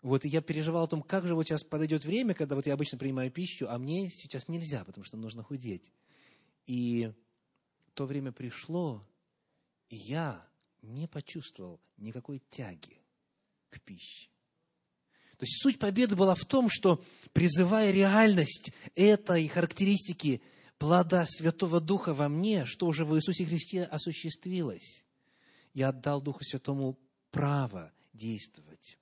Вот 0.00 0.24
и 0.24 0.28
я 0.28 0.40
переживал 0.42 0.84
о 0.84 0.86
том, 0.86 1.02
как 1.02 1.26
же 1.26 1.34
вот 1.34 1.48
сейчас 1.48 1.64
подойдет 1.64 2.04
время, 2.04 2.32
когда 2.32 2.54
вот 2.54 2.66
я 2.66 2.74
обычно 2.74 2.98
принимаю 2.98 3.32
пищу, 3.32 3.66
а 3.68 3.76
мне 3.78 4.08
сейчас 4.08 4.46
нельзя, 4.46 4.84
потому 4.84 5.04
что 5.04 5.16
нужно 5.16 5.42
худеть. 5.42 5.90
И 6.66 7.12
то 7.94 8.06
время 8.06 8.30
пришло, 8.30 9.04
и 9.88 9.96
я 9.96 10.46
не 10.82 11.08
почувствовал 11.08 11.80
никакой 11.96 12.40
тяги 12.48 13.00
к 13.70 13.80
пище. 13.80 14.28
То 15.36 15.42
есть 15.42 15.60
суть 15.60 15.80
победы 15.80 16.14
была 16.14 16.36
в 16.36 16.44
том, 16.44 16.68
что 16.70 17.02
призывая 17.32 17.90
реальность 17.90 18.70
этой 18.94 19.48
характеристики 19.48 20.42
плода 20.78 21.24
Святого 21.26 21.80
Духа 21.80 22.14
во 22.14 22.28
мне, 22.28 22.64
что 22.66 22.86
уже 22.86 23.04
в 23.04 23.16
Иисусе 23.16 23.44
Христе 23.44 23.84
осуществилось, 23.84 25.04
я 25.74 25.88
отдал 25.88 26.20
Духу 26.20 26.42
Святому 26.42 26.98
право 27.30 27.92
действовать. 28.12 28.98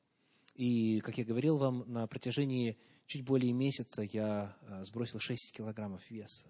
И, 0.54 1.00
как 1.00 1.18
я 1.18 1.24
говорил 1.24 1.56
вам, 1.56 1.84
на 1.86 2.06
протяжении 2.06 2.78
чуть 3.06 3.24
более 3.24 3.52
месяца 3.52 4.02
я 4.02 4.56
а, 4.62 4.84
сбросил 4.84 5.20
6 5.20 5.52
килограммов 5.56 6.08
веса. 6.10 6.46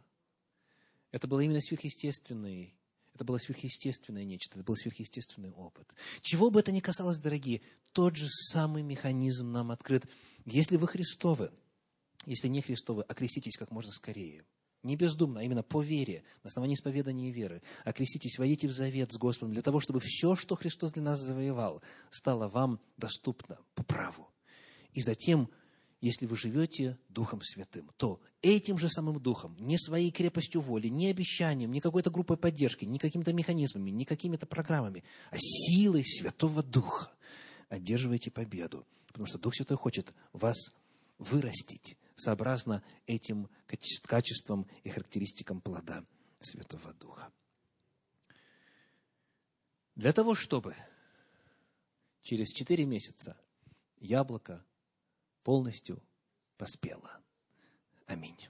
Это 1.10 1.26
было 1.26 1.40
именно 1.40 1.60
сверхъестественный 1.60 2.74
это 3.14 3.22
было 3.22 3.38
сверхъестественное 3.38 4.24
нечто, 4.24 4.58
это 4.58 4.64
был 4.64 4.74
сверхъестественный 4.74 5.52
опыт. 5.52 5.94
Чего 6.20 6.50
бы 6.50 6.58
это 6.58 6.72
ни 6.72 6.80
касалось, 6.80 7.18
дорогие, 7.18 7.62
тот 7.92 8.16
же 8.16 8.26
самый 8.28 8.82
механизм 8.82 9.52
нам 9.52 9.70
открыт. 9.70 10.04
Если 10.44 10.76
вы 10.76 10.88
Христовы, 10.88 11.52
если 12.26 12.48
не 12.48 12.60
Христовы, 12.60 13.04
окреститесь 13.04 13.56
как 13.56 13.70
можно 13.70 13.92
скорее– 13.92 14.44
не 14.84 14.96
бездумно, 14.96 15.40
а 15.40 15.42
именно 15.42 15.62
по 15.62 15.82
вере, 15.82 16.22
на 16.42 16.48
основании 16.48 16.74
исповедания 16.74 17.30
веры. 17.30 17.62
Окреститесь, 17.84 18.38
войдите 18.38 18.68
в 18.68 18.72
завет 18.72 19.12
с 19.12 19.16
Господом 19.16 19.52
для 19.52 19.62
того, 19.62 19.80
чтобы 19.80 20.00
все, 20.00 20.36
что 20.36 20.56
Христос 20.56 20.92
для 20.92 21.02
нас 21.02 21.20
завоевал, 21.20 21.82
стало 22.10 22.48
вам 22.48 22.78
доступно 22.96 23.58
по 23.74 23.82
праву. 23.82 24.28
И 24.92 25.00
затем, 25.00 25.50
если 26.00 26.26
вы 26.26 26.36
живете 26.36 26.98
Духом 27.08 27.40
Святым, 27.42 27.90
то 27.96 28.20
этим 28.42 28.78
же 28.78 28.88
самым 28.88 29.20
Духом, 29.20 29.56
не 29.58 29.78
своей 29.78 30.10
крепостью 30.10 30.60
воли, 30.60 30.88
не 30.88 31.08
обещанием, 31.08 31.72
не 31.72 31.80
какой-то 31.80 32.10
группой 32.10 32.36
поддержки, 32.36 32.84
не 32.84 32.98
какими-то 32.98 33.32
механизмами, 33.32 33.90
не 33.90 34.04
какими-то 34.04 34.46
программами, 34.46 35.02
а 35.30 35.36
силой 35.38 36.04
Святого 36.04 36.62
Духа 36.62 37.10
одерживайте 37.68 38.30
победу. 38.30 38.86
Потому 39.06 39.26
что 39.26 39.38
Дух 39.38 39.54
Святой 39.54 39.76
хочет 39.76 40.12
вас 40.32 40.56
вырастить 41.18 41.96
сообразно 42.14 42.82
этим 43.06 43.48
качествам 44.02 44.68
и 44.82 44.90
характеристикам 44.90 45.60
плода 45.60 46.04
Святого 46.40 46.92
Духа. 46.94 47.32
Для 49.94 50.12
того, 50.12 50.34
чтобы 50.34 50.74
через 52.22 52.48
четыре 52.48 52.84
месяца 52.84 53.36
яблоко 53.98 54.64
полностью 55.42 56.02
поспело. 56.56 57.22
Аминь. 58.06 58.48